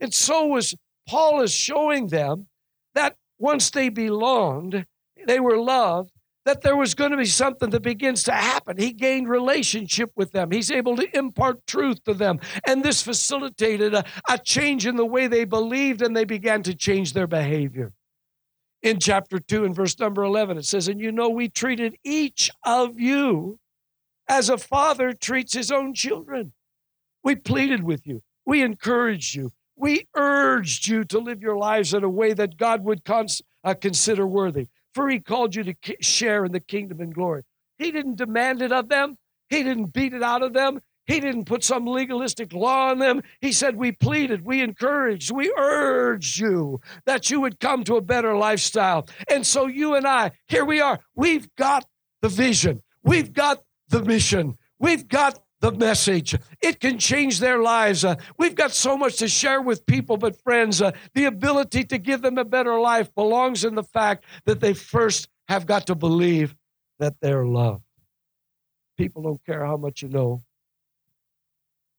And 0.00 0.12
so 0.12 0.46
was 0.46 0.74
Paul 1.06 1.42
is 1.42 1.52
showing 1.52 2.08
them 2.08 2.46
that 2.94 3.16
once 3.38 3.70
they 3.70 3.90
belonged, 3.90 4.86
they 5.26 5.38
were 5.38 5.58
loved, 5.58 6.12
that 6.46 6.62
there 6.62 6.76
was 6.76 6.94
going 6.94 7.10
to 7.10 7.16
be 7.18 7.26
something 7.26 7.68
that 7.70 7.82
begins 7.82 8.22
to 8.24 8.32
happen. 8.32 8.78
He 8.78 8.92
gained 8.92 9.28
relationship 9.28 10.10
with 10.16 10.32
them. 10.32 10.50
He's 10.50 10.70
able 10.70 10.96
to 10.96 11.16
impart 11.16 11.66
truth 11.66 12.02
to 12.04 12.14
them. 12.14 12.40
And 12.66 12.82
this 12.82 13.02
facilitated 13.02 13.92
a, 13.92 14.04
a 14.28 14.38
change 14.38 14.86
in 14.86 14.96
the 14.96 15.04
way 15.04 15.26
they 15.26 15.44
believed 15.44 16.00
and 16.00 16.16
they 16.16 16.24
began 16.24 16.62
to 16.62 16.74
change 16.74 17.12
their 17.12 17.26
behavior 17.26 17.92
in 18.82 18.98
chapter 18.98 19.38
2 19.38 19.64
and 19.64 19.74
verse 19.74 19.98
number 19.98 20.22
11. 20.22 20.58
It 20.58 20.64
says, 20.64 20.88
And 20.88 21.00
you 21.00 21.12
know, 21.12 21.28
we 21.28 21.48
treated 21.48 21.96
each 22.04 22.50
of 22.64 22.98
you 22.98 23.58
as 24.28 24.48
a 24.48 24.58
father 24.58 25.12
treats 25.12 25.54
his 25.54 25.70
own 25.70 25.94
children. 25.94 26.52
We 27.22 27.36
pleaded 27.36 27.82
with 27.84 28.06
you, 28.06 28.22
we 28.46 28.62
encouraged 28.62 29.34
you, 29.34 29.52
we 29.76 30.08
urged 30.16 30.86
you 30.86 31.04
to 31.04 31.18
live 31.18 31.42
your 31.42 31.56
lives 31.56 31.92
in 31.92 32.04
a 32.04 32.08
way 32.08 32.32
that 32.32 32.56
God 32.56 32.84
would 32.84 33.04
cons- 33.04 33.42
uh, 33.64 33.74
consider 33.74 34.26
worthy. 34.26 34.68
For 34.94 35.08
he 35.08 35.20
called 35.20 35.54
you 35.54 35.62
to 35.64 35.74
share 36.00 36.44
in 36.44 36.52
the 36.52 36.60
kingdom 36.60 37.00
and 37.00 37.14
glory. 37.14 37.42
He 37.78 37.92
didn't 37.92 38.16
demand 38.16 38.60
it 38.60 38.72
of 38.72 38.88
them. 38.88 39.16
He 39.48 39.62
didn't 39.62 39.92
beat 39.92 40.12
it 40.12 40.22
out 40.22 40.42
of 40.42 40.52
them. 40.52 40.80
He 41.10 41.18
didn't 41.18 41.46
put 41.46 41.64
some 41.64 41.86
legalistic 41.88 42.52
law 42.52 42.90
on 42.90 43.00
them. 43.00 43.24
He 43.40 43.50
said, 43.50 43.74
We 43.74 43.90
pleaded, 43.90 44.44
we 44.44 44.62
encouraged, 44.62 45.32
we 45.32 45.52
urged 45.58 46.38
you 46.38 46.80
that 47.04 47.30
you 47.30 47.40
would 47.40 47.58
come 47.58 47.82
to 47.84 47.96
a 47.96 48.00
better 48.00 48.36
lifestyle. 48.36 49.08
And 49.28 49.44
so 49.44 49.66
you 49.66 49.96
and 49.96 50.06
I, 50.06 50.30
here 50.46 50.64
we 50.64 50.80
are. 50.80 51.00
We've 51.16 51.52
got 51.56 51.84
the 52.22 52.28
vision, 52.28 52.80
we've 53.02 53.32
got 53.32 53.64
the 53.88 54.04
mission, 54.04 54.56
we've 54.78 55.08
got 55.08 55.40
the 55.58 55.72
message. 55.72 56.36
It 56.62 56.78
can 56.78 56.96
change 57.00 57.40
their 57.40 57.58
lives. 57.58 58.04
Uh, 58.04 58.14
we've 58.38 58.54
got 58.54 58.70
so 58.70 58.96
much 58.96 59.16
to 59.16 59.26
share 59.26 59.60
with 59.60 59.84
people, 59.86 60.16
but 60.16 60.40
friends, 60.40 60.80
uh, 60.80 60.92
the 61.14 61.24
ability 61.24 61.82
to 61.86 61.98
give 61.98 62.22
them 62.22 62.38
a 62.38 62.44
better 62.44 62.78
life 62.78 63.12
belongs 63.16 63.64
in 63.64 63.74
the 63.74 63.82
fact 63.82 64.22
that 64.44 64.60
they 64.60 64.74
first 64.74 65.28
have 65.48 65.66
got 65.66 65.88
to 65.88 65.96
believe 65.96 66.54
that 67.00 67.16
they're 67.20 67.46
loved. 67.46 67.82
People 68.96 69.22
don't 69.22 69.44
care 69.44 69.66
how 69.66 69.76
much 69.76 70.02
you 70.02 70.08
know, 70.08 70.44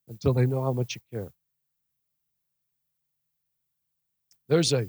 until 0.08 0.32
they 0.32 0.46
know 0.46 0.62
how 0.62 0.72
much 0.72 0.94
you 0.94 1.00
care. 1.10 1.32
There's 4.48 4.72
a 4.72 4.86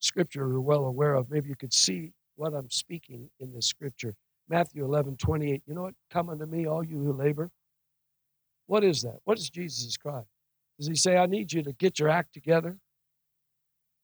scripture 0.00 0.48
you're 0.48 0.60
well 0.60 0.84
aware 0.86 1.14
of. 1.14 1.30
Maybe 1.30 1.48
you 1.48 1.56
could 1.56 1.72
see 1.72 2.12
what 2.36 2.54
I'm 2.54 2.70
speaking 2.70 3.28
in 3.40 3.52
this 3.52 3.66
scripture. 3.66 4.14
Matthew 4.48 4.84
11, 4.84 5.16
28. 5.16 5.62
You 5.66 5.74
know 5.74 5.82
what? 5.82 5.94
Come 6.10 6.30
unto 6.30 6.46
me, 6.46 6.66
all 6.66 6.84
you 6.84 6.98
who 6.98 7.12
labor. 7.12 7.50
What 8.66 8.84
is 8.84 9.02
that? 9.02 9.18
What 9.24 9.38
is 9.38 9.50
Jesus' 9.50 9.96
cry? 9.96 10.22
Does 10.78 10.88
he 10.88 10.94
say, 10.94 11.16
I 11.16 11.26
need 11.26 11.52
you 11.52 11.62
to 11.62 11.72
get 11.72 11.98
your 11.98 12.08
act 12.08 12.34
together? 12.34 12.76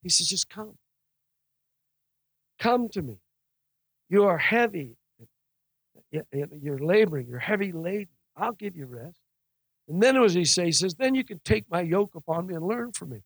He 0.03 0.09
says, 0.09 0.29
just 0.29 0.49
come. 0.49 0.77
Come 2.59 2.89
to 2.91 3.03
me. 3.03 3.19
You 4.09 4.25
are 4.25 4.39
heavy. 4.39 4.97
You're 6.11 6.79
laboring. 6.79 7.27
You're 7.29 7.39
heavy 7.39 7.73
laden. 7.73 8.09
I'll 8.37 8.53
give 8.53 8.77
you 8.77 8.87
rest. 8.87 9.22
And 9.89 10.03
then, 10.03 10.17
as 10.17 10.35
he 10.35 10.45
says, 10.45 10.65
he 10.65 10.73
says, 10.73 10.95
then 10.95 11.15
you 11.15 11.25
can 11.25 11.41
take 11.45 11.71
my 11.71 11.81
yoke 11.81 12.15
upon 12.15 12.47
me 12.47 12.55
and 12.55 12.65
learn 12.65 12.93
from 12.93 13.11
me. 13.11 13.23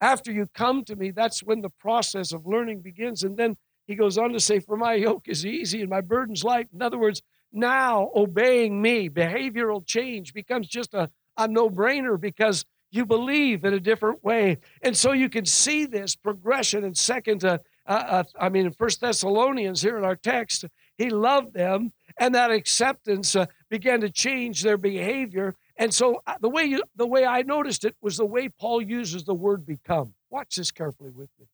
After 0.00 0.30
you 0.30 0.48
come 0.54 0.84
to 0.84 0.96
me, 0.96 1.10
that's 1.10 1.42
when 1.42 1.60
the 1.60 1.70
process 1.70 2.32
of 2.32 2.46
learning 2.46 2.80
begins. 2.80 3.22
And 3.22 3.36
then 3.36 3.56
he 3.86 3.94
goes 3.94 4.18
on 4.18 4.32
to 4.32 4.40
say, 4.40 4.60
For 4.60 4.76
my 4.76 4.94
yoke 4.94 5.28
is 5.28 5.46
easy 5.46 5.80
and 5.80 5.90
my 5.90 6.00
burden's 6.00 6.44
light. 6.44 6.68
In 6.72 6.82
other 6.82 6.98
words, 6.98 7.22
now 7.52 8.10
obeying 8.14 8.82
me, 8.82 9.08
behavioral 9.08 9.84
change 9.86 10.34
becomes 10.34 10.66
just 10.66 10.94
a, 10.94 11.10
a 11.36 11.48
no 11.48 11.70
brainer 11.70 12.20
because 12.20 12.64
you 12.90 13.04
believe 13.04 13.64
in 13.64 13.74
a 13.74 13.80
different 13.80 14.22
way. 14.22 14.58
And 14.82 14.96
so 14.96 15.12
you 15.12 15.28
can 15.28 15.44
see 15.44 15.84
this 15.84 16.14
progression 16.14 16.84
in 16.84 16.94
second, 16.94 17.44
uh, 17.44 17.58
uh, 17.86 18.04
uh, 18.08 18.24
I 18.38 18.48
mean, 18.48 18.66
in 18.66 18.72
First 18.72 19.00
Thessalonians 19.00 19.82
here 19.82 19.98
in 19.98 20.04
our 20.04 20.16
text, 20.16 20.64
he 20.96 21.10
loved 21.10 21.54
them 21.54 21.92
and 22.18 22.34
that 22.34 22.50
acceptance 22.50 23.34
uh, 23.34 23.46
began 23.74 24.02
to 24.02 24.08
change 24.08 24.62
their 24.62 24.76
behavior. 24.76 25.56
And 25.76 25.92
so 25.92 26.22
uh, 26.28 26.34
the 26.40 26.48
way 26.48 26.64
you, 26.64 26.84
the 26.94 27.08
way 27.08 27.26
I 27.26 27.42
noticed 27.42 27.84
it 27.84 27.96
was 28.00 28.16
the 28.16 28.24
way 28.24 28.48
Paul 28.48 28.80
uses 28.80 29.24
the 29.24 29.34
word 29.34 29.66
become. 29.66 30.14
Watch 30.30 30.54
this 30.54 30.70
carefully 30.70 31.10
with 31.10 31.28
me. 31.40 31.46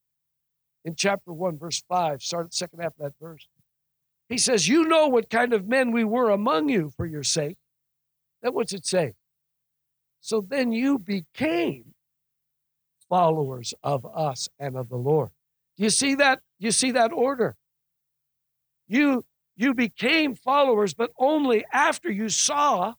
In 0.85 0.95
chapter 0.97 1.33
1, 1.33 1.57
verse 1.57 1.83
5, 1.89 2.23
start 2.23 2.45
at 2.45 2.51
the 2.51 2.57
second 2.59 2.81
half 2.81 2.93
of 2.99 3.05
that 3.05 3.15
verse. 3.19 3.49
He 4.29 4.37
says, 4.37 4.69
You 4.69 4.85
know 4.85 5.09
what 5.09 5.31
kind 5.31 5.55
of 5.55 5.67
men 5.67 5.93
we 5.93 6.05
were 6.05 6.29
among 6.29 6.69
you 6.69 6.91
for 6.95 7.07
your 7.07 7.23
sake. 7.23 7.57
That 8.43 8.53
what's 8.53 8.75
it 8.75 8.85
say? 8.85 9.15
So 10.21 10.45
then 10.47 10.73
you 10.73 10.99
became 10.99 11.95
followers 13.09 13.73
of 13.83 14.05
us 14.15 14.51
and 14.59 14.77
of 14.77 14.91
the 14.91 14.99
Lord. 14.99 15.31
Do 15.79 15.85
you 15.85 15.91
see 15.91 16.17
that? 16.17 16.41
You 16.59 16.71
see 16.71 16.91
that 16.91 17.13
order? 17.15 17.57
You 18.87 19.25
You 19.61 19.75
became 19.75 20.35
followers, 20.37 20.95
but 20.95 21.11
only 21.19 21.67
after 21.71 22.11
you 22.11 22.31
saw 22.31 22.95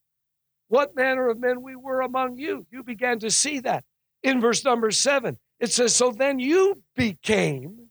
what 0.67 0.95
manner 0.95 1.27
of 1.27 1.39
men 1.39 1.63
we 1.63 1.75
were 1.75 2.01
among 2.01 2.37
you. 2.37 2.67
You 2.69 2.83
began 2.83 3.17
to 3.21 3.31
see 3.31 3.61
that. 3.61 3.83
In 4.21 4.39
verse 4.39 4.63
number 4.63 4.91
seven, 4.91 5.39
it 5.59 5.71
says, 5.71 5.95
So 5.95 6.11
then 6.11 6.37
you 6.37 6.83
became 6.95 7.89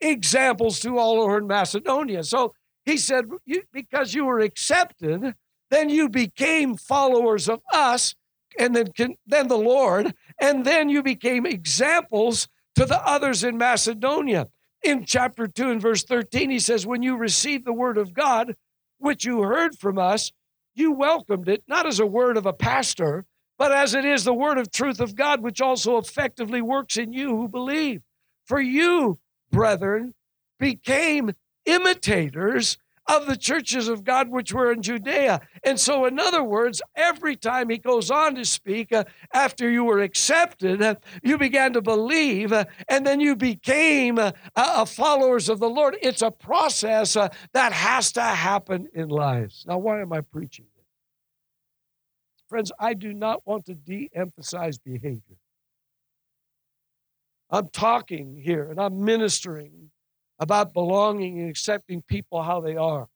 examples 0.00 0.80
to 0.80 0.96
all 0.96 1.20
over 1.20 1.42
Macedonia. 1.42 2.24
So 2.24 2.54
he 2.86 2.96
said, 2.96 3.26
you, 3.44 3.64
Because 3.70 4.14
you 4.14 4.24
were 4.24 4.40
accepted, 4.40 5.34
then 5.70 5.90
you 5.90 6.08
became 6.08 6.78
followers 6.78 7.50
of 7.50 7.60
us 7.70 8.14
and 8.58 8.74
then, 8.74 9.16
then 9.26 9.48
the 9.48 9.58
Lord, 9.58 10.14
and 10.40 10.64
then 10.64 10.88
you 10.88 11.02
became 11.02 11.44
examples 11.44 12.48
to 12.76 12.86
the 12.86 13.06
others 13.06 13.44
in 13.44 13.58
Macedonia 13.58 14.46
in 14.86 15.04
chapter 15.04 15.46
2 15.46 15.70
and 15.70 15.80
verse 15.80 16.04
13, 16.04 16.50
he 16.50 16.58
says, 16.58 16.86
When 16.86 17.02
you 17.02 17.16
received 17.16 17.64
the 17.64 17.72
word 17.72 17.98
of 17.98 18.14
God, 18.14 18.54
which 18.98 19.24
you 19.24 19.42
heard 19.42 19.76
from 19.78 19.98
us, 19.98 20.32
you 20.74 20.92
welcomed 20.92 21.48
it, 21.48 21.64
not 21.66 21.86
as 21.86 22.00
a 22.00 22.06
word 22.06 22.36
of 22.36 22.46
a 22.46 22.52
pastor, 22.52 23.24
but 23.58 23.72
as 23.72 23.94
it 23.94 24.04
is 24.04 24.24
the 24.24 24.34
word 24.34 24.58
of 24.58 24.70
truth 24.70 25.00
of 25.00 25.14
God, 25.14 25.42
which 25.42 25.60
also 25.60 25.96
effectively 25.96 26.60
works 26.60 26.96
in 26.96 27.12
you 27.12 27.36
who 27.36 27.48
believe. 27.48 28.02
For 28.44 28.60
you, 28.60 29.18
brethren, 29.50 30.14
became 30.58 31.32
imitators 31.64 32.78
of 33.08 33.26
the 33.26 33.36
churches 33.36 33.88
of 33.88 34.04
God 34.04 34.28
which 34.28 34.52
were 34.52 34.72
in 34.72 34.82
Judea. 34.82 35.40
And 35.64 35.78
so, 35.78 36.04
in 36.06 36.18
other 36.18 36.42
words, 36.42 36.82
every 36.94 37.36
time 37.36 37.68
he 37.68 37.78
goes 37.78 38.10
on 38.10 38.34
to 38.34 38.44
speak, 38.44 38.92
uh, 38.92 39.04
after 39.32 39.70
you 39.70 39.84
were 39.84 40.00
accepted, 40.00 40.82
uh, 40.82 40.96
you 41.22 41.38
began 41.38 41.72
to 41.74 41.82
believe, 41.82 42.52
uh, 42.52 42.64
and 42.88 43.06
then 43.06 43.20
you 43.20 43.36
became 43.36 44.18
uh, 44.18 44.84
followers 44.84 45.48
of 45.48 45.60
the 45.60 45.68
Lord. 45.68 45.96
It's 46.02 46.22
a 46.22 46.30
process 46.30 47.16
uh, 47.16 47.28
that 47.52 47.72
has 47.72 48.12
to 48.12 48.22
happen 48.22 48.88
in 48.94 49.08
lives. 49.08 49.64
Now, 49.66 49.78
why 49.78 50.00
am 50.00 50.12
I 50.12 50.20
preaching 50.20 50.66
this? 50.76 50.84
Friends, 52.48 52.72
I 52.78 52.94
do 52.94 53.12
not 53.12 53.46
want 53.46 53.66
to 53.66 53.74
de 53.74 54.08
emphasize 54.14 54.78
behavior. 54.78 55.36
I'm 57.50 57.68
talking 57.68 58.36
here 58.36 58.68
and 58.70 58.80
I'm 58.80 59.04
ministering 59.04 59.90
about 60.38 60.72
belonging 60.72 61.40
and 61.40 61.50
accepting 61.50 62.02
people 62.02 62.42
how 62.42 62.60
they 62.60 62.76
are. 62.76 63.08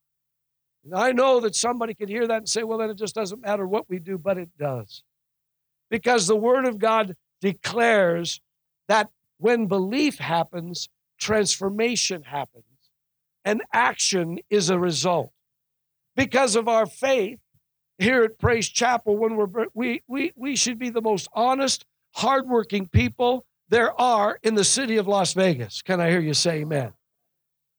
And 0.85 0.95
I 0.95 1.13
know 1.13 1.41
that 1.41 1.55
somebody 1.55 1.95
could 1.95 2.09
hear 2.09 2.27
that 2.27 2.39
and 2.39 2.49
say, 2.49 2.63
well, 2.63 2.79
then 2.79 2.91
it 2.91 2.97
just 2.97 3.15
doesn't 3.15 3.43
matter 3.43 3.67
what 3.67 3.89
we 3.89 3.99
do, 3.99 4.17
but 4.17 4.39
it 4.39 4.49
does. 4.59 5.03
Because 5.91 6.27
the 6.27 6.37
Word 6.37 6.67
of 6.67 6.79
God 6.79 7.17
declares 7.41 8.41
that 8.89 9.11
when 9.39 9.67
belief 9.67 10.19
happens, 10.19 10.89
transformation 11.19 12.23
happens, 12.23 12.65
and 13.45 13.63
action 13.73 14.39
is 14.49 14.71
a 14.71 14.79
result. 14.79 15.33
Because 16.17 16.57
of 16.57 16.69
our 16.69 16.87
faith, 16.87 17.39
here 17.99 18.23
at 18.23 18.39
Praise 18.39 18.69
Chapel, 18.69 19.17
when 19.17 19.37
we're 19.37 19.67
we 19.75 20.03
we 20.09 20.33
we 20.35 20.57
should 20.57 20.79
be 20.79 20.89
the 20.89 21.03
most 21.03 21.29
honest, 21.35 21.85
hardworking 22.15 22.89
people 22.89 23.45
there 23.69 23.99
are 24.01 24.39
in 24.43 24.55
the 24.55 24.65
city 24.65 24.97
of 24.97 25.07
Las 25.07 25.35
Vegas. 25.35 25.83
Can 25.83 26.01
I 26.01 26.11
hear 26.11 26.21
you 26.21 26.35
say 26.35 26.63
amen? 26.63 26.93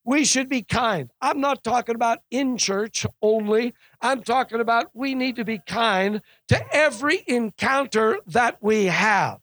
We 0.04 0.26
should 0.26 0.50
be 0.50 0.64
kind. 0.64 1.12
I'm 1.22 1.40
not 1.40 1.64
talking 1.64 1.96
about 1.96 2.20
in 2.32 2.58
church 2.58 3.06
only. 3.22 3.74
I'm 4.02 4.24
talking 4.24 4.60
about 4.60 4.90
we 4.94 5.14
need 5.14 5.36
to 5.36 5.46
be 5.46 5.60
kind 5.60 6.22
to 6.48 6.76
every 6.76 7.24
encounter 7.28 8.20
that 8.28 8.58
we 8.62 8.86
have. 8.86 9.40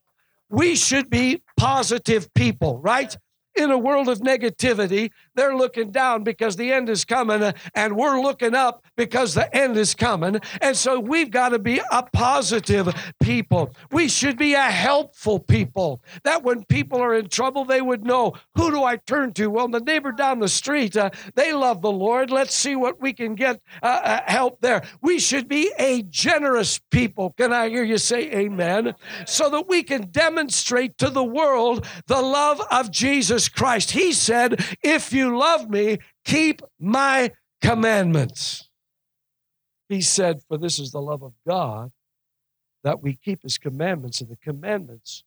We 0.51 0.75
should 0.75 1.11
be 1.11 1.43
positive 1.57 2.33
people, 2.35 2.79
right? 2.79 3.17
in 3.59 3.71
a 3.73 3.79
world 3.79 4.09
of 4.09 4.21
negativity, 4.21 5.11
they're 5.39 5.57
looking 5.57 5.93
down 5.93 6.25
because 6.25 6.57
the 6.57 6.73
end 6.73 6.89
is 6.89 7.05
coming, 7.05 7.53
and 7.75 7.97
we're 7.97 8.21
looking 8.21 8.55
up 8.55 8.85
because 8.97 9.35
the 9.35 9.55
end 9.57 9.77
is 9.77 9.95
coming. 9.95 10.41
And 10.61 10.77
so 10.77 10.99
we've 10.99 11.31
got 11.31 11.51
to 11.51 11.61
be 11.61 11.81
a 11.93 12.03
positive 12.03 12.93
people. 13.23 13.73
We 13.93 14.09
should 14.09 14.37
be 14.37 14.55
a 14.55 14.63
helpful 14.63 15.39
people. 15.39 16.03
That 16.25 16.43
when 16.43 16.65
people 16.65 17.01
are 17.01 17.15
in 17.15 17.29
trouble, 17.29 17.65
they 17.65 17.81
would 17.81 18.05
know 18.05 18.35
who 18.57 18.73
do 18.73 18.83
I 18.83 18.97
turn 18.97 19.33
to? 19.35 19.47
Well, 19.47 19.69
the 19.69 19.79
neighbor 19.79 20.11
down 20.11 20.41
the 20.41 20.49
street, 20.49 20.97
uh, 20.97 21.11
they 21.37 21.53
love 21.53 21.83
the 21.83 21.93
Lord. 21.93 22.31
Let's 22.31 22.55
see 22.55 22.75
what 22.75 23.01
we 23.01 23.13
can 23.13 23.37
get 23.37 23.61
uh, 23.81 23.87
uh, 23.87 24.21
help 24.27 24.61
there. 24.61 24.83
We 25.03 25.21
should 25.21 25.49
be 25.49 25.71
a 25.79 26.03
generous 26.03 26.81
people. 26.91 27.33
Can 27.39 27.53
I 27.53 27.69
hear 27.69 27.85
you 27.85 27.99
say 27.99 28.31
amen? 28.33 28.95
So 29.25 29.49
that 29.51 29.69
we 29.69 29.85
can 29.85 30.11
demonstrate 30.11 30.99
to 30.99 31.11
the 31.11 31.23
world 31.23 31.87
the 32.09 32.21
love 32.21 32.61
of 32.73 32.91
Jesus 32.91 33.49
Christ. 33.49 33.93
He 33.93 34.13
said, 34.13 34.65
If 34.83 35.13
you 35.13 35.28
love 35.37 35.69
me, 35.69 35.99
keep 36.25 36.63
my 36.79 37.33
commandments. 37.61 38.69
He 39.89 40.01
said, 40.01 40.43
For 40.49 40.59
this 40.59 40.79
is 40.79 40.91
the 40.91 41.01
love 41.01 41.23
of 41.23 41.33
God 41.47 41.93
that 42.85 43.03
we 43.03 43.15
keep 43.15 43.43
his 43.43 43.59
commandments, 43.59 44.21
and 44.21 44.31
the 44.31 44.37
commandments, 44.37 45.25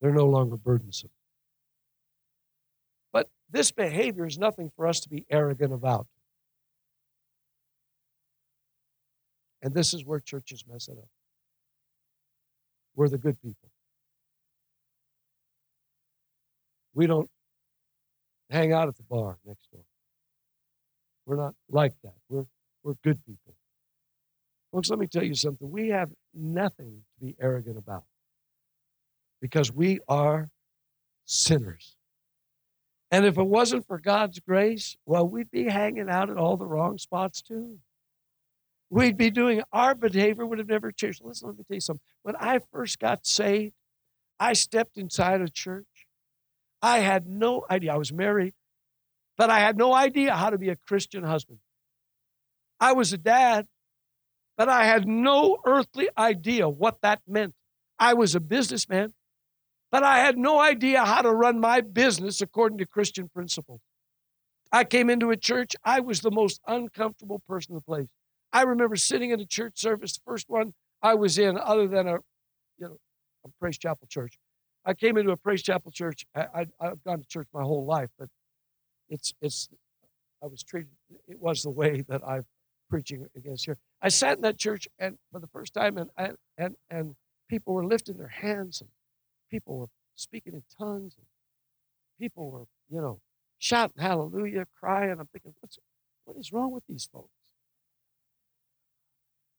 they're 0.00 0.12
no 0.12 0.26
longer 0.26 0.56
burdensome. 0.56 1.10
But 3.12 3.28
this 3.50 3.70
behavior 3.70 4.26
is 4.26 4.38
nothing 4.38 4.70
for 4.74 4.86
us 4.86 5.00
to 5.00 5.08
be 5.08 5.26
arrogant 5.30 5.72
about. 5.72 6.06
And 9.62 9.74
this 9.74 9.92
is 9.92 10.04
where 10.04 10.20
churches 10.20 10.64
mess 10.70 10.88
it 10.88 10.96
up. 10.96 11.08
We're 12.94 13.08
the 13.08 13.18
good 13.18 13.40
people. 13.42 13.68
We 16.94 17.06
don't 17.06 17.28
hang 18.50 18.72
out 18.72 18.88
at 18.88 18.96
the 18.96 19.02
bar 19.02 19.38
next 19.44 19.70
door. 19.70 19.82
We're 21.26 21.36
not 21.36 21.54
like 21.70 21.94
that. 22.02 22.14
We're, 22.28 22.46
we're 22.82 22.94
good 23.04 23.24
people. 23.24 23.54
Folks, 24.72 24.90
let 24.90 24.98
me 24.98 25.06
tell 25.06 25.24
you 25.24 25.34
something. 25.34 25.70
We 25.70 25.88
have 25.88 26.10
nothing 26.34 27.02
to 27.14 27.24
be 27.24 27.36
arrogant 27.40 27.78
about 27.78 28.04
because 29.40 29.72
we 29.72 30.00
are 30.08 30.50
sinners. 31.24 31.96
And 33.10 33.24
if 33.24 33.38
it 33.38 33.46
wasn't 33.46 33.86
for 33.86 33.98
God's 33.98 34.40
grace, 34.40 34.96
well, 35.06 35.26
we'd 35.26 35.50
be 35.50 35.64
hanging 35.64 36.10
out 36.10 36.28
at 36.28 36.36
all 36.36 36.56
the 36.56 36.66
wrong 36.66 36.98
spots 36.98 37.40
too. 37.40 37.78
We'd 38.90 39.16
be 39.16 39.30
doing 39.30 39.62
our 39.72 39.94
behavior 39.94 40.46
would 40.46 40.58
have 40.58 40.68
never 40.68 40.92
changed. 40.92 41.22
Listen, 41.22 41.48
let 41.48 41.58
me 41.58 41.64
tell 41.64 41.74
you 41.74 41.80
something. 41.80 42.02
When 42.22 42.36
I 42.36 42.60
first 42.72 42.98
got 42.98 43.26
saved, 43.26 43.74
I 44.40 44.52
stepped 44.52 44.96
inside 44.96 45.40
a 45.40 45.48
church 45.48 45.97
I 46.82 46.98
had 47.00 47.26
no 47.26 47.64
idea. 47.70 47.92
I 47.92 47.96
was 47.96 48.12
married, 48.12 48.54
but 49.36 49.50
I 49.50 49.60
had 49.60 49.76
no 49.76 49.92
idea 49.92 50.34
how 50.34 50.50
to 50.50 50.58
be 50.58 50.68
a 50.68 50.76
Christian 50.76 51.24
husband. 51.24 51.58
I 52.80 52.92
was 52.92 53.12
a 53.12 53.18
dad, 53.18 53.66
but 54.56 54.68
I 54.68 54.84
had 54.84 55.06
no 55.06 55.58
earthly 55.66 56.08
idea 56.16 56.68
what 56.68 57.00
that 57.02 57.20
meant. 57.26 57.54
I 57.98 58.14
was 58.14 58.34
a 58.34 58.40
businessman, 58.40 59.14
but 59.90 60.02
I 60.02 60.18
had 60.18 60.38
no 60.38 60.60
idea 60.60 61.04
how 61.04 61.22
to 61.22 61.32
run 61.32 61.58
my 61.58 61.80
business 61.80 62.40
according 62.40 62.78
to 62.78 62.86
Christian 62.86 63.28
principles. 63.28 63.80
I 64.70 64.84
came 64.84 65.10
into 65.10 65.30
a 65.30 65.36
church, 65.36 65.74
I 65.82 66.00
was 66.00 66.20
the 66.20 66.30
most 66.30 66.60
uncomfortable 66.66 67.40
person 67.48 67.72
in 67.72 67.76
the 67.76 67.82
place. 67.82 68.08
I 68.52 68.62
remember 68.62 68.96
sitting 68.96 69.30
in 69.30 69.40
a 69.40 69.46
church 69.46 69.78
service, 69.78 70.12
the 70.14 70.22
first 70.24 70.48
one 70.48 70.74
I 71.02 71.14
was 71.14 71.38
in, 71.38 71.58
other 71.58 71.88
than 71.88 72.06
a, 72.06 72.18
you 72.78 72.88
know, 72.88 72.98
a 73.44 73.48
Praise 73.60 73.78
Chapel 73.78 74.06
church. 74.08 74.38
I 74.88 74.94
came 74.94 75.18
into 75.18 75.32
a 75.32 75.36
Praise 75.36 75.62
Chapel 75.62 75.92
church. 75.92 76.24
I, 76.34 76.66
have 76.80 77.04
gone 77.04 77.18
to 77.18 77.28
church 77.28 77.46
my 77.52 77.60
whole 77.60 77.84
life, 77.84 78.08
but 78.18 78.30
it's 79.10 79.34
it's 79.42 79.68
I 80.42 80.46
was 80.46 80.62
treated. 80.62 80.88
It 81.28 81.38
was 81.38 81.62
the 81.62 81.70
way 81.70 82.02
that 82.08 82.22
I'm 82.26 82.46
preaching 82.88 83.26
against 83.36 83.66
here. 83.66 83.76
I 84.00 84.08
sat 84.08 84.36
in 84.36 84.42
that 84.42 84.56
church 84.56 84.88
and 84.98 85.18
for 85.30 85.40
the 85.40 85.46
first 85.46 85.74
time, 85.74 85.98
and 85.98 86.08
and 86.16 86.36
and, 86.56 86.74
and 86.88 87.16
people 87.50 87.74
were 87.74 87.84
lifting 87.84 88.16
their 88.16 88.28
hands, 88.28 88.80
and 88.80 88.88
people 89.50 89.76
were 89.76 89.90
speaking 90.16 90.54
in 90.54 90.62
tongues, 90.78 91.16
and 91.18 91.26
people 92.18 92.50
were 92.50 92.64
you 92.88 93.02
know 93.02 93.20
shouting 93.58 94.00
hallelujah, 94.02 94.64
crying. 94.80 95.18
I'm 95.20 95.26
thinking, 95.26 95.52
what's 95.60 95.78
what 96.24 96.38
is 96.38 96.50
wrong 96.50 96.72
with 96.72 96.84
these 96.88 97.06
folks? 97.12 97.28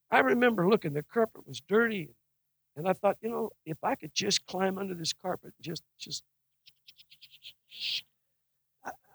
I 0.10 0.22
remember 0.22 0.68
looking. 0.68 0.94
The 0.94 1.04
carpet 1.04 1.48
was 1.48 1.62
dirty. 1.62 2.10
And 2.76 2.88
I 2.88 2.94
thought, 2.94 3.18
you 3.22 3.30
know, 3.30 3.52
if 3.66 3.78
I 3.84 3.96
could 3.96 4.14
just 4.14 4.46
climb 4.46 4.78
under 4.78 4.94
this 4.94 5.14
carpet, 5.14 5.54
just, 5.62 5.84
just, 6.00 6.24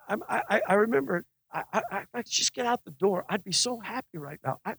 I, 0.09 0.17
I, 0.29 0.61
I 0.69 0.75
remember, 0.75 1.25
I, 1.53 1.63
I, 1.73 1.83
I 2.13 2.23
could 2.23 2.31
just 2.31 2.53
get 2.53 2.67
out 2.67 2.85
the 2.85 2.91
door, 2.91 3.25
I'd 3.29 3.45
be 3.45 3.53
so 3.53 3.81
happy 3.81 4.19
right 4.19 4.39
now. 4.45 4.59
I, 4.65 4.75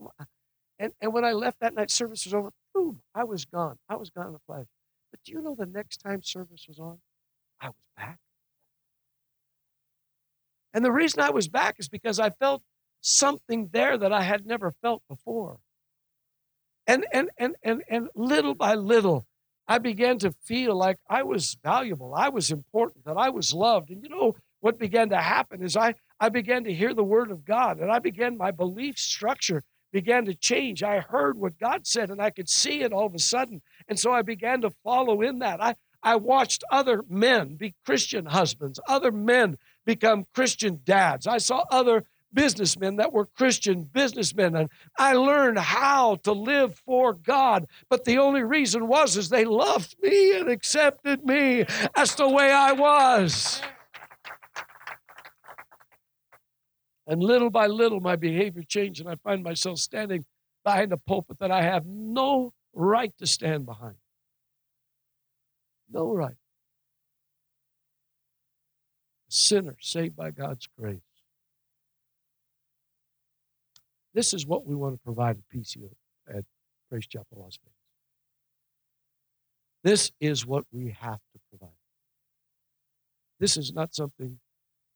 and, 0.78 0.92
and 1.02 1.14
when 1.14 1.26
I 1.26 1.32
left 1.32 1.62
that 1.62 1.74
night, 1.74 1.90
service 1.90 2.26
was 2.26 2.34
over, 2.34 2.52
boom, 2.74 3.02
I 3.14 3.24
was 3.24 3.46
gone. 3.46 3.78
I 3.90 3.96
was 3.96 4.10
gone 4.10 4.28
in 4.28 4.36
a 4.36 4.40
flash. 4.46 4.68
But 5.12 5.22
do 5.24 5.32
you 5.32 5.42
know 5.42 5.56
the 5.56 5.66
next 5.66 5.98
time 5.98 6.22
service 6.22 6.66
was 6.68 6.80
on, 6.80 7.00
I 7.62 7.68
was 7.68 7.76
back. 7.98 8.20
And 10.74 10.84
the 10.84 10.92
reason 10.92 11.22
I 11.22 11.30
was 11.30 11.48
back 11.48 11.76
is 11.80 11.88
because 11.88 12.20
I 12.20 12.32
felt 12.32 12.62
something 13.00 13.70
there 13.72 13.98
that 13.98 14.12
I 14.12 14.24
had 14.24 14.46
never 14.46 14.72
felt 14.82 15.04
before. 15.08 15.60
And, 16.88 17.06
and, 17.12 17.30
and, 17.38 17.56
and, 17.64 17.84
and 17.90 18.10
little 18.16 18.54
by 18.54 18.76
little, 18.76 19.26
I 19.68 19.80
began 19.80 20.20
to 20.20 20.32
feel 20.44 20.76
like 20.76 20.98
I 21.10 21.24
was 21.24 21.58
valuable, 21.64 22.14
I 22.14 22.30
was 22.30 22.52
important, 22.52 23.06
that 23.06 23.18
I 23.18 23.30
was 23.30 23.54
loved. 23.54 23.90
And 23.90 24.04
you 24.04 24.10
know, 24.10 24.36
what 24.60 24.78
began 24.78 25.10
to 25.10 25.18
happen 25.18 25.64
is 25.64 25.76
I, 25.76 25.96
I 26.20 26.30
began 26.30 26.64
to 26.66 26.74
hear 26.74 26.94
the 26.94 27.04
word 27.04 27.32
of 27.32 27.46
God 27.46 27.80
and 27.80 27.92
I 27.92 28.00
began, 28.00 28.38
my 28.38 28.52
belief 28.52 28.98
structure 28.98 29.64
began 29.92 30.26
to 30.26 30.36
change. 30.36 30.84
I 30.84 31.00
heard 31.00 31.38
what 31.38 31.58
God 31.58 31.88
said 31.88 32.12
and 32.12 32.22
I 32.22 32.30
could 32.30 32.50
see 32.50 32.82
it 32.82 32.94
all 32.94 33.06
of 33.06 33.16
a 33.16 33.20
sudden. 33.20 33.62
And 33.88 34.00
so 34.00 34.12
I 34.12 34.22
began 34.22 34.62
to 34.62 34.70
follow 34.84 35.22
in 35.22 35.40
that. 35.40 35.62
I, 35.62 35.76
I 36.04 36.18
watched 36.18 36.64
other 36.70 37.04
men 37.10 37.56
be 37.56 37.74
Christian 37.86 38.28
husbands, 38.28 38.80
other 38.88 39.12
men 39.12 39.58
become 39.86 40.26
Christian 40.36 40.82
dads. 40.84 41.26
I 41.26 41.40
saw 41.40 41.64
other 41.72 42.04
businessmen 42.36 42.98
that 42.98 43.12
were 43.12 43.26
Christian 43.26 43.84
businessmen 43.84 44.56
and 44.56 44.70
I 44.98 45.14
learned 45.14 45.58
how 45.58 46.16
to 46.18 46.34
live 46.34 46.78
for 46.86 47.14
God. 47.14 47.66
But 47.90 48.06
the 48.06 48.20
only 48.20 48.44
reason 48.44 48.88
was 48.88 49.18
is 49.18 49.30
they 49.30 49.46
loved 49.46 49.96
me 50.04 50.38
and 50.38 50.50
accepted 50.50 51.26
me 51.26 51.66
as 51.96 52.14
the 52.16 52.30
way 52.30 52.52
I 52.52 52.74
was. 52.74 53.62
And 57.08 57.22
little 57.22 57.50
by 57.50 57.68
little, 57.68 58.00
my 58.00 58.16
behavior 58.16 58.64
changed, 58.64 59.00
and 59.00 59.10
I 59.10 59.16
find 59.16 59.44
myself 59.44 59.78
standing 59.78 60.26
behind 60.64 60.92
a 60.92 60.98
pulpit 60.98 61.38
that 61.40 61.52
I 61.52 61.62
have 61.62 61.86
no 61.86 62.54
right 62.74 63.14
to 63.20 63.28
stand 63.28 63.66
behind. 63.66 63.96
No 65.92 66.12
right. 66.12 66.36
A 69.30 69.32
sinner 69.32 69.78
saved 69.80 70.16
by 70.16 70.32
God's 70.32 70.68
grace. 70.80 71.05
This 74.16 74.34
is 74.34 74.48
what 74.48 74.66
we 74.66 74.76
want 74.76 74.96
to 74.96 75.02
provide 75.04 75.38
at 75.38 75.44
PCO 75.54 75.90
at 76.30 76.46
Praise 76.90 77.06
Chapel 77.06 77.38
Las 77.38 77.60
Vegas. 77.62 77.76
This 79.84 80.12
is 80.22 80.46
what 80.46 80.64
we 80.72 80.96
have 81.02 81.20
to 81.34 81.40
provide. 81.50 81.76
This 83.42 83.58
is 83.58 83.74
not 83.74 83.94
something 83.94 84.40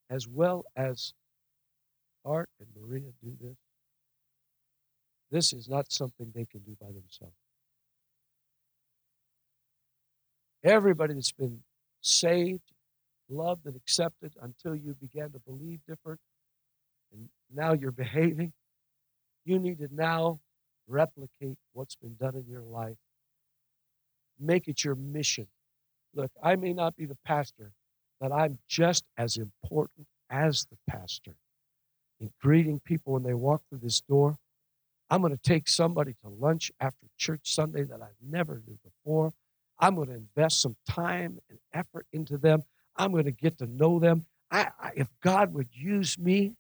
as 0.10 0.26
well 0.26 0.64
as 0.74 1.14
Art 2.24 2.50
and 2.62 2.70
Maria 2.82 3.12
do 3.22 3.36
this. 3.42 3.58
This 5.30 5.52
is 5.52 5.68
not 5.68 5.92
something 5.92 6.32
they 6.34 6.46
can 6.46 6.62
do 6.62 6.78
by 6.80 6.88
themselves. 6.88 7.36
Everybody 10.64 11.14
that's 11.14 11.34
been 11.34 11.60
saved, 12.02 12.72
loved, 13.30 13.66
and 13.66 13.76
accepted 13.76 14.34
until 14.42 14.76
you 14.76 14.96
began 15.00 15.32
to 15.32 15.40
believe 15.40 15.82
different, 15.86 16.22
and 17.12 17.28
now 17.54 17.74
you're 17.74 17.92
behaving, 18.06 18.54
you 19.50 19.60
need 19.60 19.80
to 19.80 19.90
now 19.92 20.40
replicate 20.88 21.58
what's 21.74 21.96
been 21.96 22.16
done 22.16 22.36
in 22.36 22.46
your 22.48 22.62
life. 22.62 22.98
Make 24.40 24.68
it 24.68 24.84
your 24.84 24.96
mission. 24.96 25.48
Look, 26.14 26.32
I 26.42 26.56
may 26.56 26.72
not 26.72 26.96
be 26.96 27.06
the 27.06 27.18
pastor, 27.26 27.72
but 28.22 28.32
I'm 28.32 28.60
just 28.68 29.04
as 29.18 29.38
important 29.38 30.08
as 30.30 30.66
the 30.66 30.78
pastor 30.88 31.36
in 32.20 32.32
greeting 32.42 32.80
people 32.80 33.14
when 33.14 33.24
they 33.24 33.34
walk 33.34 33.64
through 33.70 33.80
this 33.80 34.02
door. 34.02 34.38
I'm 35.10 35.22
going 35.22 35.36
to 35.36 35.42
take 35.42 35.68
somebody 35.68 36.14
to 36.22 36.30
lunch 36.30 36.72
after 36.80 37.08
church 37.18 37.42
Sunday 37.44 37.84
that 37.84 38.02
I 38.02 38.10
never 38.22 38.62
knew 38.68 38.78
before. 38.84 39.34
I'm 39.80 39.96
going 39.96 40.10
to 40.10 40.16
invest 40.16 40.62
some 40.62 40.76
time 40.88 41.40
and 41.50 41.58
effort 41.74 42.06
into 42.14 42.38
them. 42.38 42.64
I'm 42.96 43.12
going 43.12 43.24
to 43.26 43.32
get 43.32 43.58
to 43.60 43.66
know 43.66 43.98
them. 44.00 44.26
I, 44.52 44.68
I, 44.80 44.92
if 44.96 45.08
God 45.24 45.54
would 45.54 45.70
use 45.74 46.20
me 46.20 46.54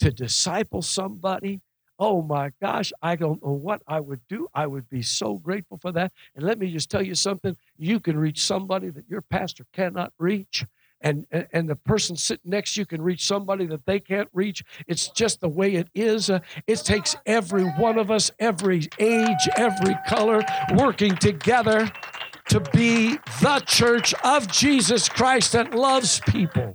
to 0.00 0.12
disciple 0.12 0.82
somebody, 0.82 1.60
oh 1.98 2.22
my 2.22 2.52
gosh, 2.60 2.92
I 3.02 3.16
don't 3.16 3.42
know 3.44 3.52
what 3.52 3.82
I 3.86 4.00
would 4.00 4.20
do. 4.28 4.48
I 4.54 4.66
would 4.66 4.88
be 4.88 5.02
so 5.02 5.34
grateful 5.34 5.78
for 5.78 5.92
that. 5.92 6.12
And 6.34 6.44
let 6.44 6.58
me 6.58 6.70
just 6.70 6.90
tell 6.90 7.02
you 7.02 7.14
something 7.14 7.56
you 7.78 8.00
can 8.00 8.18
reach 8.18 8.44
somebody 8.44 8.90
that 8.90 9.08
your 9.08 9.22
pastor 9.22 9.64
cannot 9.72 10.12
reach 10.18 10.64
and 11.00 11.26
and 11.52 11.68
the 11.68 11.76
person 11.76 12.16
sitting 12.16 12.50
next 12.50 12.74
to 12.74 12.80
you 12.80 12.86
can 12.86 13.02
reach 13.02 13.26
somebody 13.26 13.66
that 13.66 13.84
they 13.86 14.00
can't 14.00 14.28
reach 14.32 14.64
it's 14.86 15.08
just 15.08 15.40
the 15.40 15.48
way 15.48 15.74
it 15.74 15.88
is 15.94 16.30
uh, 16.30 16.38
it 16.66 16.78
takes 16.78 17.16
every 17.26 17.64
one 17.64 17.98
of 17.98 18.10
us 18.10 18.30
every 18.38 18.88
age 18.98 19.48
every 19.56 19.96
color 20.06 20.42
working 20.76 21.14
together 21.16 21.90
to 22.48 22.60
be 22.72 23.18
the 23.42 23.62
church 23.66 24.14
of 24.24 24.48
jesus 24.50 25.08
christ 25.08 25.52
that 25.52 25.74
loves 25.74 26.20
people 26.28 26.74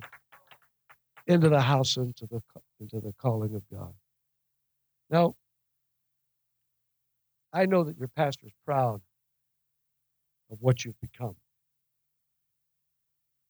into 1.28 1.50
the 1.50 1.62
house 1.62 1.98
into 1.98 2.28
the 2.28 2.42
into 2.80 3.00
the 3.00 3.14
calling 3.14 3.56
of 3.56 3.64
god 3.72 3.94
now 5.12 5.36
i 7.54 7.66
know 7.66 7.84
that 7.84 7.98
your 7.98 8.10
pastor 8.10 8.48
is 8.48 8.54
proud 8.66 9.02
of 10.52 10.58
what 10.62 10.86
you've 10.86 11.00
become 11.02 11.36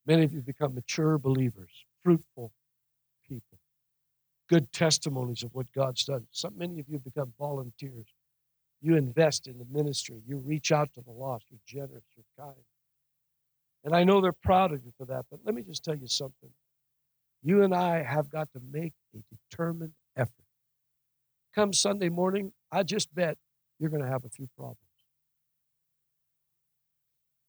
Many 0.07 0.23
of 0.23 0.31
you 0.33 0.39
have 0.39 0.45
become 0.45 0.75
mature 0.75 1.17
believers, 1.17 1.71
fruitful 2.03 2.51
people, 3.27 3.59
good 4.49 4.71
testimonies 4.71 5.43
of 5.43 5.53
what 5.53 5.71
God's 5.73 6.05
done. 6.05 6.25
Some, 6.31 6.57
many 6.57 6.79
of 6.79 6.87
you 6.89 6.95
have 6.95 7.03
become 7.03 7.33
volunteers. 7.39 8.07
You 8.81 8.95
invest 8.97 9.47
in 9.47 9.59
the 9.59 9.67
ministry. 9.71 10.21
You 10.27 10.37
reach 10.39 10.71
out 10.71 10.93
to 10.95 11.01
the 11.01 11.11
lost. 11.11 11.45
You're 11.51 11.59
generous. 11.65 12.03
You're 12.17 12.45
kind. 12.45 12.57
And 13.85 13.95
I 13.95 14.03
know 14.03 14.21
they're 14.21 14.33
proud 14.33 14.73
of 14.73 14.83
you 14.83 14.91
for 14.97 15.05
that. 15.05 15.25
But 15.29 15.41
let 15.45 15.55
me 15.55 15.61
just 15.61 15.83
tell 15.83 15.95
you 15.95 16.07
something. 16.07 16.49
You 17.43 17.63
and 17.63 17.73
I 17.73 18.03
have 18.03 18.29
got 18.29 18.51
to 18.53 18.61
make 18.71 18.93
a 19.15 19.19
determined 19.51 19.93
effort. 20.17 20.40
Come 21.53 21.73
Sunday 21.73 22.09
morning, 22.09 22.53
I 22.71 22.83
just 22.83 23.13
bet 23.13 23.37
you're 23.79 23.89
going 23.89 24.03
to 24.03 24.07
have 24.07 24.25
a 24.25 24.29
few 24.29 24.47
problems. 24.55 24.77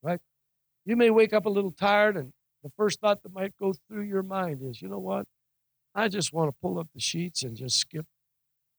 Right? 0.03 0.21
You 0.85 0.97
may 0.97 1.11
wake 1.11 1.33
up 1.33 1.47
a 1.47 1.51
little 1.51 1.71
tired 1.71 2.17
and 2.17 2.33
the 2.65 2.71
first 2.77 3.01
thought 3.01 3.23
that 3.23 3.33
might 3.33 3.57
go 3.57 3.73
through 3.89 4.03
your 4.03 4.23
mind 4.23 4.61
is, 4.63 4.81
you 4.83 4.89
know 4.89 4.99
what? 4.99 5.27
I 5.95 6.09
just 6.09 6.33
want 6.33 6.51
to 6.51 6.57
pull 6.61 6.79
up 6.79 6.89
the 6.95 7.01
sheets 7.01 7.43
and 7.43 7.57
just 7.57 7.77
skip 7.77 8.07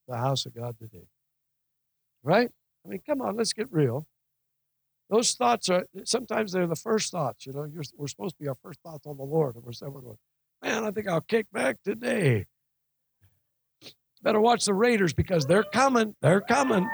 the 0.07 0.17
house 0.17 0.45
of 0.45 0.55
God 0.55 0.78
today. 0.80 1.07
Right? 2.24 2.49
I 2.86 2.89
mean, 2.89 3.01
come 3.05 3.21
on, 3.21 3.36
let's 3.36 3.53
get 3.53 3.71
real. 3.71 4.07
Those 5.09 5.34
thoughts 5.34 5.69
are 5.69 5.86
sometimes 6.05 6.53
they're 6.53 6.67
the 6.67 6.76
first 6.76 7.11
thoughts. 7.11 7.45
You 7.45 7.53
know, 7.53 7.69
we're 7.97 8.07
supposed 8.07 8.36
to 8.38 8.43
be 8.43 8.47
our 8.47 8.55
first 8.55 8.80
thoughts 8.82 9.05
on 9.05 9.17
the 9.17 9.24
Lord, 9.24 9.55
and 9.55 9.63
we're 9.63 9.89
we're 9.89 10.01
going, 10.01 10.17
man, 10.63 10.86
I 10.86 10.91
think 10.91 11.07
I'll 11.07 11.21
kick 11.21 11.45
back 11.51 11.78
today. 11.84 12.47
Better 14.24 14.39
watch 14.39 14.65
the 14.65 14.74
Raiders 14.74 15.13
because 15.13 15.45
they're 15.45 15.63
coming. 15.63 16.15
They're 16.21 16.41
coming 16.41 16.89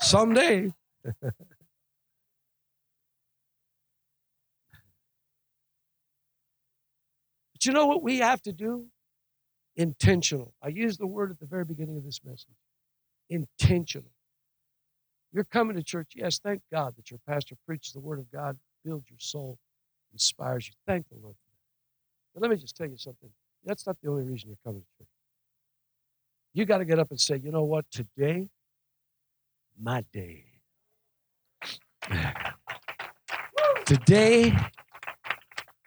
someday. 0.00 0.72
But 7.56 7.64
you 7.64 7.72
know 7.72 7.86
what 7.86 8.02
we 8.02 8.18
have 8.18 8.42
to 8.42 8.52
do? 8.52 8.84
Intentional. 9.76 10.52
I 10.62 10.68
used 10.68 11.00
the 11.00 11.06
word 11.06 11.30
at 11.30 11.40
the 11.40 11.46
very 11.46 11.64
beginning 11.64 11.96
of 11.96 12.04
this 12.04 12.20
message. 12.22 12.52
Intentional. 13.30 14.10
You're 15.32 15.44
coming 15.44 15.74
to 15.76 15.82
church. 15.82 16.12
Yes, 16.14 16.38
thank 16.38 16.60
God 16.70 16.94
that 16.96 17.10
your 17.10 17.20
pastor 17.26 17.54
preaches 17.66 17.94
the 17.94 18.00
word 18.00 18.18
of 18.18 18.30
God, 18.30 18.58
builds 18.84 19.08
your 19.08 19.18
soul, 19.20 19.58
inspires 20.12 20.68
you. 20.68 20.74
Thank 20.86 21.08
the 21.08 21.16
Lord. 21.22 21.36
But 22.34 22.42
let 22.42 22.50
me 22.50 22.58
just 22.58 22.76
tell 22.76 22.88
you 22.88 22.98
something. 22.98 23.30
That's 23.64 23.86
not 23.86 23.96
the 24.02 24.10
only 24.10 24.24
reason 24.24 24.50
you're 24.50 24.58
coming 24.62 24.82
to 24.82 24.98
church. 24.98 25.15
You 26.56 26.64
got 26.64 26.78
to 26.78 26.86
get 26.86 26.98
up 26.98 27.10
and 27.10 27.20
say, 27.20 27.36
you 27.36 27.52
know 27.52 27.64
what? 27.64 27.84
Today, 27.90 28.48
my 29.78 30.02
day. 30.10 30.46
Today 33.84 34.56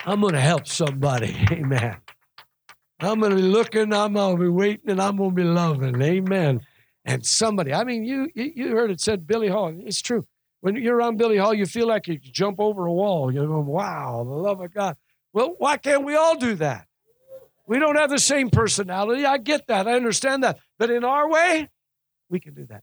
I'm 0.05 0.21
going 0.21 0.35
to 0.35 0.39
help 0.39 0.67
somebody. 0.67 1.35
Amen. 1.51 1.97
I'm 2.99 3.19
going 3.19 3.31
to 3.31 3.35
be 3.35 3.41
looking, 3.41 3.91
I'm 3.91 4.13
going 4.13 4.37
to 4.37 4.43
be 4.43 4.47
waiting, 4.47 4.91
and 4.91 5.01
I'm 5.01 5.17
going 5.17 5.31
to 5.31 5.35
be 5.35 5.43
loving. 5.43 5.99
Amen. 6.03 6.61
And 7.03 7.25
somebody, 7.25 7.73
I 7.73 7.83
mean, 7.83 8.03
you 8.03 8.29
you 8.35 8.75
heard 8.75 8.91
it 8.91 9.01
said 9.01 9.25
Billy 9.25 9.47
Hall. 9.47 9.73
It's 9.75 10.03
true. 10.03 10.23
When 10.61 10.75
you're 10.75 10.97
around 10.97 11.17
Billy 11.17 11.37
Hall, 11.37 11.55
you 11.55 11.65
feel 11.65 11.87
like 11.87 12.07
you 12.07 12.19
jump 12.19 12.59
over 12.59 12.85
a 12.85 12.93
wall. 12.93 13.33
You're 13.33 13.47
going, 13.47 13.65
wow, 13.65 14.23
the 14.23 14.35
love 14.35 14.61
of 14.61 14.71
God. 14.71 14.97
Well, 15.33 15.55
why 15.57 15.77
can't 15.77 16.05
we 16.05 16.15
all 16.15 16.37
do 16.37 16.53
that? 16.55 16.85
We 17.69 17.77
don't 17.77 17.97
have 17.97 18.09
the 18.09 18.17
same 18.17 18.49
personality. 18.49 19.25
I 19.25 19.37
get 19.37 19.67
that. 19.67 19.87
I 19.87 19.93
understand 19.93 20.43
that. 20.43 20.57
But 20.79 20.89
in 20.89 21.03
our 21.03 21.29
way, 21.29 21.69
we 22.27 22.39
can 22.39 22.55
do 22.55 22.65
that. 22.65 22.81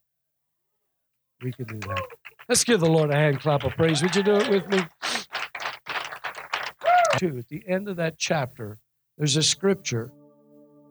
We 1.43 1.51
can 1.51 1.65
do 1.67 1.81
that. 1.89 2.03
Let's 2.49 2.63
give 2.63 2.79
the 2.79 2.89
Lord 2.89 3.11
a 3.11 3.17
hand 3.17 3.41
clap 3.41 3.65
of 3.65 3.73
praise. 3.73 4.01
Would 4.01 4.15
you 4.15 4.23
do 4.23 4.37
it 4.37 4.49
with 4.49 4.69
me? 4.69 4.79
2, 7.19 7.37
at 7.37 7.49
the 7.49 7.65
end 7.67 7.89
of 7.89 7.97
that 7.97 8.17
chapter, 8.17 8.79
there's 9.19 9.37
a 9.37 9.43
scripture 9.43 10.13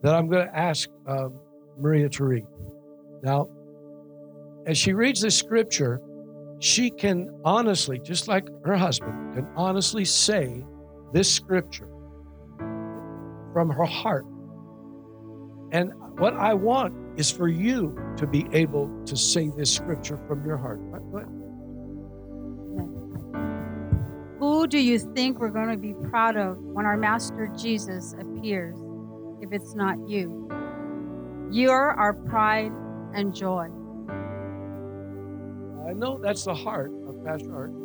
that 0.03 0.13
I'm 0.13 0.27
going 0.27 0.45
to 0.45 0.53
ask 0.53 0.89
um, 1.07 1.39
Maria 1.79 2.09
to 2.09 2.25
read. 2.25 2.45
Now, 3.23 3.47
as 4.65 4.77
she 4.77 4.91
reads 4.91 5.21
this 5.21 5.37
scripture, 5.37 6.01
she 6.59 6.89
can 6.89 7.29
honestly, 7.45 7.99
just 7.99 8.27
like 8.27 8.49
her 8.65 8.75
husband, 8.75 9.35
can 9.35 9.47
honestly 9.55 10.03
say 10.03 10.65
this 11.13 11.31
scripture 11.31 11.87
from 13.55 13.69
her 13.69 13.85
heart. 13.85 14.25
And 15.71 15.93
what 16.19 16.33
I 16.33 16.53
want 16.53 16.93
is 17.17 17.31
for 17.31 17.47
you 17.47 17.97
to 18.17 18.27
be 18.27 18.45
able 18.51 18.91
to 19.05 19.15
say 19.15 19.49
this 19.55 19.73
scripture 19.73 20.19
from 20.27 20.45
your 20.45 20.57
heart. 20.57 20.81
Who 24.39 24.67
do 24.67 24.77
you 24.77 24.99
think 24.99 25.39
we're 25.39 25.47
going 25.47 25.69
to 25.69 25.77
be 25.77 25.93
proud 26.09 26.35
of 26.35 26.57
when 26.57 26.85
our 26.85 26.97
Master 26.97 27.49
Jesus 27.55 28.13
appears? 28.19 28.75
if 29.45 29.51
it's 29.51 29.75
not 29.75 29.97
you. 30.09 30.49
You're 31.51 31.91
our 31.91 32.13
pride 32.13 32.71
and 33.13 33.33
joy. 33.33 33.67
I 35.87 35.93
know 35.93 36.17
that's 36.17 36.45
the 36.45 36.55
heart 36.55 36.91
of 37.07 37.23
Pastor 37.23 37.55
Art 37.55 37.69
and, 37.69 37.84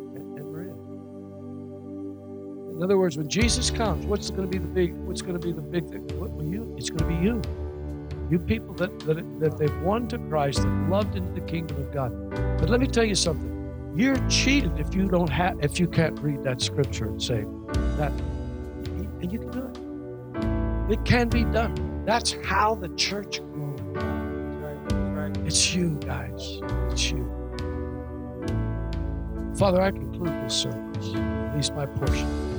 In 2.81 2.85
other 2.85 2.97
words, 2.97 3.15
when 3.15 3.29
Jesus 3.29 3.69
comes, 3.69 4.07
what's 4.07 4.31
going 4.31 4.41
to 4.41 4.47
be 4.47 4.57
the 4.57 4.67
big? 4.67 4.95
What's 5.05 5.21
going 5.21 5.39
to 5.39 5.39
be 5.39 5.51
the 5.51 5.61
big 5.61 5.87
thing? 5.87 6.01
What 6.19 6.31
will 6.31 6.45
you? 6.45 6.73
It's 6.79 6.89
going 6.89 7.07
to 7.07 7.15
be 7.15 7.23
you. 7.23 7.39
You 8.31 8.39
people 8.39 8.73
that, 8.73 8.97
that 9.01 9.39
that 9.39 9.55
they've 9.59 9.81
won 9.83 10.07
to 10.07 10.17
Christ, 10.17 10.63
that 10.63 10.89
loved 10.89 11.15
into 11.15 11.31
the 11.31 11.45
kingdom 11.45 11.77
of 11.77 11.93
God. 11.93 12.11
But 12.57 12.71
let 12.71 12.79
me 12.79 12.87
tell 12.87 13.03
you 13.03 13.13
something. 13.13 13.93
You're 13.95 14.17
cheated 14.29 14.79
if 14.79 14.95
you 14.95 15.07
don't 15.07 15.29
have 15.29 15.63
if 15.63 15.79
you 15.79 15.87
can't 15.87 16.19
read 16.21 16.41
that 16.41 16.59
scripture 16.59 17.05
and 17.05 17.21
say 17.21 17.45
that, 17.97 18.11
and 19.21 19.31
you 19.31 19.37
can 19.37 19.51
do 19.51 20.89
it. 20.89 20.93
It 20.93 21.05
can 21.05 21.29
be 21.29 21.43
done. 21.43 22.03
That's 22.03 22.35
how 22.43 22.73
the 22.73 22.89
church 22.95 23.41
grew. 23.53 23.75
It's 25.45 25.75
you 25.75 25.99
guys. 26.03 26.57
It's 26.89 27.11
you. 27.11 27.29
Father, 29.55 29.83
I 29.83 29.91
conclude 29.91 30.33
this 30.43 30.63
service, 30.63 31.13
at 31.13 31.55
least 31.55 31.75
my 31.75 31.85
portion. 31.85 32.50